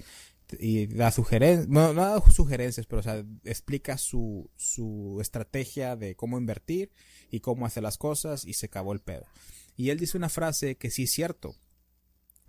y 0.60 0.88
da 0.88 1.12
sugerencias, 1.12 1.68
no, 1.68 1.94
no 1.94 2.02
da 2.02 2.32
sugerencias, 2.32 2.86
pero 2.86 3.00
o 3.00 3.04
sea, 3.04 3.24
explica 3.44 3.98
su, 3.98 4.50
su 4.56 5.18
estrategia 5.22 5.96
de 5.96 6.16
cómo 6.16 6.38
invertir 6.38 6.92
y 7.30 7.42
cómo 7.42 7.66
hacer 7.66 7.84
las 7.84 7.98
cosas 7.98 8.46
y 8.46 8.54
se 8.54 8.68
acabó 8.68 8.94
el 8.94 9.02
pedo. 9.02 9.26
Y 9.78 9.92
él 9.92 10.00
dice 10.00 10.18
una 10.18 10.28
frase 10.28 10.76
que 10.76 10.90
sí 10.90 11.04
es 11.04 11.12
cierto, 11.12 11.56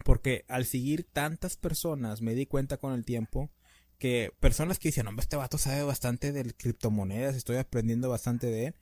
porque 0.03 0.47
al 0.49 0.65
seguir 0.65 1.05
tantas 1.05 1.57
personas 1.57 2.23
me 2.23 2.35
di 2.35 2.47
cuenta 2.47 2.79
con 2.79 2.95
el 2.95 3.05
tiempo 3.05 3.51
que 3.99 4.33
personas 4.41 4.79
que 4.79 4.89
dicen, 4.89 5.07
hombre, 5.07 5.25
este 5.25 5.37
vato 5.37 5.59
sabe 5.59 5.83
bastante 5.83 6.33
de 6.33 6.55
criptomonedas, 6.55 7.37
estoy 7.37 7.57
aprendiendo 7.57 8.09
bastante 8.09 8.47
de 8.47 8.67
él, 8.69 8.75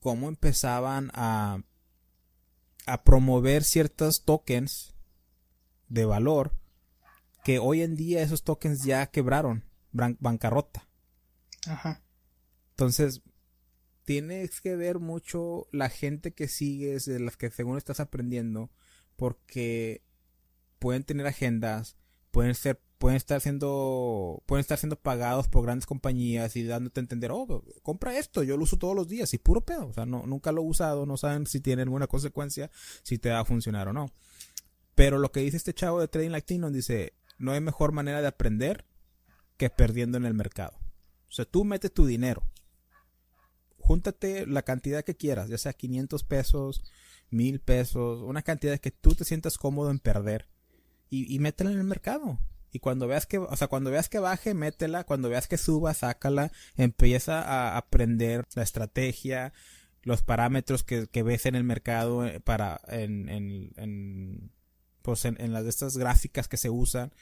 cómo 0.00 0.28
empezaban 0.28 1.10
a, 1.14 1.62
a 2.86 3.04
promover 3.04 3.62
ciertos 3.62 4.24
tokens 4.24 4.94
de 5.88 6.04
valor 6.04 6.52
que 7.44 7.60
hoy 7.60 7.82
en 7.82 7.94
día 7.94 8.22
esos 8.22 8.42
tokens 8.42 8.82
ya 8.82 9.06
quebraron, 9.06 9.64
bancarrota. 9.92 10.88
Ajá. 11.68 12.02
Entonces, 12.70 13.22
tienes 14.06 14.60
que 14.60 14.76
ver 14.76 15.00
mucho 15.00 15.66
la 15.72 15.90
gente 15.90 16.32
que 16.32 16.48
sigues, 16.48 17.04
de 17.04 17.18
las 17.20 17.36
que 17.36 17.50
según 17.50 17.76
estás 17.76 18.00
aprendiendo, 18.00 18.70
porque 19.16 20.02
pueden 20.78 21.02
tener 21.02 21.26
agendas, 21.26 21.96
pueden 22.30 22.54
ser, 22.54 22.80
pueden 22.98 23.16
estar 23.16 23.40
siendo, 23.40 24.44
pueden 24.46 24.60
estar 24.60 24.78
siendo 24.78 24.96
pagados 24.96 25.48
por 25.48 25.64
grandes 25.64 25.86
compañías 25.86 26.54
y 26.54 26.62
dándote 26.62 27.00
a 27.00 27.02
entender, 27.02 27.32
oh, 27.32 27.64
compra 27.82 28.16
esto, 28.16 28.44
yo 28.44 28.56
lo 28.56 28.62
uso 28.62 28.78
todos 28.78 28.94
los 28.94 29.08
días 29.08 29.34
y 29.34 29.38
puro 29.38 29.62
pedo, 29.62 29.88
o 29.88 29.92
sea, 29.92 30.06
no, 30.06 30.24
nunca 30.24 30.52
lo 30.52 30.62
he 30.62 30.66
usado, 30.66 31.04
no 31.04 31.16
saben 31.16 31.46
si 31.46 31.60
tiene 31.60 31.82
alguna 31.82 32.06
consecuencia, 32.06 32.70
si 33.02 33.18
te 33.18 33.30
va 33.30 33.40
a 33.40 33.44
funcionar 33.44 33.88
o 33.88 33.92
no. 33.92 34.12
Pero 34.94 35.18
lo 35.18 35.32
que 35.32 35.40
dice 35.40 35.56
este 35.56 35.74
chavo 35.74 36.00
de 36.00 36.06
Trading 36.06 36.30
Latino 36.30 36.70
dice, 36.70 37.14
no 37.38 37.50
hay 37.50 37.60
mejor 37.60 37.90
manera 37.90 38.22
de 38.22 38.28
aprender 38.28 38.86
que 39.56 39.68
perdiendo 39.68 40.16
en 40.16 40.26
el 40.26 40.34
mercado. 40.34 40.78
O 41.28 41.32
sea, 41.32 41.44
tú 41.44 41.64
metes 41.64 41.92
tu 41.92 42.06
dinero. 42.06 42.44
Júntate 43.86 44.46
la 44.46 44.62
cantidad 44.62 45.04
que 45.04 45.16
quieras, 45.16 45.48
ya 45.48 45.58
sea 45.58 45.72
500 45.72 46.24
pesos, 46.24 46.82
1000 47.30 47.60
pesos, 47.60 48.22
una 48.22 48.42
cantidad 48.42 48.78
que 48.78 48.90
tú 48.90 49.14
te 49.14 49.24
sientas 49.24 49.58
cómodo 49.58 49.90
en 49.90 50.00
perder. 50.00 50.48
Y, 51.08 51.32
y 51.32 51.38
métela 51.38 51.70
en 51.70 51.78
el 51.78 51.84
mercado. 51.84 52.40
Y 52.72 52.80
cuando 52.80 53.06
veas 53.06 53.26
que, 53.26 53.38
o 53.38 53.56
sea, 53.56 53.68
cuando 53.68 53.92
veas 53.92 54.08
que 54.08 54.18
baje, 54.18 54.54
métela. 54.54 55.04
Cuando 55.04 55.28
veas 55.28 55.46
que 55.46 55.56
suba, 55.56 55.94
sácala. 55.94 56.50
Empieza 56.76 57.42
a 57.42 57.76
aprender 57.76 58.44
la 58.56 58.64
estrategia, 58.64 59.52
los 60.02 60.22
parámetros 60.22 60.82
que, 60.82 61.06
que 61.06 61.22
ves 61.22 61.46
en 61.46 61.54
el 61.54 61.62
mercado 61.62 62.26
eh, 62.26 62.40
para, 62.40 62.80
en, 62.88 63.28
en, 63.28 63.72
en 63.76 64.50
pues 65.06 65.24
en, 65.24 65.52
las 65.52 65.62
de 65.62 65.70
estas 65.70 65.96
gráficas 65.96 66.48
que 66.48 66.56
se 66.56 66.68
usan 66.68 67.12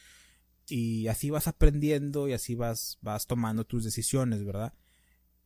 y 0.66 1.08
así 1.08 1.28
vas 1.28 1.48
aprendiendo 1.48 2.28
y 2.28 2.32
así 2.32 2.54
vas, 2.54 2.96
vas 3.02 3.26
tomando 3.26 3.66
tus 3.66 3.84
decisiones, 3.84 4.42
¿verdad? 4.42 4.72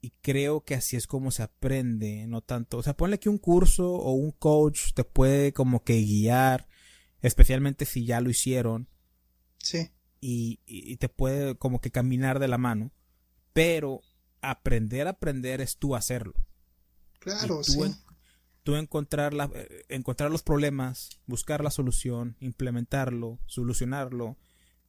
Y 0.00 0.10
creo 0.22 0.64
que 0.64 0.74
así 0.74 0.96
es 0.96 1.06
como 1.06 1.30
se 1.30 1.42
aprende, 1.42 2.26
no 2.28 2.40
tanto, 2.40 2.78
o 2.78 2.82
sea, 2.82 2.96
ponle 2.96 3.18
que 3.18 3.28
un 3.28 3.38
curso 3.38 3.92
o 3.92 4.12
un 4.12 4.30
coach 4.30 4.92
te 4.94 5.02
puede 5.02 5.52
como 5.52 5.82
que 5.82 6.00
guiar, 6.00 6.68
especialmente 7.20 7.84
si 7.84 8.06
ya 8.06 8.20
lo 8.20 8.30
hicieron. 8.30 8.88
Sí. 9.58 9.90
Y, 10.20 10.60
y 10.66 10.96
te 10.98 11.08
puede 11.08 11.56
como 11.56 11.80
que 11.80 11.90
caminar 11.90 12.38
de 12.38 12.48
la 12.48 12.58
mano, 12.58 12.92
pero 13.52 14.00
aprender 14.40 15.08
a 15.08 15.10
aprender 15.10 15.60
es 15.60 15.78
tú 15.78 15.96
hacerlo. 15.96 16.34
Claro, 17.18 17.64
sí 17.64 17.80
tú 18.68 18.76
encontrar, 18.76 19.32
la, 19.32 19.50
eh, 19.54 19.86
encontrar 19.88 20.30
los 20.30 20.42
problemas, 20.42 21.20
buscar 21.24 21.64
la 21.64 21.70
solución, 21.70 22.36
implementarlo, 22.38 23.38
solucionarlo, 23.46 24.36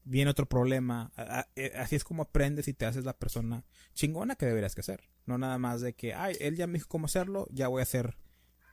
viene 0.04 0.32
otro 0.32 0.48
problema. 0.48 1.12
Eh, 1.56 1.74
así 1.76 1.96
es 1.96 2.04
como 2.04 2.24
aprendes 2.24 2.68
y 2.68 2.74
te 2.74 2.86
haces 2.86 3.06
la 3.06 3.18
persona 3.18 3.66
chingona 3.94 4.36
que 4.36 4.46
deberías 4.46 4.76
que 4.76 4.84
ser. 4.84 5.10
No 5.26 5.38
nada 5.38 5.58
más 5.58 5.82
de 5.82 5.94
que, 5.94 6.14
ay, 6.14 6.36
él 6.40 6.56
ya 6.56 6.68
me 6.68 6.74
dijo 6.74 6.88
cómo 6.88 7.06
hacerlo, 7.06 7.48
ya 7.52 7.68
voy 7.68 7.82
a 7.82 7.86
ser 7.86 8.18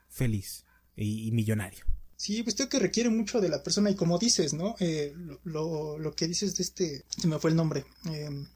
feliz 0.08 0.64
y, 0.96 1.30
millonario. 1.32 1.84
Sí, 2.16 2.42
pues 2.42 2.54
creo 2.54 2.70
que 2.70 2.78
requiere 2.78 3.10
mucho 3.10 3.40
de 3.40 3.50
la 3.50 3.62
persona 3.62 3.90
y 3.90 3.94
como 3.94 4.18
dices, 4.18 4.54
¿no? 4.54 4.74
Eh, 4.80 5.14
lo, 5.44 5.98
lo, 5.98 6.14
que 6.14 6.26
dices 6.26 6.56
de 6.56 6.62
este, 6.62 7.04
se 7.08 7.28
me 7.28 7.38
fue 7.38 7.50
el 7.50 7.56
nombre. 7.56 7.84
Em, 8.06 8.46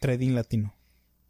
trading 0.00 0.30
latino. 0.30 0.74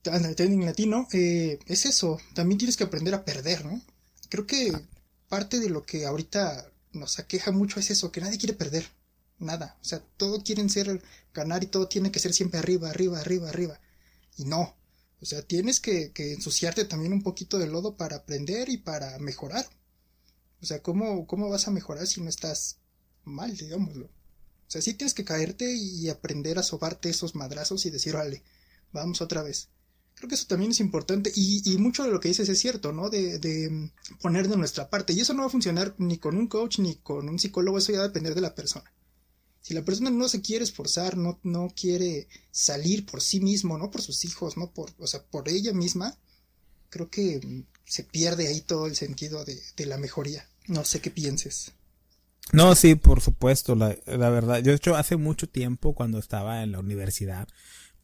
Trading 0.00 0.64
latino, 0.64 1.06
es 1.12 1.84
eso, 1.84 2.18
también 2.32 2.56
tienes 2.56 2.78
que 2.78 2.84
aprender 2.84 3.14
a 3.14 3.24
perder, 3.26 3.66
¿no? 3.66 3.82
creo 4.28 4.46
que 4.46 4.72
parte 5.28 5.58
de 5.58 5.70
lo 5.70 5.84
que 5.84 6.06
ahorita 6.06 6.70
nos 6.92 7.18
aqueja 7.18 7.52
mucho 7.52 7.80
es 7.80 7.90
eso, 7.90 8.12
que 8.12 8.20
nadie 8.20 8.38
quiere 8.38 8.54
perder. 8.54 8.86
Nada. 9.38 9.76
O 9.80 9.84
sea, 9.84 10.00
todo 10.16 10.42
quieren 10.42 10.68
ser 10.68 11.02
ganar 11.32 11.62
y 11.62 11.68
todo 11.68 11.88
tiene 11.88 12.10
que 12.10 12.18
ser 12.18 12.32
siempre 12.32 12.58
arriba, 12.58 12.90
arriba, 12.90 13.20
arriba, 13.20 13.48
arriba. 13.48 13.80
Y 14.36 14.44
no. 14.44 14.76
O 15.20 15.26
sea, 15.26 15.42
tienes 15.42 15.80
que, 15.80 16.12
que 16.12 16.32
ensuciarte 16.32 16.84
también 16.84 17.12
un 17.12 17.22
poquito 17.22 17.58
de 17.58 17.66
lodo 17.66 17.96
para 17.96 18.16
aprender 18.16 18.68
y 18.68 18.78
para 18.78 19.18
mejorar. 19.18 19.68
O 20.60 20.66
sea, 20.66 20.82
¿cómo, 20.82 21.26
¿cómo 21.26 21.48
vas 21.48 21.68
a 21.68 21.70
mejorar 21.70 22.06
si 22.06 22.20
no 22.20 22.28
estás 22.28 22.78
mal, 23.24 23.56
digámoslo? 23.56 24.06
O 24.06 24.70
sea, 24.70 24.82
sí 24.82 24.94
tienes 24.94 25.14
que 25.14 25.24
caerte 25.24 25.72
y 25.74 26.08
aprender 26.08 26.58
a 26.58 26.62
sobarte 26.62 27.08
esos 27.08 27.34
madrazos 27.34 27.86
y 27.86 27.90
decir, 27.90 28.14
vale, 28.14 28.42
vamos 28.92 29.20
otra 29.20 29.42
vez. 29.42 29.68
Creo 30.14 30.28
que 30.28 30.34
eso 30.34 30.46
también 30.48 30.72
es 30.72 30.80
importante 30.80 31.32
y, 31.34 31.62
y 31.72 31.78
mucho 31.78 32.02
de 32.02 32.10
lo 32.10 32.18
que 32.18 32.28
dices 32.28 32.48
es 32.48 32.58
cierto, 32.58 32.92
¿no? 32.92 33.08
De, 33.08 33.38
de, 33.38 33.92
poner 34.20 34.48
de 34.48 34.56
nuestra 34.56 34.90
parte. 34.90 35.12
Y 35.12 35.20
eso 35.20 35.32
no 35.32 35.42
va 35.42 35.46
a 35.46 35.50
funcionar 35.50 35.94
ni 35.98 36.18
con 36.18 36.36
un 36.36 36.48
coach 36.48 36.80
ni 36.80 36.96
con 36.96 37.28
un 37.28 37.38
psicólogo, 37.38 37.78
eso 37.78 37.92
ya 37.92 37.98
va 37.98 38.04
a 38.04 38.08
depender 38.08 38.34
de 38.34 38.40
la 38.40 38.54
persona. 38.54 38.92
Si 39.68 39.74
la 39.74 39.84
persona 39.84 40.08
no 40.08 40.30
se 40.30 40.40
quiere 40.40 40.64
esforzar, 40.64 41.18
no, 41.18 41.40
no 41.42 41.68
quiere 41.78 42.26
salir 42.50 43.04
por 43.04 43.20
sí 43.20 43.38
mismo, 43.38 43.76
no 43.76 43.90
por 43.90 44.00
sus 44.00 44.24
hijos, 44.24 44.56
no 44.56 44.72
por, 44.72 44.92
o 44.96 45.06
sea, 45.06 45.22
por 45.22 45.46
ella 45.50 45.74
misma, 45.74 46.16
creo 46.88 47.10
que 47.10 47.66
se 47.84 48.02
pierde 48.02 48.48
ahí 48.48 48.62
todo 48.62 48.86
el 48.86 48.96
sentido 48.96 49.44
de, 49.44 49.60
de 49.76 49.84
la 49.84 49.98
mejoría. 49.98 50.48
No 50.68 50.86
sé 50.86 51.02
qué 51.02 51.10
pienses. 51.10 51.72
No, 52.50 52.74
sí, 52.74 52.94
por 52.94 53.20
supuesto, 53.20 53.74
la, 53.74 53.94
la 54.06 54.30
verdad. 54.30 54.60
Yo, 54.60 54.70
de 54.70 54.76
hecho, 54.76 54.96
hace 54.96 55.16
mucho 55.16 55.46
tiempo, 55.50 55.94
cuando 55.94 56.18
estaba 56.18 56.62
en 56.62 56.72
la 56.72 56.78
universidad, 56.80 57.46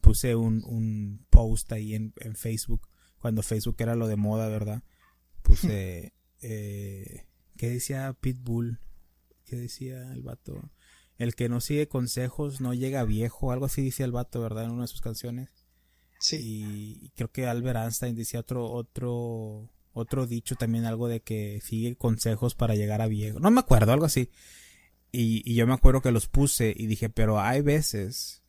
puse 0.01 0.35
un, 0.35 0.63
un 0.65 1.25
post 1.31 1.71
ahí 1.71 1.95
en, 1.95 2.13
en, 2.17 2.35
Facebook, 2.35 2.87
cuando 3.17 3.41
Facebook 3.41 3.77
era 3.79 3.95
lo 3.95 4.07
de 4.07 4.17
moda, 4.17 4.49
¿verdad? 4.49 4.83
Puse, 5.41 6.13
eh, 6.41 7.25
¿qué 7.57 7.69
decía 7.71 8.13
Pitbull? 8.13 8.79
¿Qué 9.45 9.55
decía 9.55 10.13
el 10.13 10.21
vato? 10.21 10.61
El 11.17 11.35
que 11.35 11.49
no 11.49 11.61
sigue 11.61 11.87
consejos 11.87 12.61
no 12.61 12.73
llega 12.73 13.03
viejo, 13.03 13.51
algo 13.51 13.65
así 13.65 13.81
dice 13.81 14.03
el 14.03 14.11
vato, 14.11 14.41
¿verdad? 14.41 14.65
En 14.65 14.71
una 14.71 14.83
de 14.83 14.87
sus 14.87 15.01
canciones. 15.01 15.49
Sí. 16.19 16.37
Y 16.41 17.09
creo 17.15 17.31
que 17.31 17.47
Albert 17.47 17.79
Einstein 17.79 18.15
decía 18.15 18.39
otro, 18.39 18.69
otro, 18.69 19.69
otro 19.93 20.27
dicho 20.27 20.55
también, 20.55 20.85
algo 20.85 21.07
de 21.07 21.21
que 21.21 21.61
sigue 21.63 21.95
consejos 21.95 22.55
para 22.55 22.75
llegar 22.75 23.01
a 23.01 23.07
viejo. 23.07 23.39
No 23.39 23.51
me 23.51 23.59
acuerdo, 23.59 23.93
algo 23.93 24.05
así. 24.05 24.29
Y, 25.11 25.41
y 25.49 25.55
yo 25.55 25.65
me 25.67 25.73
acuerdo 25.73 26.01
que 26.01 26.11
los 26.11 26.27
puse 26.27 26.73
y 26.75 26.87
dije, 26.87 27.09
pero 27.09 27.39
hay 27.39 27.61
veces 27.61 28.43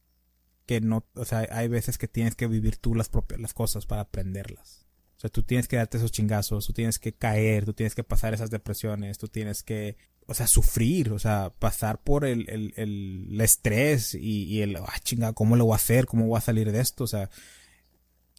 que 0.66 0.80
no, 0.80 1.06
o 1.14 1.24
sea, 1.24 1.46
hay 1.50 1.68
veces 1.68 1.96
que 1.96 2.08
tienes 2.08 2.34
que 2.34 2.48
vivir 2.48 2.76
tú 2.76 2.94
las 2.94 3.08
propias 3.08 3.40
las 3.40 3.54
cosas 3.54 3.86
para 3.86 4.02
aprenderlas. 4.02 4.84
O 5.16 5.20
sea, 5.20 5.30
tú 5.30 5.42
tienes 5.42 5.68
que 5.68 5.76
darte 5.76 5.96
esos 5.96 6.12
chingazos, 6.12 6.66
tú 6.66 6.72
tienes 6.72 6.98
que 6.98 7.14
caer, 7.14 7.64
tú 7.64 7.72
tienes 7.72 7.94
que 7.94 8.04
pasar 8.04 8.34
esas 8.34 8.50
depresiones, 8.50 9.16
tú 9.16 9.28
tienes 9.28 9.62
que, 9.62 9.96
o 10.26 10.34
sea, 10.34 10.46
sufrir, 10.46 11.12
o 11.12 11.18
sea, 11.18 11.52
pasar 11.58 12.02
por 12.02 12.24
el, 12.24 12.48
el, 12.50 12.74
el, 12.76 13.40
estrés 13.40 14.14
y, 14.14 14.44
y, 14.44 14.62
el, 14.62 14.76
ah, 14.76 14.98
chinga, 15.02 15.32
¿cómo 15.32 15.56
lo 15.56 15.66
voy 15.66 15.74
a 15.74 15.76
hacer? 15.76 16.06
¿Cómo 16.06 16.26
voy 16.26 16.38
a 16.38 16.40
salir 16.40 16.72
de 16.72 16.80
esto? 16.80 17.04
O 17.04 17.06
sea, 17.06 17.30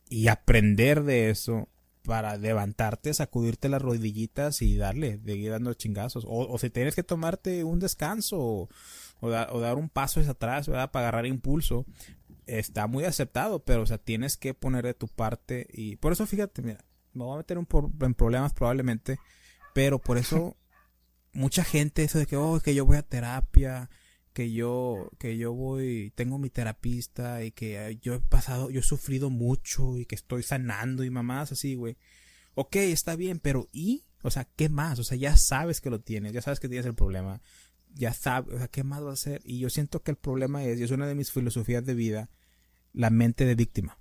y 0.09 0.27
aprender 0.27 1.03
de 1.03 1.29
eso 1.29 1.69
para 2.03 2.37
levantarte, 2.37 3.13
sacudirte 3.13 3.67
las 3.69 3.81
rodillitas 3.81 4.61
y 4.61 4.77
darle, 4.77 5.17
de 5.17 5.49
dando 5.49 5.73
chingazos. 5.73 6.25
O, 6.25 6.47
o 6.47 6.57
si 6.57 6.69
tienes 6.69 6.95
que 6.95 7.03
tomarte 7.03 7.63
un 7.63 7.79
descanso 7.79 8.39
o, 8.39 8.69
o, 9.19 9.29
dar 9.29 9.75
un 9.75 9.89
paso 9.89 10.19
hacia 10.19 10.31
atrás, 10.31 10.67
¿verdad? 10.67 10.91
Para 10.91 11.09
agarrar 11.09 11.25
impulso. 11.25 11.85
Está 12.45 12.87
muy 12.87 13.03
aceptado, 13.03 13.63
pero 13.63 13.81
o 13.81 13.85
sea, 13.85 13.97
tienes 13.97 14.37
que 14.37 14.53
poner 14.53 14.85
de 14.85 14.93
tu 14.93 15.07
parte 15.07 15.67
y 15.69 15.97
por 15.97 16.13
eso 16.13 16.25
fíjate, 16.25 16.61
mira, 16.61 16.79
me 17.13 17.25
voy 17.25 17.33
a 17.33 17.37
meter 17.37 17.57
un 17.57 17.67
en 18.01 18.13
problemas 18.13 18.53
probablemente, 18.53 19.19
pero 19.73 19.99
por 19.99 20.17
eso 20.17 20.55
mucha 21.37 21.63
gente 21.63 22.03
eso 22.03 22.19
de 22.19 22.25
que 22.25 22.35
oh, 22.35 22.59
que 22.59 22.75
yo 22.75 22.85
voy 22.85 22.97
a 22.97 23.03
terapia, 23.03 23.89
que 24.33 24.51
yo 24.51 25.09
que 25.19 25.37
yo 25.37 25.53
voy, 25.53 26.11
tengo 26.15 26.37
mi 26.37 26.49
terapista 26.49 27.43
y 27.43 27.51
que 27.51 27.97
yo 28.01 28.15
he 28.15 28.19
pasado, 28.19 28.69
yo 28.69 28.81
he 28.81 28.83
sufrido 28.83 29.29
mucho 29.29 29.97
y 29.97 30.05
que 30.05 30.15
estoy 30.15 30.43
sanando 30.43 31.03
y 31.03 31.09
mamás 31.09 31.51
así, 31.51 31.75
güey. 31.75 31.97
Ok, 32.55 32.77
está 32.77 33.15
bien, 33.15 33.39
pero 33.39 33.69
¿y? 33.71 34.05
O 34.23 34.31
sea, 34.31 34.45
¿qué 34.55 34.67
más? 34.67 34.99
O 34.99 35.03
sea, 35.03 35.17
ya 35.17 35.37
sabes 35.37 35.79
que 35.79 35.89
lo 35.91 36.01
tienes, 36.01 36.33
ya 36.33 36.41
sabes 36.41 36.59
que 36.59 36.67
tienes 36.67 36.87
el 36.87 36.95
problema 36.95 37.41
ya 37.97 38.13
sabe, 38.13 38.55
o 38.55 38.57
sea, 38.57 38.67
¿qué 38.67 38.83
más 38.83 39.03
va 39.03 39.11
a 39.11 39.13
hacer? 39.13 39.41
Y 39.43 39.59
yo 39.59 39.69
siento 39.69 40.03
que 40.03 40.11
el 40.11 40.17
problema 40.17 40.63
es, 40.63 40.79
y 40.79 40.83
es 40.83 40.91
una 40.91 41.07
de 41.07 41.15
mis 41.15 41.31
filosofías 41.31 41.85
de 41.85 41.93
vida, 41.93 42.29
la 42.93 43.09
mente 43.09 43.45
de 43.45 43.55
víctima. 43.55 43.97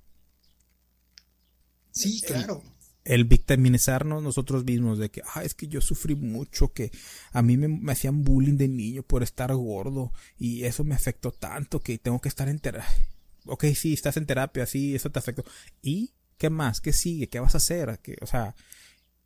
Sí, 1.91 2.21
claro. 2.27 2.63
El, 2.63 2.76
victimizarnos 3.25 4.23
nosotros 4.23 4.65
mismos 4.65 4.99
de 4.99 5.11
que, 5.11 5.23
ah, 5.35 5.45
es 5.45 5.55
que 5.55 5.69
yo 5.69 5.81
sufrí 5.81 6.15
mucho, 6.15 6.73
que 6.73 6.91
a 7.33 7.43
mí 7.43 7.57
me, 7.57 7.93
hacían 7.93 8.25
bullying 8.25 8.57
de 8.57 8.69
niño 8.69 9.03
por 9.03 9.23
estar 9.23 9.55
gordo 9.55 10.13
y 10.39 10.65
eso 10.65 10.85
me 10.85 10.95
afectó 10.95 11.33
tanto 11.33 11.81
que 11.81 11.99
tengo 11.99 12.21
que 12.21 12.29
estar 12.29 12.49
en 12.49 12.59
terapia. 12.59 13.09
Ok, 13.47 13.65
sí, 13.75 13.93
estás 13.93 14.17
en 14.17 14.27
terapia, 14.27 14.67
sí, 14.67 14.95
eso 14.95 15.11
te 15.11 15.19
afectó. 15.19 15.45
¿Y 15.83 16.13
qué 16.37 16.51
más? 16.51 16.81
¿Qué 16.81 16.93
sigue? 16.93 17.29
¿Qué 17.29 17.39
vas 17.39 17.55
a 17.55 17.59
hacer? 17.59 18.01
o 18.21 18.27
sea, 18.27 18.55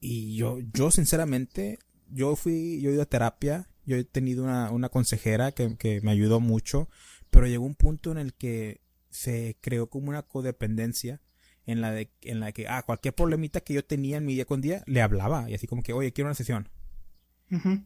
y 0.01 0.37
yo, 0.37 0.59
yo 0.75 0.91
sinceramente, 0.91 1.79
yo 2.09 2.37
fui, 2.37 2.81
yo 2.81 2.91
he 2.91 2.95
ido 2.95 3.03
a 3.03 3.07
terapia 3.07 3.71
yo 3.91 3.97
he 3.97 4.05
tenido 4.05 4.45
una, 4.45 4.71
una 4.71 4.89
consejera 4.89 5.53
que, 5.53 5.77
que, 5.77 6.01
me 6.01 6.13
ayudó 6.13 6.39
mucho, 6.39 6.89
pero 7.31 7.47
llegó 7.47 7.65
un 7.65 7.75
punto 7.75 8.13
en 8.13 8.19
el 8.19 8.35
que 8.35 8.81
se 9.11 9.57
creó 9.61 9.89
como 9.89 10.11
una 10.11 10.23
codependencia 10.23 11.21
en 11.67 11.81
la 11.81 11.93
de 11.93 12.11
en 12.23 12.41
la 12.41 12.53
que 12.53 12.69
ah 12.69 12.83
cualquier 12.83 13.15
problemita 13.15 13.61
que 13.61 13.75
yo 13.75 13.85
tenía 13.85 14.17
en 14.17 14.27
mi 14.27 14.35
día 14.35 14.45
con 14.45 14.61
día 14.61 14.83
le 14.87 15.03
hablaba 15.03 15.49
y 15.51 15.55
así 15.55 15.67
como 15.67 15.83
que 15.83 15.93
oye 15.93 16.13
quiero 16.13 16.29
una 16.29 16.35
sesión 16.35 16.69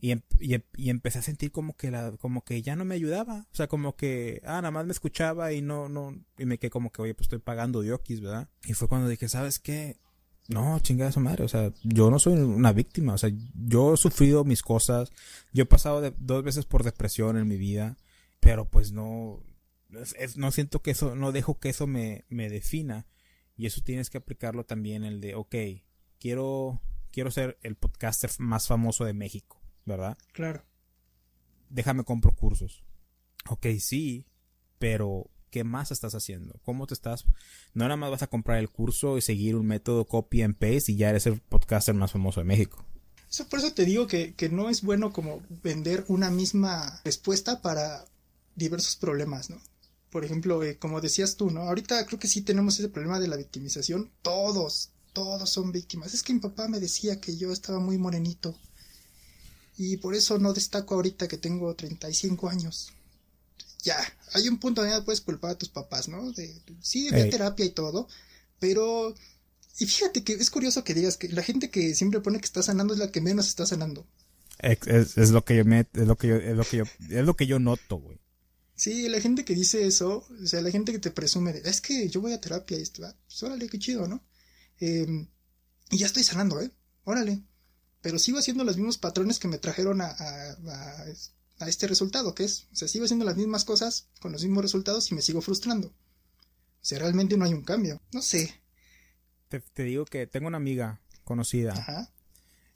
y, 0.02 0.10
em, 0.10 0.20
y, 0.38 0.54
em, 0.54 0.62
y, 0.76 0.90
empecé 0.90 1.20
a 1.20 1.22
sentir 1.22 1.50
como 1.50 1.74
que 1.74 1.90
la 1.90 2.12
como 2.18 2.44
que 2.44 2.60
ya 2.60 2.76
no 2.76 2.84
me 2.84 2.94
ayudaba. 2.94 3.46
O 3.50 3.54
sea 3.54 3.66
como 3.66 3.96
que 3.96 4.42
ah 4.44 4.56
nada 4.56 4.70
más 4.70 4.84
me 4.84 4.92
escuchaba 4.92 5.52
y 5.52 5.62
no 5.62 5.88
no 5.88 6.14
y 6.38 6.44
me 6.44 6.58
quedé 6.58 6.70
como 6.70 6.92
que 6.92 7.00
oye 7.00 7.14
pues 7.14 7.26
estoy 7.26 7.38
pagando 7.38 7.80
diokis 7.80 8.20
verdad 8.20 8.48
y 8.66 8.74
fue 8.74 8.88
cuando 8.88 9.08
dije 9.08 9.28
sabes 9.28 9.58
qué 9.58 9.96
no, 10.46 10.78
chingada 10.80 11.10
su 11.10 11.20
madre, 11.20 11.42
o 11.42 11.48
sea, 11.48 11.72
yo 11.84 12.10
no 12.10 12.18
soy 12.18 12.34
una 12.34 12.72
víctima, 12.72 13.14
o 13.14 13.18
sea, 13.18 13.30
yo 13.54 13.94
he 13.94 13.96
sufrido 13.96 14.44
mis 14.44 14.62
cosas, 14.62 15.10
yo 15.54 15.62
he 15.62 15.66
pasado 15.66 16.02
de, 16.02 16.12
dos 16.18 16.44
veces 16.44 16.66
por 16.66 16.84
depresión 16.84 17.38
en 17.38 17.48
mi 17.48 17.56
vida, 17.56 17.96
pero 18.40 18.68
pues 18.68 18.92
no, 18.92 19.42
no 20.36 20.50
siento 20.50 20.82
que 20.82 20.90
eso, 20.90 21.16
no 21.16 21.32
dejo 21.32 21.58
que 21.58 21.70
eso 21.70 21.86
me, 21.86 22.24
me 22.28 22.50
defina, 22.50 23.06
y 23.56 23.66
eso 23.66 23.80
tienes 23.82 24.10
que 24.10 24.18
aplicarlo 24.18 24.64
también 24.64 25.04
el 25.04 25.20
de, 25.20 25.34
ok, 25.34 25.54
quiero, 26.18 26.80
quiero 27.10 27.30
ser 27.30 27.58
el 27.62 27.76
podcaster 27.76 28.30
más 28.38 28.66
famoso 28.66 29.04
de 29.04 29.14
México, 29.14 29.60
¿verdad? 29.84 30.16
Claro. 30.32 30.64
Déjame 31.70 32.04
compro 32.04 32.34
cursos. 32.34 32.84
Ok, 33.48 33.66
sí, 33.78 34.26
pero 34.78 35.30
¿qué 35.50 35.64
más 35.64 35.92
estás 35.92 36.14
haciendo? 36.14 36.58
¿Cómo 36.64 36.86
te 36.86 36.94
estás? 36.94 37.26
No 37.74 37.84
nada 37.84 37.96
más 37.96 38.10
vas 38.10 38.22
a 38.22 38.26
comprar 38.26 38.58
el 38.58 38.70
curso 38.70 39.18
y 39.18 39.20
seguir 39.20 39.54
un 39.54 39.66
método 39.66 40.06
copy 40.06 40.42
and 40.42 40.56
paste 40.56 40.92
y 40.92 40.96
ya 40.96 41.10
eres 41.10 41.26
el 41.26 41.40
podcaster 41.40 41.94
más 41.94 42.12
famoso 42.12 42.40
de 42.40 42.44
México. 42.44 42.84
Eso, 43.30 43.48
por 43.48 43.60
eso 43.60 43.72
te 43.72 43.84
digo 43.84 44.06
que, 44.06 44.34
no 44.50 44.70
es 44.70 44.82
bueno 44.82 45.12
como 45.12 45.42
vender 45.62 46.04
una 46.08 46.30
misma 46.30 47.00
respuesta 47.04 47.62
para 47.62 48.04
diversos 48.54 48.96
problemas, 48.96 49.50
¿no? 49.50 49.60
Por 50.14 50.24
ejemplo, 50.24 50.62
eh, 50.62 50.78
como 50.78 51.02
decías 51.02 51.34
tú, 51.34 51.50
¿no? 51.50 51.62
Ahorita 51.62 52.06
creo 52.06 52.20
que 52.20 52.28
sí 52.28 52.42
tenemos 52.42 52.78
ese 52.78 52.88
problema 52.88 53.18
de 53.18 53.26
la 53.28 53.36
victimización. 53.36 54.10
Todos, 54.22 54.90
todos 55.12 55.50
son 55.50 55.72
víctimas. 55.72 56.14
Es 56.14 56.22
que 56.22 56.32
mi 56.32 56.38
papá 56.38 56.68
me 56.68 56.78
decía 56.78 57.20
que 57.20 57.36
yo 57.36 57.52
estaba 57.52 57.80
muy 57.80 57.98
morenito. 57.98 58.54
Y 59.76 59.96
por 59.96 60.14
eso 60.14 60.38
no 60.38 60.52
destaco 60.52 60.94
ahorita 60.94 61.26
que 61.26 61.36
tengo 61.36 61.74
35 61.74 62.48
años 62.48 62.92
ya, 63.84 63.96
hay 64.32 64.48
un 64.48 64.58
punto 64.58 64.82
donde 64.82 65.02
puedes 65.02 65.20
culpar 65.20 65.52
a 65.52 65.58
tus 65.58 65.68
papás, 65.68 66.08
¿no? 66.08 66.32
De, 66.32 66.56
sí, 66.80 67.10
ve 67.10 67.26
terapia 67.26 67.64
y 67.64 67.70
todo, 67.70 68.08
pero... 68.58 69.14
Y 69.78 69.86
fíjate 69.86 70.22
que 70.22 70.34
es 70.34 70.50
curioso 70.50 70.84
que 70.84 70.94
digas 70.94 71.16
que 71.16 71.28
la 71.28 71.42
gente 71.42 71.68
que 71.68 71.94
siempre 71.94 72.20
pone 72.20 72.38
que 72.38 72.44
está 72.44 72.62
sanando 72.62 72.94
es 72.94 73.00
la 73.00 73.10
que 73.10 73.20
menos 73.20 73.48
está 73.48 73.66
sanando. 73.66 74.06
Es, 74.60 75.18
es, 75.18 75.30
lo 75.30 75.44
que 75.44 75.56
yo 75.56 75.64
me, 75.64 75.80
es 75.80 76.06
lo 76.06 76.16
que 76.16 76.28
yo, 76.28 76.36
es 76.36 76.56
lo 76.56 76.64
que 76.64 76.76
yo, 76.76 76.84
es 77.10 77.24
lo 77.24 77.34
que 77.34 77.46
yo 77.46 77.58
noto, 77.58 77.96
güey. 77.96 78.18
Sí, 78.76 79.08
la 79.08 79.20
gente 79.20 79.44
que 79.44 79.54
dice 79.54 79.86
eso, 79.86 80.26
o 80.42 80.46
sea, 80.46 80.60
la 80.60 80.70
gente 80.70 80.92
que 80.92 80.98
te 80.98 81.10
presume 81.10 81.52
de, 81.52 81.68
es 81.68 81.80
que 81.80 82.08
yo 82.08 82.20
voy 82.20 82.32
a 82.32 82.40
terapia 82.40 82.78
y 82.78 82.82
esto, 82.82 83.04
ah, 83.06 83.14
pues 83.26 83.42
órale, 83.42 83.68
qué 83.68 83.78
chido, 83.78 84.08
¿no? 84.08 84.24
Em, 84.78 85.28
y 85.90 85.98
ya 85.98 86.06
estoy 86.06 86.24
sanando, 86.24 86.60
¿eh? 86.60 86.70
Órale. 87.04 87.42
Pero 88.00 88.18
sigo 88.18 88.38
haciendo 88.38 88.64
los 88.64 88.76
mismos 88.76 88.98
patrones 88.98 89.38
que 89.38 89.48
me 89.48 89.58
trajeron 89.58 90.00
a, 90.00 90.08
a 90.08 90.56
a 91.58 91.68
este 91.68 91.86
resultado, 91.86 92.34
que 92.34 92.44
es, 92.44 92.68
o 92.72 92.76
sea, 92.76 92.88
sigo 92.88 93.04
haciendo 93.04 93.24
las 93.24 93.36
mismas 93.36 93.64
cosas 93.64 94.08
con 94.20 94.32
los 94.32 94.42
mismos 94.42 94.62
resultados 94.62 95.10
y 95.10 95.14
me 95.14 95.22
sigo 95.22 95.40
frustrando. 95.40 95.88
O 95.88 96.86
sea, 96.86 96.98
realmente 96.98 97.36
no 97.36 97.44
hay 97.44 97.54
un 97.54 97.62
cambio. 97.62 98.00
No 98.12 98.22
sé. 98.22 98.60
Te, 99.48 99.84
digo 99.84 100.04
que 100.04 100.26
tengo 100.26 100.48
una 100.48 100.56
amiga 100.56 101.00
conocida. 101.22 101.72
Ajá. 101.72 102.10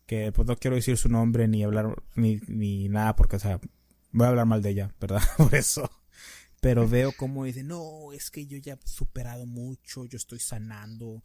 Que 0.06 0.32
pues 0.32 0.46
no 0.46 0.56
quiero 0.56 0.76
decir 0.76 0.96
su 0.96 1.08
nombre 1.08 1.48
ni 1.48 1.64
hablar 1.64 2.02
ni, 2.14 2.40
ni 2.46 2.88
nada 2.88 3.16
porque, 3.16 3.36
o 3.36 3.40
sea, 3.40 3.60
voy 4.12 4.26
a 4.26 4.30
hablar 4.30 4.46
mal 4.46 4.62
de 4.62 4.70
ella, 4.70 4.94
¿verdad? 5.00 5.22
Por 5.36 5.54
eso. 5.54 5.90
Pero 6.60 6.88
veo 6.88 7.12
cómo 7.16 7.44
dice, 7.44 7.62
no, 7.62 8.12
es 8.12 8.30
que 8.30 8.46
yo 8.46 8.58
ya 8.58 8.74
he 8.74 8.88
superado 8.88 9.46
mucho, 9.46 10.06
yo 10.06 10.16
estoy 10.16 10.40
sanando, 10.40 11.22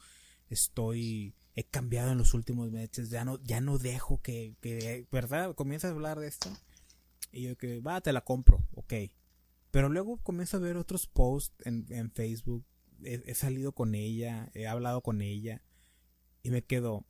estoy, 0.49 1.33
he 1.55 1.63
cambiado 1.63 2.11
en 2.11 2.19
los 2.19 2.35
últimos 2.35 2.71
meses, 2.71 3.09
ya 3.09 3.25
no, 3.25 3.41
ya 3.43 3.59
no 3.59 3.79
dejo 3.79 4.21
que, 4.21 4.55
que 4.61 5.07
¿verdad? 5.11 5.55
Comienza 5.55 5.87
a 5.87 5.91
hablar 5.91 6.19
de 6.19 6.27
esto 6.27 6.55
y 7.33 7.41
yo 7.41 7.57
que, 7.57 7.79
va, 7.81 7.99
te 7.99 8.13
la 8.13 8.21
compro, 8.21 8.65
ok. 8.75 8.93
Pero 9.71 9.89
luego 9.89 10.17
comienzo 10.17 10.57
a 10.57 10.59
ver 10.59 10.77
otros 10.77 11.07
posts 11.07 11.55
en, 11.65 11.87
en 11.89 12.11
Facebook. 12.11 12.63
He, 13.03 13.33
salido 13.33 13.73
con 13.73 13.95
ella, 13.95 14.51
he 14.53 14.67
hablado 14.67 15.01
con 15.01 15.21
ella. 15.21 15.63
Y 16.43 16.51
me 16.51 16.63
quedo. 16.63 17.05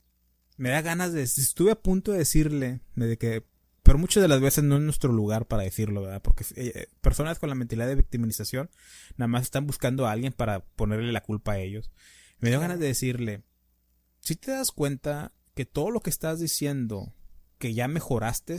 Me 0.55 0.69
da 0.69 0.81
ganas 0.81 1.11
de. 1.11 1.23
Estuve 1.23 1.71
a 1.71 1.81
punto 1.81 2.13
de 2.13 2.19
decirle. 2.19 2.79
De 2.95 3.17
que. 3.17 3.45
Pero 3.83 3.97
muchas 3.97 4.21
de 4.21 4.29
las 4.29 4.39
veces 4.39 4.63
no 4.63 4.77
es 4.77 4.81
nuestro 4.81 5.11
lugar 5.11 5.45
para 5.45 5.63
decirlo, 5.63 6.01
¿verdad? 6.01 6.21
Porque 6.21 6.45
eh, 6.55 6.87
personas 7.01 7.37
con 7.37 7.49
la 7.49 7.55
mentalidad 7.55 7.87
de 7.87 7.95
victimización 7.95 8.69
nada 9.17 9.27
más 9.27 9.43
están 9.43 9.67
buscando 9.67 10.07
a 10.07 10.11
alguien 10.11 10.31
para 10.31 10.61
ponerle 10.61 11.11
la 11.11 11.21
culpa 11.21 11.53
a 11.53 11.59
ellos. 11.59 11.91
Me 12.39 12.49
dio 12.49 12.61
ganas 12.61 12.79
de 12.79 12.87
decirle. 12.87 13.43
Si 14.21 14.35
te 14.35 14.51
das 14.51 14.71
cuenta 14.71 15.33
que 15.53 15.65
todo 15.65 15.91
lo 15.91 15.99
que 15.99 16.09
estás 16.09 16.39
diciendo 16.39 17.13
que 17.57 17.73
ya 17.73 17.87
mejoraste 17.87 18.57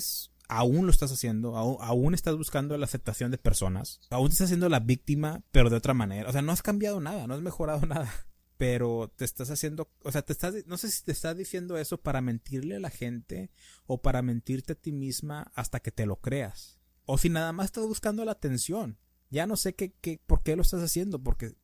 aún 0.49 0.85
lo 0.85 0.91
estás 0.91 1.11
haciendo, 1.11 1.57
aún, 1.57 2.15
estás 2.15 2.37
buscando 2.37 2.77
la 2.77 2.85
aceptación 2.85 3.31
de 3.31 3.39
personas, 3.39 4.01
aún 4.11 4.29
te 4.29 4.33
estás 4.35 4.47
haciendo 4.47 4.69
la 4.69 4.81
víctima, 4.81 5.43
pero 5.53 5.71
de 5.71 5.77
otra 5.77 5.95
manera. 5.95 6.29
O 6.29 6.33
sea, 6.33 6.43
no 6.43 6.53
has 6.53 6.63
cambiado 6.63 7.01
nada, 7.01 7.27
no 7.27 7.35
has 7.35 7.41
mejorado 7.41 7.87
nada. 7.87 8.11
Pero 8.57 9.13
te 9.17 9.25
estás 9.25 9.51
haciendo, 9.51 9.91
o 10.03 10.13
sea, 10.13 10.23
te 10.23 10.33
estás, 10.33 10.55
no 10.67 10.77
sé 10.77 10.91
si 10.91 11.05
te 11.05 11.13
estás 11.13 11.37
diciendo 11.37 11.77
eso 11.77 12.01
para 12.01 12.21
mentirle 12.21 12.77
a 12.77 12.81
la 12.81 12.91
gente 12.91 13.51
o 13.87 14.01
para 14.01 14.23
mentirte 14.23 14.75
a 14.75 14.77
ti 14.77 14.93
misma 14.93 15.51
hasta 15.55 15.81
que 15.81 15.91
te 15.91 16.07
lo 16.07 16.21
creas. 16.21 16.79
O 17.05 17.19
si 17.19 17.29
nada 17.29 17.53
más 17.53 17.67
estás 17.67 17.87
buscando 17.87 18.25
la 18.25 18.33
atención. 18.33 18.99
Ya 19.31 19.47
no 19.47 19.57
sé 19.57 19.75
qué, 19.75 19.93
qué, 20.01 20.21
por 20.25 20.43
qué 20.43 20.55
lo 20.55 20.63
estás 20.63 20.83
haciendo, 20.83 21.21
porque 21.21 21.57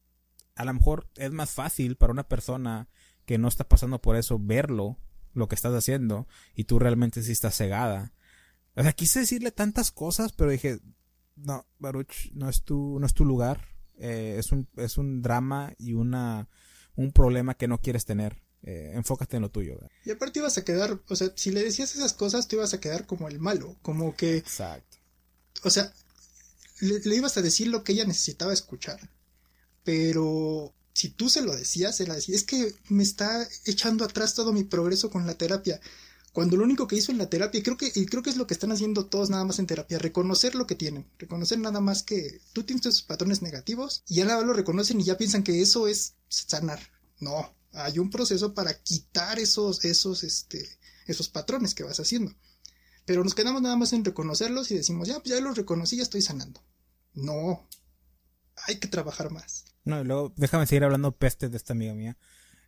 a 0.57 0.65
lo 0.65 0.75
mejor 0.75 1.09
es 1.17 1.31
más 1.31 1.51
fácil 1.51 1.97
para 1.97 2.13
una 2.13 2.29
persona 2.29 2.89
que 3.25 3.39
no 3.39 3.47
está 3.47 3.69
pasando 3.69 4.01
por 4.01 4.17
eso 4.17 4.39
verlo, 4.41 4.99
lo 5.33 5.47
que 5.47 5.55
estás 5.55 5.73
haciendo, 5.75 6.27
y 6.57 6.65
tú 6.65 6.81
realmente 6.81 7.23
sí 7.23 7.31
estás 7.31 7.57
cegada 7.57 8.13
o 8.77 8.83
sea, 8.83 8.93
quise 8.93 9.21
decirle 9.21 9.51
tantas 9.51 9.91
cosas, 9.91 10.33
pero 10.33 10.51
dije, 10.51 10.81
no, 11.37 11.67
Baruch, 11.79 12.31
no 12.33 12.49
es 12.49 12.63
tu, 12.63 12.99
no 13.01 13.07
es 13.07 13.15
tu 13.15 13.25
lugar. 13.25 13.69
Eh, 13.99 14.37
es, 14.39 14.53
un, 14.53 14.69
es 14.77 14.97
un 14.97 15.21
drama 15.21 15.75
y 15.79 15.93
una, 15.93 16.49
un 16.97 17.13
problema 17.13 17.55
que 17.55 17.69
no 17.69 17.81
quieres 17.81 18.05
tener. 18.05 18.43
Eh, 18.63 18.93
enfócate 18.95 19.37
en 19.37 19.43
lo 19.43 19.51
tuyo. 19.51 19.79
Y 20.05 20.11
aparte 20.11 20.39
ibas 20.39 20.59
a 20.59 20.65
quedar, 20.65 21.01
o 21.09 21.17
sea, 21.17 21.33
si 21.35 21.51
le 21.51 21.65
decías 21.65 21.95
esas 21.95 22.13
cosas, 22.13 22.47
te 22.47 22.57
ibas 22.57 22.75
a 22.75 22.81
quedar 22.81 23.07
como 23.07 23.29
el 23.29 23.39
malo, 23.39 23.77
como 23.81 24.15
que... 24.15 24.37
Exacto. 24.37 24.99
O 25.63 25.71
sea, 25.71 25.93
le, 26.81 27.15
ibas 27.15 27.37
a 27.37 27.43
decir 27.43 27.69
lo 27.69 27.85
que 27.85 27.93
ella 27.93 28.05
necesitaba 28.05 28.53
escuchar. 28.53 29.01
Pero 29.85 30.75
si 30.93 31.09
tú 31.09 31.31
se 31.31 31.43
lo 31.43 31.57
decías, 31.57 32.01
era 32.01 32.15
decir, 32.15 32.35
es 32.35 32.45
que 32.45 32.75
me 32.89 33.03
está 33.03 33.47
echando 33.65 34.05
atrás 34.05 34.35
todo 34.35 34.53
mi 34.53 34.65
progreso 34.65 35.11
con 35.11 35.27
la 35.27 35.35
terapia. 35.35 35.81
Cuando 36.33 36.57
lo 36.57 36.65
único 36.65 36.87
que 36.87 36.97
hizo 36.97 37.11
en 37.11 37.19
la 37.19 37.29
terapia, 37.29 37.63
creo 37.63 37.77
que, 37.77 37.91
y 37.95 38.07
creo 38.07 38.23
que 38.23 38.31
es 38.31 38.37
lo 38.37 38.47
que 38.47 38.55
están 38.55 38.71
haciendo 38.71 39.07
todos 39.07 39.31
nada 39.31 39.45
más 39.45 39.59
en 39.59 39.67
terapia, 39.67 39.99
reconocer 39.99 40.55
lo 40.55 40.67
que 40.67 40.77
tienen, 40.77 41.07
reconocer 41.19 41.59
nada 41.59 41.81
más 41.81 42.05
que 42.05 42.41
tú 42.53 42.63
tienes 42.63 42.87
esos 42.87 43.03
patrones 43.03 43.43
negativos 43.43 44.05
y 44.07 44.17
ya 44.17 44.25
lo 44.25 44.53
reconocen 44.53 45.01
y 45.01 45.05
ya 45.05 45.19
piensan 45.19 45.43
que 45.43 45.61
eso 45.61 45.89
es 45.89 46.15
sanar. 46.29 46.81
No, 47.19 47.53
hay 47.73 47.99
un 47.99 48.11
proceso 48.11 48.55
para 48.55 48.75
quitar 48.75 49.39
esos, 49.41 49.85
esos, 49.85 50.23
este, 50.23 50.67
esos 51.07 51.29
patrones 51.29 51.75
que 51.75 51.83
vas 51.83 51.99
haciendo. 51.99 52.33
Pero 53.05 53.25
nos 53.25 53.35
quedamos 53.35 53.61
nada 53.61 53.77
más 53.77 53.93
en 53.93 54.05
reconocerlos 54.05 54.71
y 54.71 54.77
decimos, 54.77 55.09
ya, 55.09 55.15
pues 55.15 55.35
ya 55.35 55.41
los 55.41 55.57
reconocí, 55.57 55.97
ya 55.97 56.05
estoy 56.05 56.23
sanando. 56.23 56.63
No, 57.13 57.69
hay 58.67 58.77
que 58.77 58.89
trabajar 58.89 59.33
más. 59.33 59.65
No, 59.85 60.01
y 60.01 60.05
luego 60.05 60.33
déjame 60.37 60.67
seguir 60.67 60.85
hablando 60.85 61.13
peste 61.13 61.49
de 61.49 61.57
esta 61.57 61.73
amiga 61.73 61.95
mía. 61.95 62.17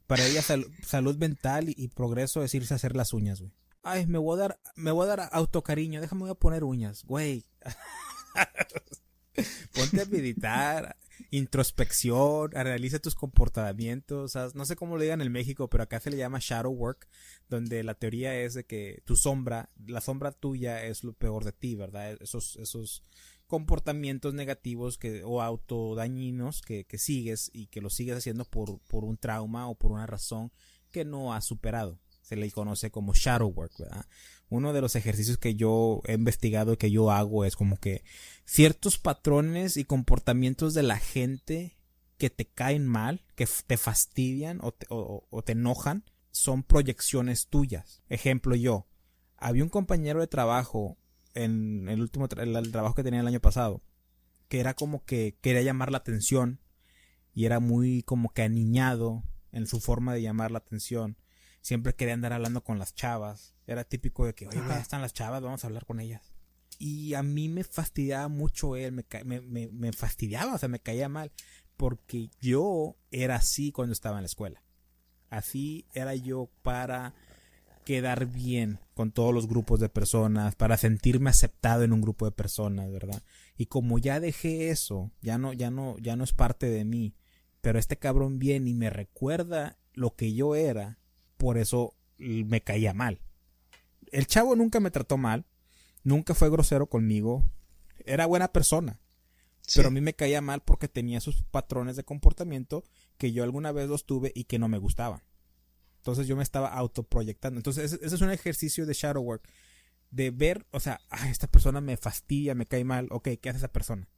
Para 0.07 0.27
ella 0.27 0.43
salud 0.43 1.17
mental 1.17 1.69
y, 1.69 1.89
progreso 1.89 2.43
es 2.43 2.55
irse 2.55 2.75
a 2.75 2.77
hacer 2.77 2.97
las 2.97 3.13
uñas, 3.13 3.41
güey. 3.41 3.53
Ay, 3.83 4.07
me 4.07 4.19
voy 4.19 4.39
a 4.39 4.43
dar, 4.43 4.61
me 4.77 4.93
voy 4.93 5.05
a 5.05 5.17
dar 5.17 5.29
autocariño, 5.33 6.01
déjame 6.01 6.23
voy 6.23 6.31
a 6.31 6.35
poner 6.35 6.65
uñas, 6.65 7.05
güey. 7.05 7.45
Ponte 9.75 10.03
a 10.03 10.05
meditar, 10.05 10.97
introspección, 11.31 12.57
analiza 12.57 12.99
tus 12.99 13.15
comportamientos. 13.15 14.35
no 14.55 14.65
sé 14.65 14.77
cómo 14.77 14.97
lo 14.97 15.03
digan 15.03 15.23
en 15.23 15.33
México, 15.33 15.69
pero 15.69 15.85
acá 15.85 16.01
se 16.01 16.11
le 16.11 16.17
llama 16.17 16.39
shadow 16.41 16.73
work, 16.73 17.09
donde 17.49 17.83
la 17.83 17.95
teoría 17.95 18.39
es 18.39 18.55
de 18.55 18.65
que 18.65 19.03
tu 19.05 19.17
sombra, 19.17 19.71
la 19.87 20.01
sombra 20.01 20.33
tuya 20.33 20.85
es 20.85 21.03
lo 21.03 21.15
peor 21.15 21.45
de 21.45 21.53
ti, 21.53 21.75
¿verdad? 21.75 22.17
Esos, 22.21 22.57
esos 22.57 23.03
comportamientos 23.53 24.33
negativos 24.33 24.97
que, 24.97 25.25
o 25.25 25.43
autodañinos 25.43 26.63
que, 26.63 26.87
que 26.87 26.97
sigues 26.97 27.51
y 27.53 27.67
que 27.67 27.83
lo 27.83 27.91
sigues 27.91 28.17
haciendo 28.17 28.47
por, 28.47 28.81
por 28.89 29.05
un 29.05 29.19
trauma 29.19 29.69
o 29.69 29.75
por 29.75 29.93
una 29.93 30.07
razón 30.07 30.51
que 30.91 31.05
no 31.05 31.35
has 31.35 31.45
superado. 31.45 32.01
Se 32.23 32.35
le 32.35 32.51
conoce 32.51 32.91
como 32.91 33.13
shadow 33.13 33.51
work, 33.51 33.79
¿verdad? 33.79 34.07
Uno 34.49 34.73
de 34.73 34.81
los 34.81 34.97
ejercicios 34.97 35.37
que 35.37 35.55
yo 35.55 36.01
he 36.07 36.15
investigado 36.15 36.73
y 36.73 36.77
que 36.79 36.91
yo 36.91 37.11
hago 37.11 37.45
es 37.45 37.55
como 37.55 37.77
que 37.77 38.05
ciertos 38.47 38.97
patrones 38.97 39.77
y 39.77 39.85
comportamientos 39.85 40.73
de 40.73 40.85
la 40.85 40.97
gente 40.97 41.77
que 42.17 42.31
te 42.31 42.47
caen 42.47 42.87
mal, 42.87 43.23
que 43.35 43.47
te 43.67 43.77
fastidian 43.77 44.61
o 44.63 44.73
te, 44.73 44.87
o 44.89 45.43
te 45.45 45.53
enojan, 45.53 46.05
son 46.31 46.63
proyecciones 46.63 47.49
tuyas. 47.49 48.03
Ejemplo 48.09 48.55
yo, 48.57 48.87
había 49.37 49.63
un 49.63 49.69
compañero 49.69 50.21
de 50.21 50.27
trabajo 50.27 50.97
en 51.35 51.89
el 51.89 52.01
último 52.01 52.29
el, 52.37 52.73
trabajo 52.73 52.95
que 52.95 53.03
tenía 53.03 53.21
el 53.21 53.27
año 53.27 53.41
pasado, 53.41 53.83
que 54.49 54.61
era 54.61 54.75
como 54.75 55.05
que 55.05 55.37
quería 55.41 55.63
llamar 55.63 55.91
la 55.91 55.99
atención 55.99 56.61
y 57.35 57.47
era 57.47 57.61
muy 57.61 58.03
como 58.03 58.33
que 58.33 58.43
aniñado 58.43 59.25
en 59.53 59.67
su 59.67 59.81
forma 59.81 60.15
de 60.15 60.23
llamar 60.23 60.51
la 60.51 60.59
atención. 60.59 61.17
Siempre 61.61 61.95
quería 61.95 62.15
andar 62.15 62.33
hablando 62.33 62.65
con 62.65 62.79
las 62.79 62.95
chavas. 62.95 63.55
Era 63.67 63.85
típico 63.85 64.27
de 64.27 64.35
que, 64.35 64.49
oye, 64.49 64.61
ya 64.69 64.81
están 64.81 65.01
las 65.01 65.13
chavas, 65.13 65.43
vamos 65.43 65.63
a 65.63 65.69
hablar 65.69 65.87
con 65.87 66.01
ellas. 66.01 66.33
Y 66.79 67.15
a 67.15 67.23
mí 67.23 67.49
me 67.49 67.63
fastidiaba 67.63 68.29
mucho 68.29 68.75
él, 68.77 68.93
me, 68.93 69.41
me, 69.41 69.69
me 69.69 69.93
fastidiaba, 69.93 70.55
o 70.55 70.59
sea, 70.59 70.69
me 70.69 70.81
caía 70.81 71.09
mal, 71.09 71.31
porque 71.77 72.31
yo 72.41 72.97
era 73.11 73.37
así 73.37 73.71
cuando 73.71 73.93
estaba 73.93 74.17
en 74.19 74.23
la 74.23 74.27
escuela. 74.27 74.63
Así 75.31 75.87
era 75.95 76.15
yo 76.15 76.51
para 76.63 77.15
quedar 77.85 78.27
bien 78.27 78.79
con 78.95 79.13
todos 79.13 79.35
los 79.35 79.49
grupos 79.49 79.81
de 79.81 79.89
personas, 79.89 80.55
para 80.55 80.77
sentirme 80.77 81.31
aceptado 81.31 81.83
en 81.83 81.93
un 81.93 82.01
grupo 82.01 82.25
de 82.25 82.33
personas, 82.33 82.91
¿verdad? 82.91 83.23
Y 83.57 83.67
como 83.67 83.99
ya 83.99 84.21
dejé 84.21 84.71
eso, 84.71 85.11
ya 85.21 85.39
no, 85.39 85.53
ya 85.53 85.71
no, 85.71 85.97
ya 85.99 86.17
no 86.17 86.25
es 86.25 86.33
parte 86.33 86.69
de 86.71 86.85
mí, 86.85 87.15
pero 87.61 87.79
este 87.79 87.97
cabrón 87.97 88.39
viene 88.39 88.71
y 88.71 88.75
me 88.75 88.91
recuerda 88.91 89.79
lo 89.95 90.15
que 90.15 90.35
yo 90.35 90.55
era, 90.55 90.99
por 91.37 91.59
eso 91.59 91.95
me 92.19 92.63
caía 92.63 92.95
mal. 92.95 93.21
El 94.11 94.27
chavo 94.27 94.57
nunca 94.57 94.81
me 94.81 94.91
trató 94.91 95.17
mal, 95.17 95.47
nunca 96.05 96.35
fue 96.35 96.51
grosero 96.51 96.87
conmigo, 96.87 97.45
era 98.05 98.27
buena 98.27 98.53
persona. 98.53 98.99
Pero 99.75 99.89
a 99.89 99.91
mí 99.93 100.01
me 100.01 100.15
caía 100.15 100.41
mal 100.41 100.63
porque 100.63 100.89
tenía 100.89 101.21
sus 101.21 101.45
patrones 101.45 101.97
de 101.97 102.05
comportamiento 102.05 102.85
que 103.17 103.33
yo 103.33 103.45
alguna 103.45 103.71
vez 103.73 103.89
los 103.89 104.05
tuve 104.07 104.33
y 104.35 104.45
que 104.45 104.59
no 104.59 104.69
me 104.69 104.79
gustaban. 104.79 105.23
Entonces 106.03 106.27
yo 106.27 106.35
me 106.35 106.43
estaba 106.43 106.69
autoproyectando. 106.69 107.61
Entonces 107.61 107.93
ese, 107.93 108.05
es 108.05 108.21
un 108.21 108.31
ejercicio 108.31 108.87
de 108.87 108.93
shadow 108.93 109.23
work. 109.23 109.49
De 110.11 110.33
ver, 110.33 110.67
o 110.73 110.81
sea, 110.81 111.01
esta 111.31 111.47
persona 111.47 111.81
me 111.81 111.97
fastidia, 111.97 112.57
me 112.57 112.67
cae 112.67 112.83
mal. 112.83 113.07
Ok, 113.11 113.29
¿qué 113.41 113.49
hace 113.49 113.59
esa 113.59 113.73
persona? 113.73 114.09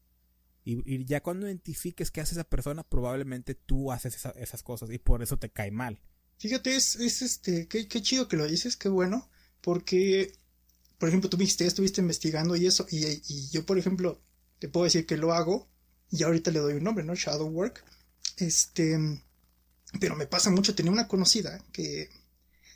Y, 0.65 1.05
ya 1.05 1.23
cuando 1.23 1.47
identifiques 1.47 2.11
qué 2.11 2.23
hace 2.23 2.35
esa 2.35 2.45
persona, 2.45 2.85
probablemente 2.85 3.55
tú 3.55 3.93
haces 3.93 4.27
esas 4.37 4.63
cosas 4.63 4.91
y 4.91 4.99
por 4.99 5.23
eso 5.23 5.37
te 5.37 5.51
cae 5.51 5.71
mal. 5.71 6.01
Fíjate, 6.39 6.75
es, 6.75 6.97
es 6.97 7.21
este, 7.21 7.69
qué, 7.69 7.87
qué, 7.87 8.01
chido 8.01 8.29
que 8.29 8.39
lo 8.39 8.47
dices, 8.47 8.79
qué 8.79 8.89
bueno, 8.89 9.29
porque, 9.61 10.33
por 10.99 11.11
ejemplo, 11.11 11.29
tú 11.29 11.37
me 11.37 11.43
dijiste, 11.43 11.67
estuviste 11.67 12.01
investigando 12.01 12.57
y 12.57 12.67
eso, 12.67 12.87
y, 12.91 13.05
y, 13.05 13.51
yo, 13.51 13.67
por 13.67 13.79
ejemplo, 13.79 14.23
te 14.59 14.71
puedo 14.71 14.85
decir 14.85 15.05
que 15.05 15.19
lo 15.19 15.35
hago, 15.35 15.69
y 16.11 16.23
ahorita 16.23 16.51
le 16.51 16.61
doy 16.61 16.75
un 16.75 16.85
nombre, 16.85 17.05
¿no? 17.05 17.15
Shadow 17.15 17.49
Work. 17.49 17.85
Este, 18.39 18.99
pero 20.01 20.17
me 20.17 20.27
pasa 20.27 20.51
mucho, 20.51 20.75
tenía 20.75 20.93
una 20.93 21.09
conocida 21.09 21.63
que 21.73 22.11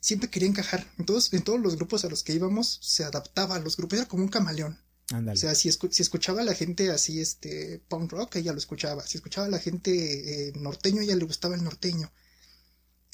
siempre 0.01 0.31
quería 0.31 0.49
encajar. 0.49 0.87
En 0.99 1.07
todos, 1.07 1.33
en 1.33 1.43
todos 1.43 1.61
los 1.61 1.77
grupos 1.77 2.05
a 2.05 2.09
los 2.09 2.23
que 2.23 2.35
íbamos 2.35 2.79
se 2.83 3.05
adaptaba 3.05 3.57
a 3.57 3.61
los 3.61 3.77
grupos, 3.77 3.99
era 3.99 4.09
como 4.09 4.23
un 4.23 4.29
camaleón. 4.29 4.79
O 5.11 5.37
sea, 5.37 5.55
si, 5.55 5.71
si, 5.73 6.03
escuchaba 6.03 6.43
a 6.43 6.45
la 6.45 6.55
gente 6.55 6.91
así, 6.91 7.19
este, 7.19 7.81
punk 7.89 8.13
rock, 8.13 8.37
ella 8.37 8.53
lo 8.53 8.59
escuchaba. 8.59 9.07
Si 9.07 9.17
escuchaba 9.17 9.47
a 9.47 9.51
la 9.51 9.59
gente 9.59 10.49
eh, 10.49 10.53
norteño, 10.55 11.01
ella 11.01 11.17
le 11.17 11.25
gustaba 11.25 11.55
el 11.55 11.65
norteño. 11.65 12.13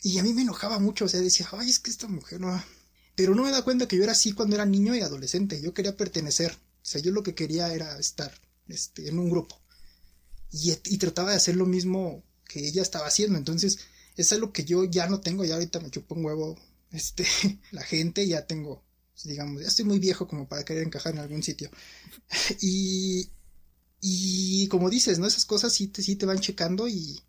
Y 0.02 0.18
a 0.18 0.24
mí 0.24 0.34
me 0.34 0.42
enojaba 0.42 0.80
mucho, 0.80 1.05
o 1.05 1.09
sea, 1.09 1.20
decía, 1.20 1.48
ay, 1.52 1.70
es 1.70 1.78
que 1.78 1.90
esta 1.90 2.09
mujer 2.09 2.40
no... 2.40 2.62
Pero 3.14 3.36
no 3.36 3.44
me 3.44 3.52
da 3.52 3.62
cuenta 3.62 3.86
que 3.86 3.96
yo 3.96 4.02
era 4.02 4.12
así 4.12 4.32
cuando 4.32 4.57
era 4.57 4.66
niño 4.66 4.96
y 4.96 5.02
adolescente. 5.02 5.62
Yo 5.62 5.72
quería 5.72 5.96
pertenecer. 5.96 6.52
O 6.52 6.84
sea, 6.84 7.00
yo 7.00 7.12
lo 7.12 7.22
que 7.22 7.36
quería 7.36 7.72
era 7.72 7.96
estar 7.96 8.34
este, 8.66 9.09
en 9.09 9.20
un 9.20 9.30
grupo. 9.30 9.61
Y, 10.50 10.72
y 10.72 10.98
trataba 10.98 11.30
de 11.30 11.36
hacer 11.36 11.55
lo 11.55 11.64
mismo 11.64 12.24
que 12.44 12.66
ella 12.66 12.82
estaba 12.82 13.07
haciendo. 13.07 13.38
Entonces, 13.38 13.78
es 14.17 14.33
algo 14.33 14.53
que 14.53 14.65
yo 14.65 14.85
ya 14.85 15.09
no 15.09 15.21
tengo, 15.21 15.45
ya 15.45 15.55
ahorita 15.55 15.81
me 15.81 15.91
chupo 15.91 16.15
un 16.15 16.25
huevo, 16.25 16.59
este, 16.91 17.25
la 17.73 17.83
gente, 17.83 18.27
ya 18.27 18.47
tengo, 18.47 18.85
digamos, 19.25 19.62
ya 19.62 19.69
estoy 19.69 19.85
muy 19.85 19.99
viejo 19.99 20.29
como 20.29 20.49
para 20.49 20.65
querer 20.65 20.85
encajar 20.85 21.15
en 21.15 21.21
algún 21.21 21.43
sitio. 21.43 21.71
y, 22.61 23.31
y 24.01 24.69
como 24.69 24.91
dices, 24.91 25.19
¿no? 25.19 25.27
Esas 25.27 25.45
cosas 25.45 25.73
sí 25.73 25.89
te, 25.89 26.03
sí 26.03 26.17
te 26.17 26.27
van 26.27 26.41
checando 26.41 26.89
y, 26.89 27.21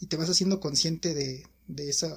y 0.00 0.06
te 0.06 0.16
vas 0.16 0.30
haciendo 0.30 0.60
consciente 0.60 1.14
de, 1.14 1.46
de 1.66 1.90
esa 1.90 2.16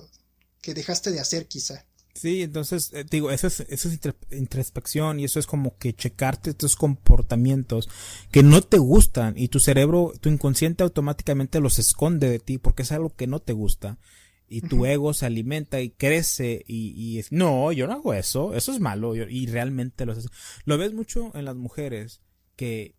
que 0.61 0.73
dejaste 0.73 1.11
de 1.11 1.19
hacer 1.19 1.47
quizá. 1.47 1.86
Sí, 2.17 2.41
entonces, 2.41 2.91
eh, 2.93 3.05
digo, 3.07 3.29
eso 3.29 3.45
es, 3.45 3.59
eso 3.59 3.89
es 3.89 3.99
introspección 4.31 5.19
y 5.19 5.25
eso 5.25 5.39
es 5.39 5.45
como 5.45 5.77
que 5.77 5.93
checarte 5.93 6.49
estos 6.49 6.75
comportamientos 6.75 7.87
que 8.31 8.41
no 8.41 8.61
te 8.63 8.79
gustan 8.79 9.35
y 9.37 9.49
tu 9.49 9.59
cerebro, 9.59 10.13
tu 10.19 10.27
inconsciente 10.29 10.83
automáticamente 10.83 11.59
los 11.59 11.77
esconde 11.77 12.27
de 12.27 12.39
ti 12.39 12.57
porque 12.57 12.81
es 12.81 12.91
algo 12.91 13.15
que 13.15 13.27
no 13.27 13.39
te 13.39 13.53
gusta 13.53 13.99
y 14.47 14.61
tu 14.61 14.87
ego 14.87 15.13
se 15.13 15.27
alimenta 15.27 15.79
y 15.79 15.91
crece 15.91 16.63
y, 16.65 16.89
y 16.91 17.19
es, 17.19 17.31
no, 17.31 17.71
yo 17.71 17.85
no 17.85 17.93
hago 17.93 18.15
eso, 18.15 18.55
eso 18.55 18.71
es 18.71 18.79
malo 18.79 19.15
y 19.15 19.45
realmente 19.45 20.05
lo 20.07 20.13
haces. 20.13 20.29
Lo 20.65 20.79
ves 20.79 20.93
mucho 20.93 21.31
en 21.35 21.45
las 21.45 21.55
mujeres 21.55 22.21
que 22.55 22.95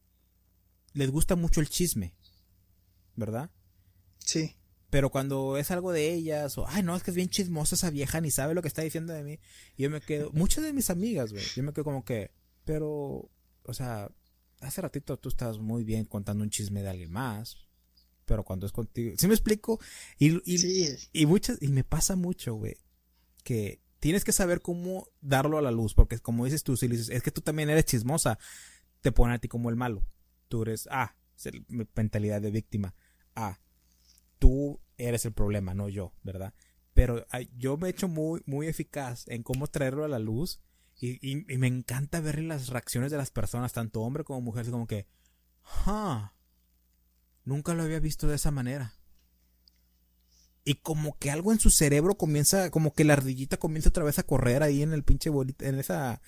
les 0.92 1.10
gusta 1.10 1.34
mucho 1.34 1.60
el 1.60 1.68
chisme, 1.68 2.14
¿verdad? 3.16 3.50
Sí. 4.18 4.57
Pero 4.90 5.10
cuando 5.10 5.58
es 5.58 5.70
algo 5.70 5.92
de 5.92 6.14
ellas, 6.14 6.56
o, 6.56 6.66
ay, 6.66 6.82
no, 6.82 6.96
es 6.96 7.02
que 7.02 7.10
es 7.10 7.16
bien 7.16 7.28
chismosa 7.28 7.74
esa 7.74 7.90
vieja, 7.90 8.20
ni 8.20 8.30
sabe 8.30 8.54
lo 8.54 8.62
que 8.62 8.68
está 8.68 8.82
diciendo 8.82 9.12
de 9.12 9.22
mí. 9.22 9.38
Y 9.76 9.82
yo 9.82 9.90
me 9.90 10.00
quedo, 10.00 10.30
muchas 10.32 10.64
de 10.64 10.72
mis 10.72 10.88
amigas, 10.88 11.32
güey, 11.32 11.44
yo 11.54 11.62
me 11.62 11.72
quedo 11.72 11.84
como 11.84 12.04
que, 12.04 12.30
pero, 12.64 13.30
o 13.64 13.74
sea, 13.74 14.10
hace 14.60 14.80
ratito 14.80 15.18
tú 15.18 15.28
estás 15.28 15.58
muy 15.58 15.84
bien 15.84 16.04
contando 16.04 16.42
un 16.42 16.50
chisme 16.50 16.82
de 16.82 16.88
alguien 16.88 17.10
más. 17.10 17.56
Pero 18.24 18.44
cuando 18.44 18.66
es 18.66 18.72
contigo, 18.72 19.14
¿sí 19.16 19.26
me 19.26 19.34
explico? 19.34 19.80
Y, 20.18 20.36
y, 20.44 20.96
y 21.12 21.26
muchas, 21.26 21.56
y 21.62 21.68
me 21.68 21.82
pasa 21.82 22.14
mucho, 22.14 22.54
güey, 22.54 22.76
que 23.42 23.80
tienes 24.00 24.22
que 24.22 24.32
saber 24.32 24.60
cómo 24.60 25.08
darlo 25.20 25.56
a 25.56 25.62
la 25.62 25.70
luz, 25.70 25.94
porque 25.94 26.18
como 26.18 26.44
dices 26.44 26.62
tú, 26.62 26.76
si 26.76 26.88
dices, 26.88 27.08
es 27.08 27.22
que 27.22 27.30
tú 27.30 27.40
también 27.40 27.70
eres 27.70 27.86
chismosa, 27.86 28.38
te 29.00 29.12
ponen 29.12 29.34
a 29.34 29.38
ti 29.38 29.48
como 29.48 29.70
el 29.70 29.76
malo. 29.76 30.04
Tú 30.48 30.62
eres, 30.62 30.88
ah, 30.90 31.16
mentalidad 31.94 32.42
de 32.42 32.50
víctima. 32.50 32.94
Ah, 33.34 33.58
tú 34.38 34.80
eres 34.96 35.24
el 35.24 35.32
problema, 35.32 35.74
no 35.74 35.88
yo, 35.88 36.12
¿verdad? 36.22 36.54
Pero 36.94 37.24
yo 37.56 37.76
me 37.76 37.88
he 37.88 37.90
hecho 37.90 38.08
muy, 38.08 38.42
muy 38.46 38.66
eficaz 38.66 39.28
en 39.28 39.42
cómo 39.42 39.68
traerlo 39.68 40.04
a 40.04 40.08
la 40.08 40.18
luz 40.18 40.60
y, 41.00 41.44
me 41.56 41.68
encanta 41.68 42.20
ver 42.20 42.40
las 42.40 42.68
reacciones 42.68 43.12
de 43.12 43.18
las 43.18 43.30
personas, 43.30 43.72
tanto 43.72 44.00
hombre 44.00 44.24
como 44.24 44.40
mujer, 44.40 44.68
como 44.68 44.88
que, 44.88 45.06
ah, 45.86 46.34
nunca 47.44 47.72
lo 47.74 47.84
había 47.84 48.00
visto 48.00 48.26
de 48.26 48.34
esa 48.34 48.50
manera. 48.50 48.94
Y 50.64 50.74
como 50.74 51.16
que 51.18 51.30
algo 51.30 51.52
en 51.52 51.60
su 51.60 51.70
cerebro 51.70 52.16
comienza, 52.16 52.70
como 52.70 52.92
que 52.92 53.04
la 53.04 53.12
ardillita 53.12 53.58
comienza 53.58 53.90
otra 53.90 54.02
vez 54.02 54.18
a 54.18 54.24
correr 54.24 54.64
ahí 54.64 54.82
en 54.82 54.92
el 54.92 55.04
pinche 55.04 55.30
bolita, 55.30 55.68
en 55.68 55.78
esa, 55.78 56.20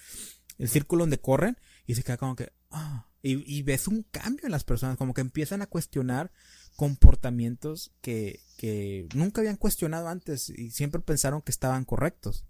el 0.56 0.68
círculo 0.68 1.02
donde 1.02 1.20
corren, 1.20 1.58
y 1.84 1.96
se 1.96 2.04
queda 2.04 2.16
como 2.16 2.36
que, 2.36 2.52
ah, 2.70 3.08
y, 3.22 3.58
y 3.58 3.62
ves 3.62 3.88
un 3.88 4.04
cambio 4.04 4.46
en 4.46 4.52
las 4.52 4.62
personas, 4.62 4.96
como 4.96 5.14
que 5.14 5.20
empiezan 5.20 5.62
a 5.62 5.66
cuestionar 5.66 6.30
comportamientos 6.77 7.93
que, 8.01 8.41
que 8.57 9.09
nunca 9.14 9.41
habían 9.41 9.57
cuestionado 9.57 10.09
antes 10.09 10.51
y 10.51 10.71
siempre 10.71 11.01
pensaron 11.01 11.43
que 11.43 11.51
estaban 11.51 11.85
correctos. 11.85 12.45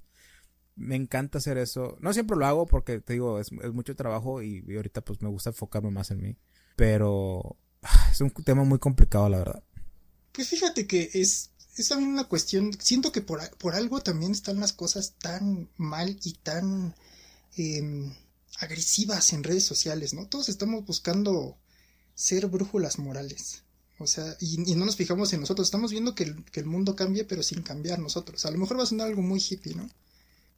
Me 0.77 0.97
encanta 0.97 1.39
hacer 1.39 1.59
eso. 1.59 1.97
No 2.01 2.12
siempre 2.12 2.37
lo 2.37 2.47
hago 2.47 2.66
porque, 2.66 3.01
te 3.01 3.14
digo, 3.14 3.39
es, 3.39 3.53
mucho 3.53 3.97
trabajo 3.97 4.43
y, 4.43 4.64
ahorita 4.75 5.03
pues 5.03 5.21
me 5.21 5.29
gusta 5.29 5.51
enfocarme 5.51 5.91
más 5.91 6.11
en 6.11 6.23
mí. 6.23 6.37
Pero 6.77 7.57
ah, 7.83 8.09
es 8.11 8.21
un 8.21 8.31
tema 8.31 8.64
muy 8.64 8.79
complicado, 8.79 9.29
la 9.29 9.39
verdad. 9.39 9.62
Pues 10.33 10.49
fíjate 10.49 10.87
que 10.87 11.11
es, 11.14 11.51
es 11.77 11.89
también 11.89 12.11
una 12.11 12.25
cuestión, 12.25 12.73
siento 12.81 13.12
que 13.12 13.21
por, 13.21 13.41
por 13.59 13.75
algo 13.75 14.01
también 14.01 14.33
están 14.33 14.61
las 14.61 14.73
cosas 14.73 15.14
tan 15.18 15.68
mal 15.77 16.18
y 16.23 16.35
tan 16.35 16.95
em, 17.57 18.14
agresivas 18.59 19.33
en 19.33 19.45
redes 19.45 19.64
sociales, 19.64 20.14
¿no? 20.14 20.27
Todos 20.29 20.49
estamos 20.49 20.85
buscando 20.85 21.59
ser 22.14 22.47
brújulas 22.47 22.99
morales. 22.99 23.64
O 24.01 24.07
sea, 24.07 24.34
y, 24.40 24.57
no 24.74 24.86
nos 24.86 24.96
fijamos 24.96 25.32
en 25.32 25.40
nosotros. 25.40 25.66
Estamos 25.66 25.92
viendo 25.92 26.14
que 26.14 26.24
el, 26.24 26.44
que 26.46 26.61
el, 26.61 26.66
mundo 26.66 26.96
cambie, 26.96 27.24
pero 27.24 27.42
sin 27.42 27.62
cambiar 27.62 27.98
nosotros. 27.98 28.44
A 28.46 28.51
lo 28.51 28.59
mejor 28.59 28.78
va 28.78 28.82
a 28.84 28.86
sonar 28.86 29.09
algo 29.09 29.20
muy 29.20 29.40
hippie, 29.40 29.74
¿no? 29.74 29.88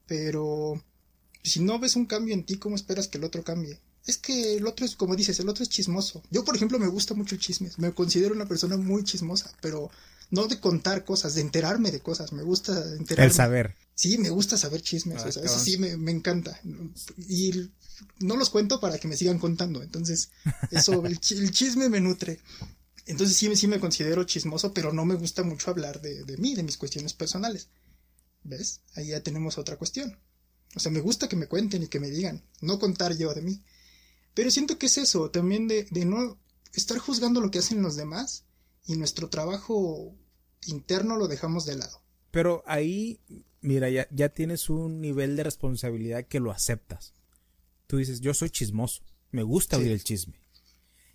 Pero 0.06 0.80
si 1.42 1.60
no 1.60 1.78
ves 1.80 1.96
un 1.96 2.06
cambio 2.06 2.34
en 2.34 2.44
ti, 2.44 2.56
¿cómo 2.56 2.76
esperas 2.76 3.08
que 3.08 3.18
el 3.18 3.24
otro 3.24 3.42
cambie? 3.42 3.80
Es 4.06 4.16
que 4.16 4.56
el 4.56 4.66
otro 4.66 4.86
es, 4.86 4.94
como 4.94 5.16
dices, 5.16 5.40
el 5.40 5.48
otro 5.48 5.64
es 5.64 5.68
chismoso. 5.68 6.22
Yo, 6.30 6.44
por 6.44 6.54
ejemplo, 6.54 6.78
me 6.78 6.86
gusta 6.86 7.14
mucho 7.14 7.34
el 7.34 7.40
chisme. 7.40 7.70
Me 7.78 7.92
considero 7.92 8.34
una 8.34 8.46
persona 8.46 8.76
muy 8.76 9.02
chismosa, 9.02 9.52
pero 9.60 9.90
no 10.30 10.46
de 10.46 10.60
contar 10.60 11.04
cosas, 11.04 11.34
de 11.34 11.40
enterarme 11.40 11.90
de 11.90 12.00
cosas. 12.00 12.32
Me 12.32 12.44
gusta 12.44 12.72
enterarme. 12.94 13.26
El 13.26 13.32
saber. 13.32 13.74
Sí, 13.94 14.18
me 14.18 14.30
gusta 14.30 14.56
saber 14.56 14.82
chismes. 14.82 15.22
Ah, 15.24 15.28
eso 15.28 15.58
sí 15.58 15.78
me, 15.78 15.96
me, 15.96 16.12
encanta. 16.12 16.60
Y 17.28 17.70
no 18.20 18.36
los 18.36 18.50
cuento 18.50 18.80
para 18.80 18.98
que 18.98 19.08
me 19.08 19.16
sigan 19.16 19.38
contando. 19.38 19.82
Entonces, 19.82 20.30
eso, 20.70 21.04
el, 21.06 21.20
chisme 21.20 21.88
me 21.88 22.00
nutre. 22.00 22.40
Entonces 23.06 23.36
sí, 23.36 23.54
sí 23.56 23.66
me 23.66 23.80
considero 23.80 24.24
chismoso, 24.24 24.72
pero 24.72 24.92
no 24.92 25.04
me 25.04 25.14
gusta 25.14 25.42
mucho 25.42 25.70
hablar 25.70 26.00
de, 26.00 26.24
de 26.24 26.36
mí, 26.36 26.54
de 26.54 26.62
mis 26.62 26.76
cuestiones 26.76 27.14
personales. 27.14 27.68
¿Ves? 28.44 28.80
Ahí 28.94 29.08
ya 29.08 29.22
tenemos 29.22 29.58
otra 29.58 29.76
cuestión. 29.76 30.18
O 30.74 30.80
sea, 30.80 30.90
me 30.90 31.00
gusta 31.00 31.28
que 31.28 31.36
me 31.36 31.48
cuenten 31.48 31.82
y 31.82 31.88
que 31.88 32.00
me 32.00 32.10
digan, 32.10 32.44
no 32.60 32.78
contar 32.78 33.16
yo 33.16 33.34
de 33.34 33.42
mí. 33.42 33.62
Pero 34.34 34.50
siento 34.50 34.78
que 34.78 34.86
es 34.86 34.98
eso, 34.98 35.30
también 35.30 35.68
de, 35.68 35.84
de 35.90 36.04
no 36.04 36.38
estar 36.72 36.98
juzgando 36.98 37.40
lo 37.40 37.50
que 37.50 37.58
hacen 37.58 37.82
los 37.82 37.96
demás 37.96 38.44
y 38.86 38.96
nuestro 38.96 39.28
trabajo 39.28 40.14
interno 40.66 41.16
lo 41.16 41.28
dejamos 41.28 41.66
de 41.66 41.76
lado. 41.76 42.02
Pero 42.30 42.62
ahí, 42.66 43.20
mira, 43.60 43.90
ya, 43.90 44.08
ya 44.10 44.30
tienes 44.30 44.70
un 44.70 45.00
nivel 45.00 45.36
de 45.36 45.44
responsabilidad 45.44 46.24
que 46.24 46.40
lo 46.40 46.50
aceptas. 46.50 47.14
Tú 47.86 47.98
dices, 47.98 48.20
yo 48.20 48.32
soy 48.32 48.48
chismoso, 48.48 49.02
me 49.30 49.42
gusta 49.42 49.76
oír 49.76 49.92
el 49.92 50.02
chisme. 50.02 50.40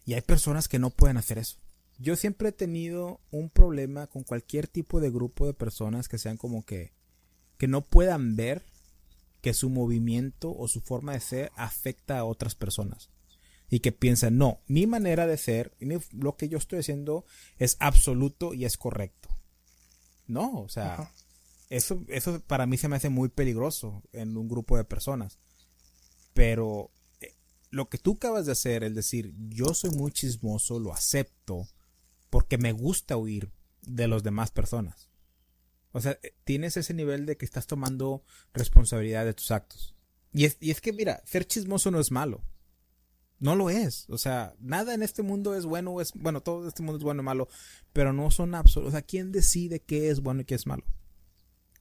Y 0.05 0.13
hay 0.13 0.21
personas 0.21 0.67
que 0.67 0.79
no 0.79 0.91
pueden 0.91 1.17
hacer 1.17 1.39
eso. 1.39 1.57
Yo 2.00 2.16
siempre 2.16 2.50
he 2.50 2.52
tenido 2.52 3.22
un 3.32 3.50
problema 3.50 4.08
con 4.08 4.24
cualquier 4.24 4.68
tipo 4.68 5.00
de 5.00 5.10
grupo 5.10 5.45
de 5.48 5.54
personas 5.54 6.08
que 6.08 6.18
sean 6.18 6.38
como 6.38 6.66
que 6.66 6.93
que 7.58 7.68
no 7.68 7.82
puedan 7.82 8.36
ver 8.36 8.66
que 9.41 9.54
su 9.54 9.70
movimiento 9.70 10.56
o 10.56 10.68
su 10.68 10.82
forma 10.82 11.14
de 11.14 11.20
ser 11.20 11.52
afecta 11.56 12.20
a 12.20 12.26
otras 12.26 12.56
personas. 12.56 13.10
Y 13.70 13.80
que 13.82 13.91
piensan, 13.91 14.38
no, 14.38 14.62
mi 14.68 14.88
manera 14.88 15.28
de 15.28 15.38
ser, 15.38 15.76
lo 16.12 16.38
que 16.38 16.48
yo 16.48 16.58
estoy 16.58 16.80
haciendo 16.80 17.26
es 17.58 17.76
absoluto 17.80 18.54
y 18.54 18.66
es 18.66 18.78
correcto. 18.78 19.30
No, 20.26 20.62
o 20.62 20.70
sea, 20.70 21.12
eso, 21.70 22.04
eso 22.08 22.39
para 22.41 22.66
mí 22.66 22.78
se 22.78 22.88
me 22.88 22.95
hace 22.95 23.10
muy 23.10 23.30
peligroso 23.30 24.04
en 24.14 24.38
un 24.38 24.48
grupo 24.48 24.78
de 24.78 24.86
personas. 24.86 25.38
Pero 26.34 26.91
eh, 27.20 27.36
lo 27.72 27.89
que 27.89 27.98
tú 27.98 28.14
acabas 28.14 28.45
de 28.45 28.54
hacer, 28.54 28.84
es 28.84 28.95
decir, 28.95 29.34
yo 29.50 29.74
soy 29.74 29.91
muy 29.91 30.12
chismoso, 30.12 30.80
lo 30.80 30.93
acepto, 30.93 31.68
porque 32.38 32.59
me 32.59 32.71
gusta 32.71 33.17
oír 33.17 33.51
de 33.81 34.07
las 34.07 34.21
demás 34.21 34.51
personas. 34.51 35.09
O 35.91 35.99
sea, 36.01 36.19
eh, 36.21 36.35
tienes 36.43 36.77
ese 36.77 36.93
nivel 36.93 37.25
de 37.25 37.35
que 37.35 37.45
estás 37.45 37.65
tomando 37.65 38.23
responsabilidad 38.53 39.25
de 39.25 39.33
tus 39.33 39.49
actos. 39.49 39.95
Y 40.33 40.45
es, 40.45 40.55
y 40.59 40.69
es 40.69 40.79
que, 40.79 40.93
mira, 40.93 41.23
ser 41.25 41.47
chismoso 41.47 41.89
no 41.89 41.99
es 41.99 42.11
malo. 42.11 42.43
No 43.39 43.55
lo 43.55 43.71
es. 43.71 44.07
O 44.09 44.19
sea, 44.19 44.53
nada 44.59 44.93
en 44.93 45.01
este 45.01 45.23
mundo 45.23 45.55
es 45.55 45.65
bueno 45.65 45.99
es. 45.99 46.13
Bueno, 46.13 46.41
todo 46.41 46.67
este 46.67 46.83
mundo 46.83 46.99
es 46.99 47.03
bueno 47.03 47.21
o 47.21 47.23
malo. 47.23 47.47
Pero 47.91 48.13
no 48.13 48.29
son 48.29 48.53
absolutos. 48.53 48.89
O 48.89 48.95
sea, 48.95 49.01
¿quién 49.01 49.31
decide 49.31 49.79
qué 49.79 50.11
es 50.11 50.19
bueno 50.19 50.41
y 50.41 50.45
qué 50.45 50.53
es 50.53 50.67
malo? 50.67 50.83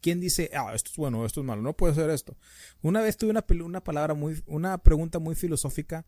¿Quién 0.01 0.21
dice, 0.21 0.51
ah, 0.55 0.73
esto 0.75 0.89
es 0.91 0.97
bueno, 0.97 1.27
esto 1.27 1.41
es 1.41 1.47
malo? 1.47 1.61
No 1.61 1.77
puede 1.77 1.95
ser 1.95 2.09
esto. 2.09 2.35
Una 2.81 3.03
vez 3.03 3.19
tuve 3.19 3.29
una, 3.29 3.45
una 3.63 3.85
palabra 3.85 4.15
muy. 4.15 4.43
Una 4.47 4.79
pregunta 4.79 5.19
muy 5.19 5.35
filosófica 5.35 6.07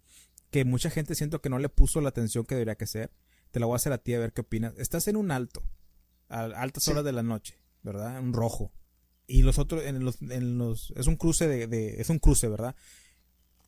que 0.51 0.65
mucha 0.65 0.89
gente 0.89 1.15
siento 1.15 1.43
que 1.43 1.51
no 1.51 1.59
le 1.59 1.69
puso 1.69 2.01
la 2.01 2.09
atención 2.09 2.47
que 2.47 2.55
debería 2.55 2.77
que 2.77 2.87
ser. 2.87 3.13
Te 3.51 3.61
la 3.61 3.67
voy 3.67 3.75
a 3.75 3.77
hacer 3.77 3.93
a 3.93 3.99
ti 3.99 4.15
a 4.15 4.19
ver 4.19 4.33
qué 4.33 4.43
opinas. 4.43 4.75
Estás 4.79 5.09
en 5.09 5.17
un 5.17 5.31
alto. 5.31 5.63
A 6.29 6.43
altas 6.43 6.87
horas 6.89 7.05
de 7.05 7.13
la 7.13 7.23
noche 7.23 7.55
¿verdad? 7.83 8.21
Un 8.21 8.33
rojo. 8.33 8.73
Y 9.27 9.43
los 9.43 9.59
otros, 9.59 9.85
en 9.85 10.05
los, 10.05 10.23
en 10.23 10.59
los 10.59 10.93
es 10.97 11.07
un 11.07 11.17
cruce 11.17 11.47
de, 11.47 12.01
es 12.01 12.09
un 12.09 12.19
cruce, 12.19 12.49
¿verdad? 12.49 12.75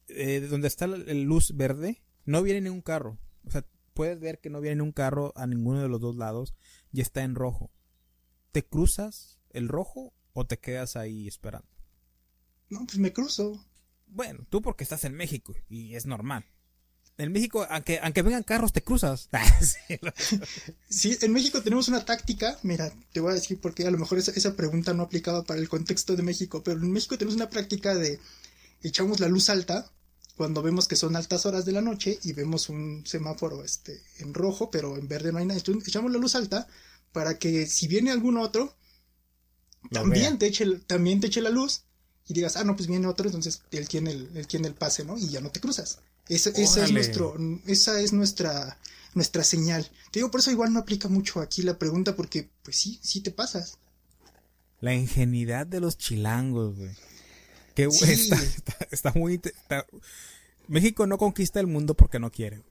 Eh, 0.08 0.40
donde 0.40 0.68
está 0.68 0.86
la, 0.86 0.96
luz 1.14 1.54
verde, 1.56 2.02
no 2.24 2.42
viene 2.42 2.62
ningún 2.62 2.82
carro. 2.82 3.18
O 3.44 3.50
sea, 3.50 3.66
puedes 3.94 4.18
ver 4.18 4.40
que 4.40 4.50
no 4.50 4.60
viene 4.60 4.82
un 4.82 4.92
carro 4.92 5.32
a 5.36 5.46
ninguno 5.46 5.82
de 5.82 5.88
los 5.88 6.00
dos 6.00 6.16
lados 6.16 6.54
y 6.92 7.00
está 7.00 7.22
en 7.22 7.34
rojo. 7.34 7.70
¿Te 8.52 8.64
cruzas 8.64 9.38
el 9.50 9.68
rojo 9.68 10.14
o 10.32 10.46
te 10.46 10.58
quedas 10.58 10.96
ahí 10.96 11.28
esperando? 11.28 11.68
No, 12.68 12.84
pues 12.86 12.98
me 12.98 13.12
cruzo. 13.12 13.64
Bueno, 14.06 14.46
tú 14.48 14.62
porque 14.62 14.84
estás 14.84 15.04
en 15.04 15.14
México 15.14 15.54
y 15.68 15.94
es 15.94 16.06
normal. 16.06 16.44
En 17.20 17.32
México, 17.32 17.66
aunque, 17.68 18.00
aunque 18.02 18.22
vengan 18.22 18.42
carros, 18.42 18.72
te 18.72 18.82
cruzas. 18.82 19.28
sí, 20.88 21.18
en 21.20 21.32
México 21.32 21.62
tenemos 21.62 21.88
una 21.88 22.04
táctica. 22.04 22.58
Mira, 22.62 22.92
te 23.12 23.20
voy 23.20 23.32
a 23.32 23.34
decir 23.34 23.60
porque 23.60 23.86
a 23.86 23.90
lo 23.90 23.98
mejor 23.98 24.18
esa, 24.18 24.32
esa, 24.32 24.56
pregunta 24.56 24.94
no 24.94 25.02
aplicaba 25.02 25.44
para 25.44 25.60
el 25.60 25.68
contexto 25.68 26.16
de 26.16 26.22
México, 26.22 26.62
pero 26.62 26.80
en 26.80 26.90
México 26.90 27.18
tenemos 27.18 27.36
una 27.36 27.50
práctica 27.50 27.94
de 27.94 28.18
echamos 28.82 29.20
la 29.20 29.28
luz 29.28 29.50
alta 29.50 29.90
cuando 30.36 30.62
vemos 30.62 30.88
que 30.88 30.96
son 30.96 31.16
altas 31.16 31.44
horas 31.44 31.66
de 31.66 31.72
la 31.72 31.82
noche 31.82 32.18
y 32.22 32.32
vemos 32.32 32.70
un 32.70 33.04
semáforo 33.06 33.62
este, 33.62 34.00
en 34.20 34.32
rojo, 34.32 34.70
pero 34.70 34.96
en 34.96 35.06
verde 35.06 35.32
no 35.32 35.38
hay 35.38 35.44
nada. 35.44 35.60
echamos 35.60 36.10
la 36.10 36.18
luz 36.18 36.34
alta 36.34 36.66
para 37.12 37.38
que 37.38 37.66
si 37.66 37.88
viene 37.88 38.10
algún 38.10 38.38
otro, 38.38 38.74
también 39.90 40.38
te, 40.38 40.46
eche, 40.46 40.64
también 40.86 41.20
te 41.20 41.26
eche 41.26 41.42
la 41.42 41.50
luz 41.50 41.82
y 42.26 42.32
digas, 42.32 42.56
ah, 42.56 42.64
no, 42.64 42.76
pues 42.76 42.88
viene 42.88 43.06
otro, 43.06 43.26
entonces 43.26 43.62
él 43.70 43.88
tiene 43.88 44.12
el, 44.12 44.30
él 44.34 44.46
tiene 44.46 44.68
el 44.68 44.74
pase, 44.74 45.04
¿no? 45.04 45.18
Y 45.18 45.28
ya 45.28 45.42
no 45.42 45.50
te 45.50 45.60
cruzas. 45.60 45.98
Esa, 46.30 46.50
es 46.84 46.92
nuestro, 46.92 47.34
esa 47.66 48.00
es 48.00 48.12
nuestra, 48.12 48.78
nuestra 49.14 49.42
señal. 49.42 49.90
Te 50.12 50.20
digo, 50.20 50.30
por 50.30 50.38
eso 50.38 50.52
igual 50.52 50.72
no 50.72 50.78
aplica 50.78 51.08
mucho 51.08 51.40
aquí 51.40 51.62
la 51.62 51.76
pregunta, 51.76 52.14
porque, 52.14 52.48
pues 52.62 52.76
sí, 52.76 53.00
sí 53.02 53.20
te 53.20 53.32
pasas. 53.32 53.78
La 54.80 54.94
ingenuidad 54.94 55.66
de 55.66 55.80
los 55.80 55.98
chilangos, 55.98 56.76
güey. 56.76 56.92
Qué 57.74 57.84
está, 57.84 58.38
está, 58.92 59.12
muy. 59.12 59.40
México 60.68 61.04
no 61.08 61.18
conquista 61.18 61.58
el 61.58 61.66
mundo 61.66 61.94
porque 61.94 62.20
no 62.20 62.30
quiere. 62.30 62.62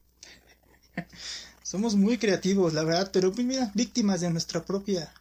Somos 1.62 1.95
muy 1.95 2.18
creativos, 2.18 2.74
la 2.74 2.86
verdad, 2.86 3.10
pero 3.12 3.34
pues 3.34 3.45
mira, 3.45 3.72
víctimas 3.76 4.22
de 4.22 4.30
nuestra 4.30 4.64
propia 4.64 5.12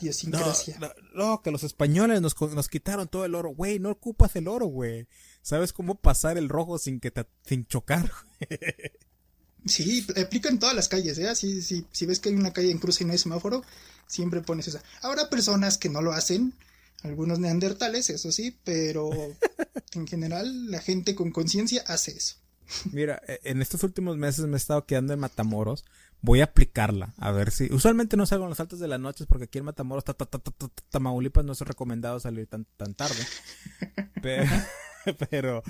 idiosincrasia. 0.00 0.78
No, 0.78 0.88
no, 1.14 1.42
que 1.42 1.50
los 1.50 1.62
españoles 1.62 2.22
nos, 2.22 2.40
nos 2.40 2.68
quitaron 2.68 3.06
todo 3.06 3.26
el 3.26 3.34
oro. 3.34 3.50
Güey, 3.50 3.78
no 3.78 3.90
ocupas 3.90 4.34
el 4.36 4.48
oro, 4.48 4.64
güey. 4.64 5.06
¿Sabes 5.42 5.72
cómo 5.72 5.96
pasar 5.96 6.38
el 6.38 6.48
rojo 6.48 6.78
sin 6.78 7.00
que 7.00 7.10
te, 7.10 7.26
sin 7.44 7.66
chocar? 7.66 8.10
sí, 9.66 10.06
aplica 10.16 10.48
en 10.48 10.58
todas 10.58 10.74
las 10.74 10.88
calles, 10.88 11.18
¿eh? 11.18 11.34
Si, 11.34 11.60
si, 11.62 11.86
si 11.90 12.06
ves 12.06 12.20
que 12.20 12.28
hay 12.28 12.36
una 12.36 12.52
calle 12.52 12.70
en 12.70 12.78
cruce 12.78 13.02
y 13.02 13.06
no 13.06 13.12
hay 13.12 13.18
semáforo, 13.18 13.62
siempre 14.06 14.40
pones 14.40 14.68
esa. 14.68 14.82
Habrá 15.02 15.28
personas 15.28 15.78
que 15.78 15.88
no 15.88 16.00
lo 16.00 16.12
hacen, 16.12 16.54
algunos 17.02 17.40
neandertales, 17.40 18.10
eso 18.10 18.30
sí, 18.30 18.56
pero 18.64 19.10
en 19.94 20.06
general 20.06 20.70
la 20.70 20.80
gente 20.80 21.14
con 21.14 21.32
conciencia 21.32 21.82
hace 21.86 22.12
eso. 22.12 22.36
Mira, 22.92 23.20
e, 23.26 23.40
en 23.44 23.60
estos 23.60 23.82
últimos 23.82 24.16
meses 24.16 24.46
me 24.46 24.54
he 24.54 24.56
estado 24.56 24.86
quedando 24.86 25.12
en 25.12 25.20
Matamoros. 25.20 25.84
Voy 26.20 26.40
a 26.40 26.44
aplicarla, 26.44 27.14
a 27.18 27.32
ver 27.32 27.50
si. 27.50 27.64
Usualmente 27.72 28.16
no 28.16 28.26
salgo 28.26 28.44
en 28.44 28.50
las 28.50 28.60
altas 28.60 28.78
de 28.78 28.86
las 28.86 29.00
noches 29.00 29.26
porque 29.26 29.44
aquí 29.46 29.58
en 29.58 29.64
Matamoros, 29.64 30.04
Tamaulipas, 30.88 31.44
no 31.44 31.52
es 31.52 31.60
recomendado 31.62 32.20
salir 32.20 32.46
tan, 32.46 32.64
tan 32.76 32.94
tarde. 32.94 33.26
Pero. 34.22 34.48
pero 35.30 35.62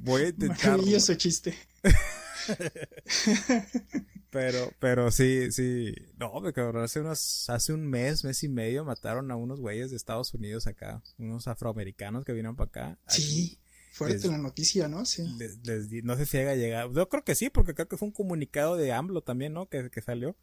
voy 0.00 0.22
a 0.22 0.28
intentar. 0.28 0.72
Maravilloso 0.72 1.14
chiste. 1.14 1.54
pero, 4.30 4.72
pero 4.78 5.10
sí, 5.10 5.50
sí. 5.52 5.94
No, 6.18 6.42
cabrón, 6.52 6.84
hace 6.84 7.00
unos, 7.00 7.48
hace 7.48 7.72
un 7.72 7.86
mes, 7.86 8.24
mes 8.24 8.42
y 8.42 8.48
medio 8.48 8.84
mataron 8.84 9.30
a 9.30 9.36
unos 9.36 9.60
güeyes 9.60 9.90
de 9.90 9.96
Estados 9.96 10.34
Unidos 10.34 10.66
acá, 10.66 11.02
unos 11.18 11.48
afroamericanos 11.48 12.24
que 12.24 12.32
vinieron 12.32 12.56
para 12.56 12.68
acá. 12.68 12.98
Sí. 13.08 13.58
Fuerte 13.92 14.26
la 14.26 14.38
noticia, 14.38 14.88
¿no? 14.88 15.04
Sí. 15.04 15.22
no 16.02 16.16
sé 16.16 16.26
si 16.26 16.38
haya 16.38 16.56
llegado. 16.56 16.92
Yo 16.92 17.08
creo 17.08 17.22
que 17.22 17.36
sí, 17.36 17.48
porque 17.48 17.74
creo 17.74 17.86
que 17.86 17.96
fue 17.96 18.08
un 18.08 18.12
comunicado 18.12 18.76
de 18.76 18.92
AMLO 18.92 19.22
también, 19.22 19.52
¿no? 19.52 19.68
Que, 19.68 19.88
que 19.88 20.02
salió. 20.02 20.36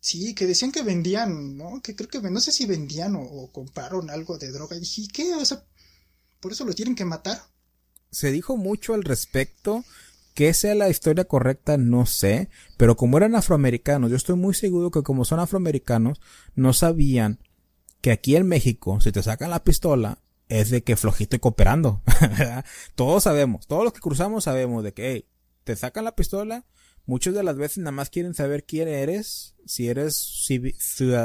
Sí, 0.00 0.34
que 0.34 0.46
decían 0.46 0.72
que 0.72 0.82
vendían, 0.82 1.58
¿no? 1.58 1.82
Que 1.82 1.94
creo 1.94 2.08
que 2.08 2.22
no 2.22 2.40
sé 2.40 2.52
si 2.52 2.64
vendían 2.64 3.16
o, 3.16 3.20
o 3.20 3.52
compraron 3.52 4.08
algo 4.08 4.38
de 4.38 4.50
droga. 4.50 4.76
Y 4.76 4.80
dije, 4.80 5.08
¿qué? 5.12 5.34
O 5.34 5.44
sea, 5.44 5.62
por 6.40 6.52
eso 6.52 6.64
lo 6.64 6.74
tienen 6.74 6.94
que 6.94 7.04
matar. 7.04 7.38
Se 8.10 8.30
dijo 8.32 8.56
mucho 8.56 8.94
al 8.94 9.04
respecto 9.04 9.84
que 10.34 10.54
sea 10.54 10.74
la 10.74 10.88
historia 10.88 11.24
correcta, 11.24 11.76
no 11.76 12.06
sé, 12.06 12.48
pero 12.76 12.96
como 12.96 13.16
eran 13.16 13.34
afroamericanos, 13.34 14.08
yo 14.08 14.16
estoy 14.16 14.36
muy 14.36 14.54
seguro 14.54 14.92
que 14.92 15.02
como 15.02 15.24
son 15.24 15.40
afroamericanos, 15.40 16.20
no 16.54 16.72
sabían 16.72 17.40
que 18.00 18.12
aquí 18.12 18.36
en 18.36 18.46
México, 18.46 19.00
si 19.00 19.10
te 19.10 19.22
sacan 19.22 19.50
la 19.50 19.64
pistola, 19.64 20.20
es 20.48 20.70
de 20.70 20.82
que 20.82 20.96
flojito 20.96 21.34
y 21.34 21.38
cooperando. 21.40 22.02
todos 22.94 23.24
sabemos, 23.24 23.66
todos 23.66 23.84
los 23.84 23.92
que 23.92 24.00
cruzamos 24.00 24.44
sabemos 24.44 24.84
de 24.84 24.92
que, 24.92 25.10
hey, 25.10 25.26
te 25.64 25.74
sacan 25.74 26.04
la 26.04 26.14
pistola, 26.14 26.64
muchas 27.04 27.34
de 27.34 27.42
las 27.42 27.56
veces 27.56 27.78
nada 27.78 27.90
más 27.92 28.08
quieren 28.08 28.34
saber 28.34 28.64
quién 28.64 28.86
eres, 28.86 29.56
si 29.66 29.88
eres 29.88 30.14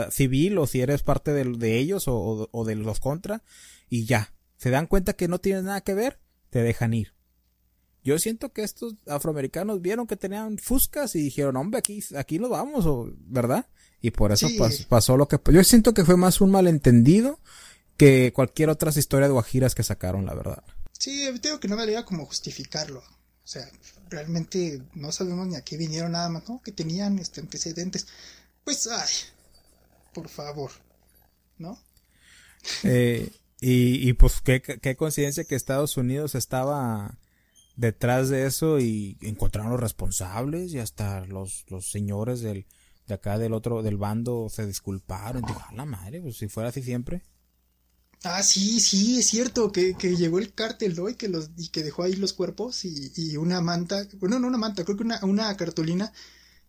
civil 0.10 0.58
o 0.58 0.66
si 0.66 0.82
eres 0.82 1.04
parte 1.04 1.34
de, 1.34 1.78
ellos 1.78 2.08
o, 2.08 2.50
o 2.52 2.66
de 2.66 2.76
los 2.76 3.00
contra, 3.00 3.44
y 3.90 4.06
ya. 4.06 4.34
Se 4.64 4.70
dan 4.70 4.88
cuenta 4.88 5.12
que 5.12 5.28
no 5.28 5.40
tienes 5.40 5.66
nada 5.66 5.82
que 5.82 5.94
ver, 5.94 6.22
te 6.50 6.64
dejan 6.64 6.94
ir. 6.94 7.14
Yo 8.02 8.18
siento 8.18 8.54
que 8.54 8.64
estos 8.64 8.96
afroamericanos 9.08 9.82
vieron 9.82 10.08
que 10.08 10.16
tenían 10.16 10.58
fuscas 10.58 11.16
y 11.16 11.22
dijeron, 11.22 11.58
hombre, 11.58 11.80
aquí, 11.80 12.02
aquí 12.16 12.40
nos 12.40 12.50
vamos, 12.50 12.86
¿verdad? 13.26 13.68
Y 14.00 14.12
por 14.12 14.32
eso 14.32 14.48
pasó 14.88 15.18
lo 15.18 15.28
que... 15.28 15.38
Yo 15.52 15.62
siento 15.66 15.94
que 15.94 16.06
fue 16.06 16.16
más 16.16 16.40
un 16.40 16.52
malentendido 16.52 17.42
que 17.98 18.32
cualquier 18.34 18.70
otra 18.70 18.90
historia 18.92 19.28
de 19.28 19.34
guajiras 19.34 19.76
que 19.76 19.84
sacaron, 19.84 20.26
la 20.26 20.34
verdad. 20.34 20.64
Sí, 20.94 21.30
tengo 21.42 21.60
que 21.60 21.68
no 21.68 21.76
valía 21.76 22.06
como 22.06 22.26
justificarlo. 22.26 23.00
O 23.00 23.04
sea, 23.44 23.70
realmente 24.10 24.82
no 24.94 25.12
sabemos 25.12 25.46
ni 25.46 25.58
a 25.58 25.62
qué 25.66 25.76
vinieron 25.76 26.14
nada 26.14 26.30
más, 26.30 26.48
¿no? 26.48 26.62
Que 26.64 26.72
tenían 26.72 27.20
este 27.20 27.42
antecedentes. 27.42 28.08
Pues, 28.64 28.88
ay, 28.88 29.14
por 30.14 30.30
favor, 30.30 30.72
¿no? 31.58 31.78
Eh, 32.84 33.30
y, 33.64 34.10
y 34.10 34.14
pues 34.14 34.42
qué, 34.42 34.62
qué 34.62 34.96
coincidencia 34.96 35.46
que 35.46 35.56
Estados 35.56 35.98
Unidos 35.98 36.36
estaba 36.36 37.18
detrás 37.76 38.30
de 38.30 38.46
eso 38.46 38.80
y 38.80 39.18
encontraron 39.22 39.72
los 39.72 39.80
responsables 39.80 40.74
y 40.74 40.80
hasta 40.80 41.26
los, 41.26 41.66
los 41.70 41.90
señores 41.90 42.42
del, 42.42 42.66
de 43.08 43.14
acá 43.14 43.38
del 43.38 43.54
otro, 43.54 43.82
del 43.82 43.98
bando 43.98 44.48
se 44.50 44.66
disculparon. 44.68 45.44
Dijo, 45.44 45.62
la 45.74 45.86
madre, 45.86 46.22
pues 46.22 46.38
si 46.38 46.48
fuera 46.48 46.70
así 46.70 46.84
siempre. 46.84 47.24
Ah, 48.24 48.42
sí, 48.42 48.80
sí, 48.80 49.20
es 49.20 49.28
cierto, 49.28 49.72
que, 49.72 49.96
que 49.96 50.16
llegó 50.16 50.40
el 50.40 50.54
cártel, 50.54 50.96
que, 51.18 51.28
los, 51.28 51.50
y 51.58 51.70
que 51.70 51.84
dejó 51.84 52.04
ahí 52.04 52.16
los 52.16 52.32
cuerpos 52.32 52.86
y, 52.86 53.12
y 53.16 53.36
una 53.36 53.60
manta, 53.60 54.08
bueno, 54.20 54.40
no 54.40 54.48
una 54.48 54.58
manta, 54.58 54.86
creo 54.86 54.96
que 54.96 55.04
una, 55.04 55.20
una 55.24 55.56
cartulina. 55.58 56.14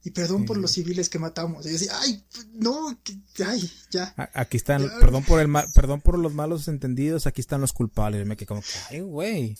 Y 0.07 0.11
perdón 0.11 0.45
por 0.45 0.59
los 0.59 0.73
civiles 0.73 1.09
que 1.09 1.19
matamos. 1.19 1.65
Y 1.65 1.71
yo 1.71 1.73
decía, 1.73 1.93
ay, 1.99 2.23
no, 2.53 3.01
ay, 3.47 3.73
ya. 3.91 4.15
Aquí 4.35 4.59
están, 4.59 4.83
perdón 5.01 5.25
por 5.25 5.41
el 5.41 5.49
mal, 5.49 5.67
perdón 5.75 6.03
por 6.03 6.19
los 6.19 6.35
malos 6.35 6.69
entendidos, 6.69 7.27
aquí 7.27 7.41
están 7.41 7.63
los 7.63 7.73
culpables. 7.73 8.27
Me 8.27 8.37
quedé 8.37 8.47
como, 8.47 8.63
ay, 8.91 9.01
güey. 9.01 9.57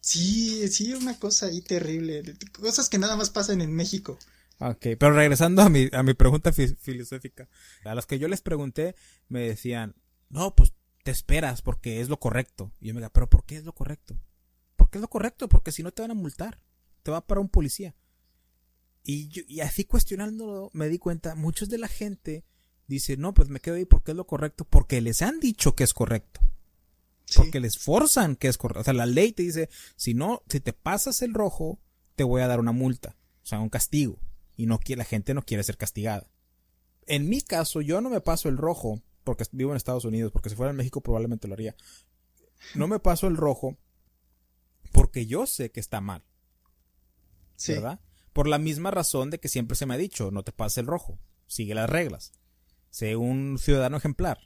Sí, 0.00 0.68
sí, 0.68 0.92
una 0.92 1.18
cosa 1.18 1.46
ahí 1.46 1.62
terrible. 1.62 2.36
Cosas 2.52 2.90
que 2.90 2.98
nada 2.98 3.16
más 3.16 3.30
pasan 3.30 3.62
en 3.62 3.74
México. 3.74 4.18
Ok, 4.60 4.88
pero 4.98 5.12
regresando 5.12 5.62
a 5.62 5.70
mi, 5.70 5.88
a 5.92 6.02
mi 6.02 6.12
pregunta 6.12 6.52
filosófica. 6.52 7.48
A 7.84 7.94
los 7.94 8.04
que 8.04 8.18
yo 8.18 8.28
les 8.28 8.42
pregunté, 8.42 8.94
me 9.28 9.40
decían, 9.40 9.94
no, 10.28 10.54
pues 10.54 10.74
te 11.02 11.10
esperas 11.10 11.62
porque 11.62 12.02
es 12.02 12.10
lo 12.10 12.20
correcto. 12.20 12.72
Y 12.78 12.88
yo 12.88 12.94
me 12.94 13.00
digo, 13.00 13.10
pero 13.10 13.30
¿por 13.30 13.44
qué 13.44 13.56
es 13.56 13.64
lo 13.64 13.72
correcto? 13.72 14.20
¿Por 14.76 14.90
qué 14.90 14.98
es 14.98 15.02
lo 15.02 15.08
correcto? 15.08 15.48
Porque 15.48 15.72
si 15.72 15.82
no 15.82 15.92
te 15.92 16.02
van 16.02 16.10
a 16.10 16.14
multar. 16.14 16.60
Te 17.02 17.10
va 17.10 17.26
para 17.26 17.40
un 17.40 17.48
policía. 17.48 17.94
Y, 19.04 19.28
yo, 19.28 19.42
y 19.46 19.60
así 19.60 19.84
cuestionándolo 19.84 20.70
me 20.74 20.88
di 20.88 20.98
cuenta, 20.98 21.34
muchos 21.34 21.68
de 21.68 21.78
la 21.78 21.88
gente 21.88 22.44
dice, 22.86 23.16
no, 23.16 23.34
pues 23.34 23.48
me 23.48 23.60
quedo 23.60 23.76
ahí 23.76 23.84
porque 23.84 24.12
es 24.12 24.16
lo 24.16 24.26
correcto, 24.26 24.64
porque 24.64 25.00
les 25.00 25.22
han 25.22 25.40
dicho 25.40 25.74
que 25.74 25.84
es 25.84 25.94
correcto. 25.94 26.40
Porque 27.36 27.60
les 27.60 27.78
forzan 27.78 28.36
que 28.36 28.48
es 28.48 28.56
correcto. 28.56 28.80
O 28.80 28.84
sea, 28.84 28.94
la 28.94 29.06
ley 29.06 29.32
te 29.32 29.42
dice, 29.42 29.68
si 29.96 30.14
no, 30.14 30.42
si 30.48 30.60
te 30.60 30.72
pasas 30.72 31.20
el 31.20 31.34
rojo, 31.34 31.78
te 32.16 32.24
voy 32.24 32.40
a 32.40 32.46
dar 32.46 32.58
una 32.58 32.72
multa. 32.72 33.16
O 33.42 33.46
sea, 33.46 33.60
un 33.60 33.68
castigo. 33.68 34.18
Y 34.56 34.66
no 34.66 34.80
la 34.86 35.04
gente 35.04 35.34
no 35.34 35.42
quiere 35.42 35.62
ser 35.62 35.76
castigada. 35.76 36.30
En 37.06 37.28
mi 37.28 37.42
caso, 37.42 37.80
yo 37.80 38.00
no 38.00 38.10
me 38.10 38.20
paso 38.20 38.48
el 38.48 38.56
rojo, 38.56 39.02
porque 39.24 39.44
vivo 39.52 39.70
en 39.70 39.76
Estados 39.76 40.04
Unidos, 40.04 40.32
porque 40.32 40.48
si 40.48 40.56
fuera 40.56 40.70
en 40.70 40.76
México 40.76 41.02
probablemente 41.02 41.48
lo 41.48 41.54
haría. 41.54 41.76
No 42.74 42.88
me 42.88 42.98
paso 42.98 43.26
el 43.28 43.36
rojo 43.36 43.76
porque 44.92 45.26
yo 45.26 45.46
sé 45.46 45.70
que 45.70 45.80
está 45.80 46.00
mal. 46.00 46.24
¿Verdad? 47.66 48.00
Por 48.38 48.46
la 48.46 48.58
misma 48.58 48.92
razón 48.92 49.30
de 49.30 49.40
que 49.40 49.48
siempre 49.48 49.76
se 49.76 49.84
me 49.84 49.94
ha 49.94 49.96
dicho, 49.96 50.30
no 50.30 50.44
te 50.44 50.52
pases 50.52 50.78
el 50.78 50.86
rojo, 50.86 51.18
sigue 51.48 51.74
las 51.74 51.90
reglas. 51.90 52.30
Sé 52.88 53.16
un 53.16 53.58
ciudadano 53.58 53.96
ejemplar. 53.96 54.38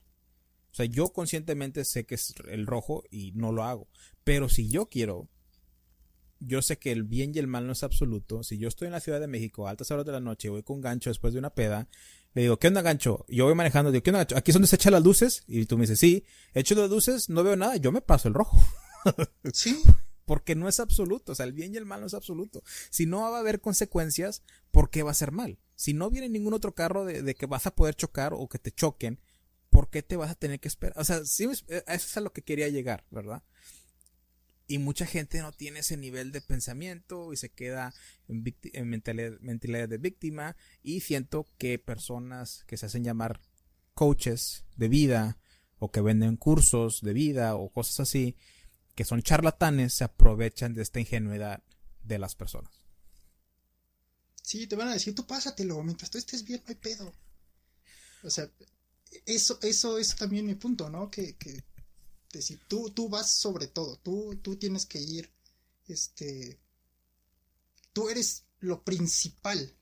O 0.70 0.74
sea, 0.74 0.86
yo 0.86 1.12
conscientemente 1.12 1.84
sé 1.84 2.07
que 2.07 2.14
es 2.14 2.32
el 2.49 2.66
rojo 2.66 3.05
y 3.11 3.32
no 3.32 3.53
lo 3.53 3.64
hago. 3.64 3.88
Pero 4.24 4.49
si 4.49 4.70
yo 4.70 4.86
quiero, 4.86 5.28
yo 6.40 6.62
sé 6.62 6.78
que 6.78 6.90
el 6.90 7.03
bien 7.05 7.32
y 7.34 7.38
el 7.38 7.49
mal 7.49 7.66
no 7.66 7.72
es 7.72 7.82
absoluto. 7.82 8.43
Si 8.43 8.57
yo 8.57 8.68
estoy 8.68 8.86
en 8.86 8.93
la 8.93 9.01
Ciudad 9.01 9.20
de 9.20 9.26
México 9.26 9.66
a 9.66 9.70
altas 9.72 9.90
horas 9.90 10.07
de 10.07 10.12
la 10.12 10.20
noche 10.20 10.49
voy 10.49 10.62
con 10.62 10.80
gancho 10.80 11.11
después 11.11 11.34
de 11.34 11.40
una 11.40 11.51
peda, 11.51 11.86
le 12.32 12.40
digo, 12.40 12.59
¿qué 12.59 12.68
onda 12.68 12.80
gancho? 12.80 13.26
Yo 13.28 13.45
voy 13.45 13.55
manejando, 13.55 13.93
digo, 13.93 14.03
¿qué 14.03 14.09
onda 14.09 14.20
gancho? 14.20 14.38
¿Aquí 14.38 14.53
es 14.53 14.55
donde 14.55 14.68
se 14.68 14.76
echan 14.76 14.95
las 14.95 15.05
luces? 15.05 15.45
Y 15.47 15.66
tú 15.66 15.76
me 15.76 15.82
dices, 15.82 16.01
sí, 16.01 16.24
echo 16.55 16.74
las 16.76 16.88
luces, 16.88 17.28
no 17.28 17.45
veo 17.45 17.57
nada, 17.57 17.76
yo 17.76 17.93
me 17.93 18.01
paso 18.01 18.28
el 18.28 18.32
rojo. 18.32 18.59
Sí. 19.53 19.82
Porque 20.32 20.54
no 20.54 20.66
es 20.66 20.80
absoluto, 20.80 21.32
o 21.32 21.34
sea, 21.34 21.44
el 21.44 21.52
bien 21.52 21.74
y 21.74 21.76
el 21.76 21.84
mal 21.84 22.00
no 22.00 22.06
es 22.06 22.14
absoluto. 22.14 22.64
Si 22.88 23.04
no 23.04 23.20
va 23.20 23.36
a 23.36 23.40
haber 23.40 23.60
consecuencias, 23.60 24.42
¿por 24.70 24.88
qué 24.88 25.02
va 25.02 25.10
a 25.10 25.14
ser 25.14 25.30
mal? 25.30 25.58
Si 25.74 25.92
no 25.92 26.08
viene 26.08 26.30
ningún 26.30 26.54
otro 26.54 26.74
carro 26.74 27.04
de, 27.04 27.34
que 27.34 27.44
vas 27.44 27.66
a 27.66 27.74
poder 27.74 27.96
chocar 27.96 28.32
o 28.32 28.48
que 28.48 28.58
te 28.58 28.72
choquen, 28.72 29.20
¿por 29.68 29.90
qué 29.90 30.02
te 30.02 30.16
vas 30.16 30.30
a 30.30 30.34
tener 30.34 30.58
que 30.58 30.68
esperar? 30.68 30.98
O 30.98 31.04
sea, 31.04 31.22
sí, 31.26 31.44
eh, 31.44 31.84
eso 31.86 32.06
es 32.06 32.16
a 32.16 32.22
lo 32.22 32.32
que 32.32 32.40
quería 32.40 32.66
llegar, 32.70 33.04
¿verdad? 33.10 33.42
Y 34.66 34.78
mucha 34.78 35.04
gente 35.04 35.42
no 35.42 35.52
tiene 35.52 35.80
ese 35.80 35.98
nivel 35.98 36.32
de 36.32 36.40
pensamiento 36.40 37.34
y 37.34 37.36
se 37.36 37.50
queda 37.50 37.92
en, 38.26 38.88
mentalidad, 38.88 39.86
de 39.86 39.98
víctima. 39.98 40.56
Y 40.82 41.00
siento 41.00 41.46
que 41.58 41.78
personas 41.78 42.64
que 42.66 42.78
se 42.78 42.86
hacen 42.86 43.04
llamar 43.04 43.42
coaches 43.92 44.64
de 44.76 44.88
vida 44.88 45.36
o 45.78 45.90
que 45.90 46.00
venden 46.00 46.38
cursos 46.38 47.02
de 47.02 47.12
vida 47.12 47.54
o 47.54 47.68
cosas 47.68 48.00
así, 48.00 48.34
que 48.95 49.05
son 49.05 49.22
charlatanes, 49.22 49.95
se 49.95 50.05
aprovechan 50.05 50.74
de 50.74 50.82
esta 50.82 51.01
ingenuidad 51.01 51.62
de 52.03 52.18
las 52.18 52.34
personas. 52.34 52.72
Sí, 54.43 54.66
te 54.66 54.76
van 54.76 54.88
a 54.88 54.95
decir, 54.95 55.14
tú 55.14 55.26
pásatelo, 55.26 55.82
mientras 55.82 56.11
tú 56.11 56.18
estés 56.18 56.45
bien, 56.45 56.61
no 56.64 56.70
hay 56.70 56.74
pedo. 56.74 57.12
O 58.22 58.30
sea, 58.30 58.51
eso, 59.26 59.59
eso 59.62 59.99
es 59.99 60.14
también 60.16 60.47
mi 60.47 60.55
punto, 60.55 60.90
¿no? 60.90 61.11
Que, 61.11 61.36
que 61.36 61.64
decir, 62.32 62.61
tú, 62.68 62.90
tú 62.90 63.09
vas 63.09 63.30
sobre 63.30 63.66
todo, 63.66 63.97
tú, 63.99 64.36
tú 64.43 64.57
tienes 64.57 64.86
que 64.86 65.01
ir, 65.01 65.30
este, 65.86 66.59
tú 67.93 68.09
eres 68.09 68.45
lo 68.61 68.82
principal, 68.82 69.74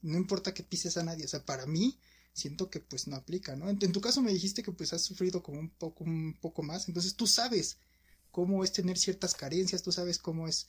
no 0.00 0.16
importa 0.16 0.54
que 0.54 0.62
pises 0.62 0.96
a 0.96 1.02
nadie, 1.02 1.24
o 1.24 1.28
sea, 1.28 1.44
para 1.44 1.66
mí, 1.66 1.98
siento 2.32 2.70
que 2.70 2.80
pues 2.80 3.08
no 3.08 3.16
aplica, 3.16 3.56
¿no? 3.56 3.68
En, 3.68 3.78
tu 3.78 4.00
caso 4.00 4.22
me 4.22 4.32
dijiste 4.32 4.62
que 4.62 4.72
pues 4.72 4.92
has 4.92 5.02
sufrido 5.02 5.42
como 5.42 5.58
un 5.58 5.70
poco, 5.70 6.04
un 6.04 6.38
poco 6.40 6.62
más, 6.62 6.88
entonces 6.88 7.14
tú 7.14 7.26
sabes 7.26 7.78
cómo 8.32 8.64
es 8.64 8.72
tener 8.72 8.98
ciertas 8.98 9.34
carencias, 9.34 9.82
tú 9.82 9.92
sabes 9.92 10.18
cómo 10.18 10.48
es 10.48 10.66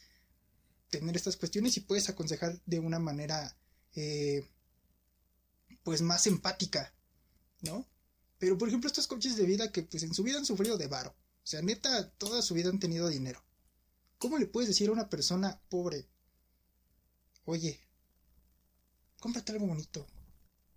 tener 0.89 1.15
estas 1.15 1.37
cuestiones 1.37 1.75
y 1.77 1.81
puedes 1.81 2.09
aconsejar 2.09 2.61
de 2.65 2.79
una 2.79 2.99
manera, 2.99 3.57
eh, 3.95 4.47
pues 5.81 6.03
más 6.03 6.27
empática, 6.27 6.93
¿no? 7.61 7.87
Pero, 8.37 8.57
por 8.57 8.67
ejemplo, 8.67 8.87
estos 8.87 9.07
coches 9.07 9.37
de 9.37 9.45
vida 9.45 9.71
que 9.71 9.83
pues 9.83 10.03
en 10.03 10.13
su 10.13 10.21
vida 10.21 10.37
han 10.37 10.45
sufrido 10.45 10.77
de 10.77 10.87
varo. 10.87 11.11
O 11.11 11.47
sea, 11.47 11.61
neta, 11.61 12.11
toda 12.11 12.41
su 12.41 12.53
vida 12.53 12.69
han 12.69 12.79
tenido 12.79 13.07
dinero. 13.07 13.43
¿Cómo 14.17 14.37
le 14.37 14.45
puedes 14.45 14.69
decir 14.69 14.89
a 14.89 14.93
una 14.93 15.09
persona 15.09 15.59
pobre, 15.69 16.07
oye, 17.45 17.79
cómprate 19.19 19.53
algo 19.53 19.67
bonito? 19.67 20.05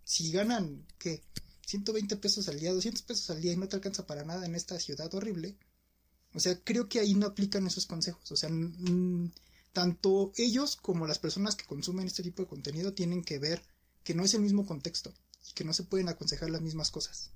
Si 0.04 0.30
ganan, 0.30 0.86
¿qué? 0.98 1.22
120 1.66 2.16
pesos 2.16 2.48
al 2.48 2.60
día, 2.60 2.72
200 2.72 3.02
pesos 3.02 3.28
al 3.30 3.42
día 3.42 3.52
y 3.52 3.56
no 3.56 3.68
te 3.68 3.76
alcanza 3.76 4.06
para 4.06 4.24
nada 4.24 4.46
en 4.46 4.54
esta 4.54 4.78
ciudad 4.78 5.12
horrible. 5.14 5.58
O 6.36 6.40
sea, 6.40 6.54
creo 6.62 6.86
que 6.86 7.00
ahí 7.00 7.14
no 7.14 7.26
aplican 7.26 7.66
esos 7.66 7.86
consejos. 7.86 8.30
O 8.30 8.36
sea, 8.36 8.50
tanto 9.72 10.32
ellos 10.36 10.76
como 10.76 11.06
las 11.06 11.18
personas 11.18 11.56
que 11.56 11.64
consumen 11.64 12.06
este 12.06 12.22
tipo 12.22 12.42
de 12.42 12.48
contenido 12.48 12.92
tienen 12.92 13.24
que 13.24 13.38
ver 13.38 13.62
que 14.04 14.14
no 14.14 14.22
es 14.22 14.34
el 14.34 14.42
mismo 14.42 14.66
contexto 14.66 15.14
y 15.48 15.54
que 15.54 15.64
no 15.64 15.72
se 15.72 15.84
pueden 15.84 16.10
aconsejar 16.10 16.50
las 16.50 16.60
mismas 16.60 16.90
cosas. 16.90 17.32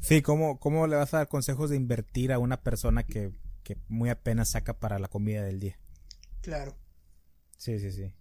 Sí, 0.00 0.22
¿cómo, 0.22 0.58
¿cómo 0.58 0.88
le 0.88 0.96
vas 0.96 1.14
a 1.14 1.18
dar 1.18 1.28
consejos 1.28 1.70
de 1.70 1.76
invertir 1.76 2.32
a 2.32 2.40
una 2.40 2.60
persona 2.62 3.04
que, 3.04 3.32
que 3.62 3.78
muy 3.86 4.10
apenas 4.10 4.50
saca 4.50 4.80
para 4.80 4.98
la 4.98 5.06
comida 5.06 5.44
del 5.44 5.60
día? 5.60 5.78
Claro. 6.42 6.76
Sí, 7.56 7.78
sí, 7.78 7.92
sí. 7.92 8.12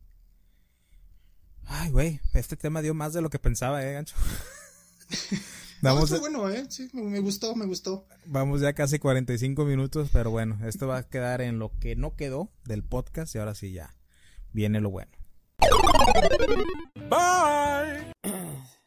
Ay, 1.65 1.89
güey, 1.89 2.21
este 2.35 2.55
tema 2.55 2.83
dio 2.83 2.93
más 2.93 3.13
de 3.13 3.21
lo 3.21 3.31
que 3.31 3.39
pensaba, 3.39 3.83
eh, 3.83 3.93
gancho. 3.93 4.15
Vamos 5.83 6.11
no, 6.11 6.19
bueno, 6.21 6.49
eh, 6.49 6.65
sí, 6.69 6.89
me 6.93 7.19
gustó, 7.19 7.55
me 7.57 7.65
gustó. 7.65 8.07
Vamos 8.25 8.61
ya 8.61 8.71
casi 8.71 8.99
45 8.99 9.65
minutos, 9.65 10.09
pero 10.13 10.31
bueno, 10.31 10.57
esto 10.65 10.87
va 10.87 10.99
a 10.99 11.03
quedar 11.03 11.41
en 11.41 11.59
lo 11.59 11.77
que 11.77 11.97
no 11.97 12.15
quedó 12.15 12.49
del 12.63 12.85
podcast 12.85 13.35
y 13.35 13.39
ahora 13.39 13.53
sí 13.53 13.73
ya 13.73 13.93
viene 14.53 14.79
lo 14.79 14.91
bueno. 14.91 15.11
Bye. 17.09 18.13